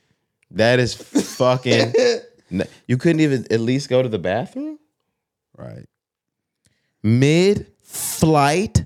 [0.51, 1.93] That is fucking.
[2.51, 4.79] n- you couldn't even at least go to the bathroom
[5.57, 5.85] Right.
[7.03, 8.85] mid flight.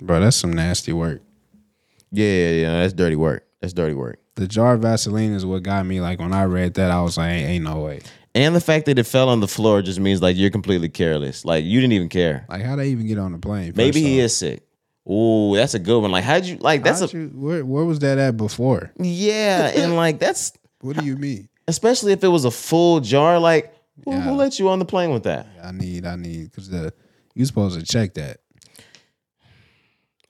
[0.00, 1.20] Bro, that's some nasty work.
[2.10, 2.72] Yeah, yeah, yeah.
[2.80, 3.46] That's dirty work.
[3.64, 4.18] That's dirty work.
[4.34, 6.00] The jar of Vaseline is what got me.
[6.02, 8.00] Like when I read that, I was like, ain't, ain't no way.
[8.34, 11.44] And the fact that it fell on the floor just means like you're completely careless.
[11.44, 12.44] Like you didn't even care.
[12.48, 13.72] Like how they even get on the plane?
[13.74, 14.24] Maybe he off?
[14.26, 14.62] is sick.
[15.10, 16.10] Ooh, that's a good one.
[16.10, 18.92] Like how'd you like that's How'd a you- where, where was that at before?
[18.98, 21.48] yeah, and like that's What do you mean?
[21.68, 23.38] especially if it was a full jar.
[23.38, 23.74] Like
[24.04, 24.20] who, Yeah.
[24.22, 25.46] who let you on the plane with that?
[25.62, 26.92] I need, I need, because the
[27.34, 28.40] you supposed to check that.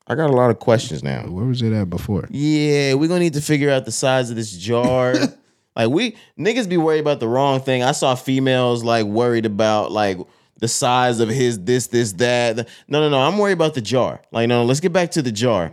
[0.06, 1.22] I got a lot of questions now.
[1.22, 2.28] Where was it at before?
[2.30, 5.14] Yeah, we're gonna need to figure out the size of this jar.
[5.76, 7.82] like we niggas be worried about the wrong thing.
[7.82, 10.18] I saw females like worried about like
[10.58, 12.56] the size of his this, this, that.
[12.88, 13.20] No, no, no.
[13.20, 14.20] I'm worried about the jar.
[14.30, 15.72] Like, no, let's get back to the jar.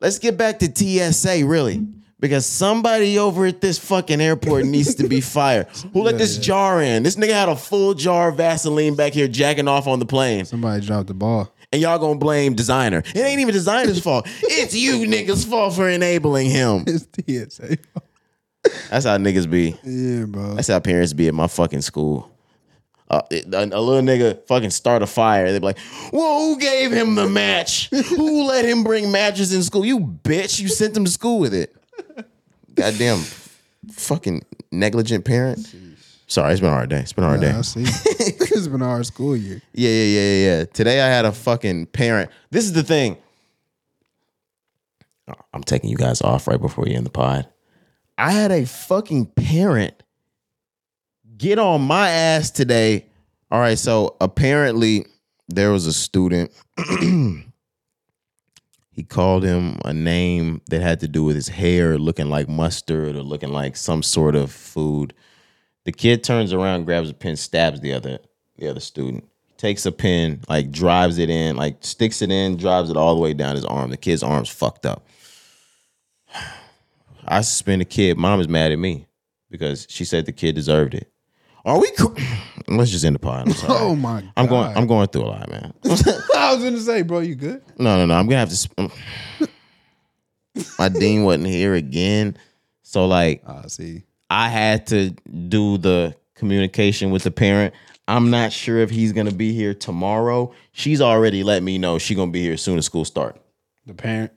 [0.00, 1.86] Let's get back to TSA, really.
[2.20, 5.68] Because somebody over at this fucking airport needs to be fired.
[5.92, 7.02] Who let this jar in?
[7.02, 10.44] This nigga had a full jar of Vaseline back here jacking off on the plane.
[10.44, 11.53] Somebody dropped the ball.
[11.74, 13.04] And y'all gonna blame Desiigner.
[13.04, 14.28] It ain't even Desiigner's fault.
[14.42, 16.84] It's you niggas' fault for enabling him.
[17.26, 17.78] It's TSA.
[18.90, 19.76] That's how niggas be.
[19.82, 20.54] Yeah, bro.
[20.54, 22.30] That's how parents be at my fucking school.
[23.10, 25.50] Uh, it- a, a little nigga fucking start a fire.
[25.50, 25.78] They be like,
[26.12, 27.90] "Well, who gave him the match?
[27.90, 29.84] who let him bring matches in school?
[29.84, 30.60] You bitch!
[30.60, 31.74] You sent him to school with it.
[32.76, 33.18] Goddamn,
[33.90, 35.74] fucking negligent parent."
[36.26, 37.00] Sorry, it's been a hard day.
[37.00, 37.50] It's been a hard day.
[37.50, 37.82] I see.
[37.84, 39.60] it's been our school year.
[39.72, 40.64] Yeah, yeah, yeah, yeah, yeah.
[40.64, 42.30] Today I had a fucking parent.
[42.50, 43.18] This is the thing.
[45.52, 47.48] I'm taking you guys off right before you end the pod.
[48.18, 50.02] I had a fucking parent
[51.36, 53.06] get on my ass today.
[53.50, 55.06] All right, so apparently
[55.48, 56.52] there was a student.
[57.00, 57.44] he
[59.08, 63.22] called him a name that had to do with his hair looking like mustard or
[63.22, 65.14] looking like some sort of food.
[65.84, 68.18] The kid turns around, grabs a pen, stabs the other
[68.58, 69.24] the other student.
[69.56, 73.20] Takes a pen, like drives it in, like sticks it in, drives it all the
[73.20, 73.90] way down his arm.
[73.90, 75.06] The kid's arm's fucked up.
[77.26, 78.18] I suspend the kid.
[78.18, 79.06] Mom is mad at me
[79.50, 81.10] because she said the kid deserved it.
[81.64, 81.90] Are we?
[81.92, 82.18] Cr-
[82.68, 83.46] Let's just end the pod.
[83.48, 83.72] I'm sorry.
[83.74, 84.32] Oh my god.
[84.36, 84.76] I'm going.
[84.76, 85.72] I'm going through a lot, man.
[85.84, 87.62] I was gonna say, bro, you good?
[87.78, 88.14] No, no, no.
[88.14, 88.56] I'm gonna have to.
[88.56, 88.92] Sp-
[90.78, 92.36] my dean wasn't here again,
[92.82, 94.02] so like Ah, see.
[94.34, 95.10] I had to
[95.48, 97.72] do the communication with the parent.
[98.08, 100.52] I'm not sure if he's gonna be here tomorrow.
[100.72, 103.40] She's already let me know she's gonna be here as soon as school start.
[103.86, 104.32] The parent.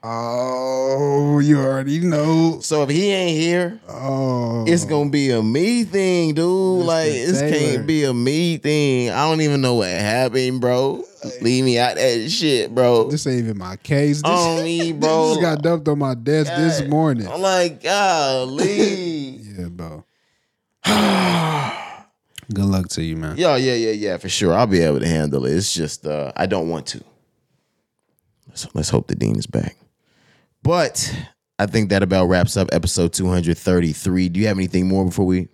[0.00, 2.60] Oh, you already know.
[2.60, 6.84] So if he ain't here, Oh, it's gonna be a me thing, dude.
[6.86, 7.58] like this Taylor.
[7.74, 9.10] can't be a me thing.
[9.10, 11.02] I don't even know what happened, bro.
[11.42, 13.10] Leave me out that shit, bro.
[13.10, 14.22] this ain't even my case.
[14.22, 15.30] This, on me, bro.
[15.34, 17.26] this got dumped on my desk this morning.
[17.26, 19.40] I'm like, golly.
[19.58, 20.04] Yeah, bro.
[22.54, 23.36] Good luck to you, man.
[23.36, 24.54] Yeah, yeah, yeah, yeah, for sure.
[24.54, 25.54] I'll be able to handle it.
[25.56, 27.02] It's just uh I don't want to.
[28.46, 29.76] Let's, let's hope the dean is back.
[30.62, 31.14] But
[31.58, 34.28] I think that about wraps up episode 233.
[34.28, 35.48] Do you have anything more before we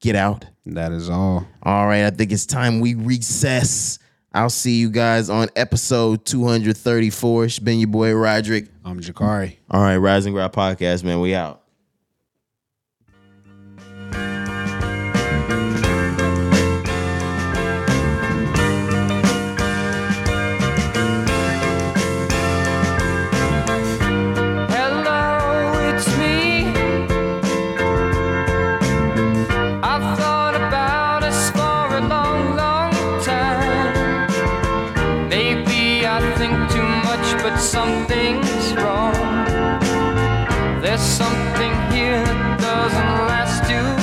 [0.00, 0.44] get out?
[0.66, 1.46] That is all.
[1.62, 3.98] All right, I think it's time we recess.
[4.32, 7.44] I'll see you guys on episode 234.
[7.44, 8.68] It's been your boy Roderick.
[8.84, 9.56] I'm Jakari.
[9.70, 11.20] All right, Rising Ground Podcast, man.
[11.20, 11.59] We out.
[41.40, 42.24] Something here
[42.58, 43.99] doesn't last too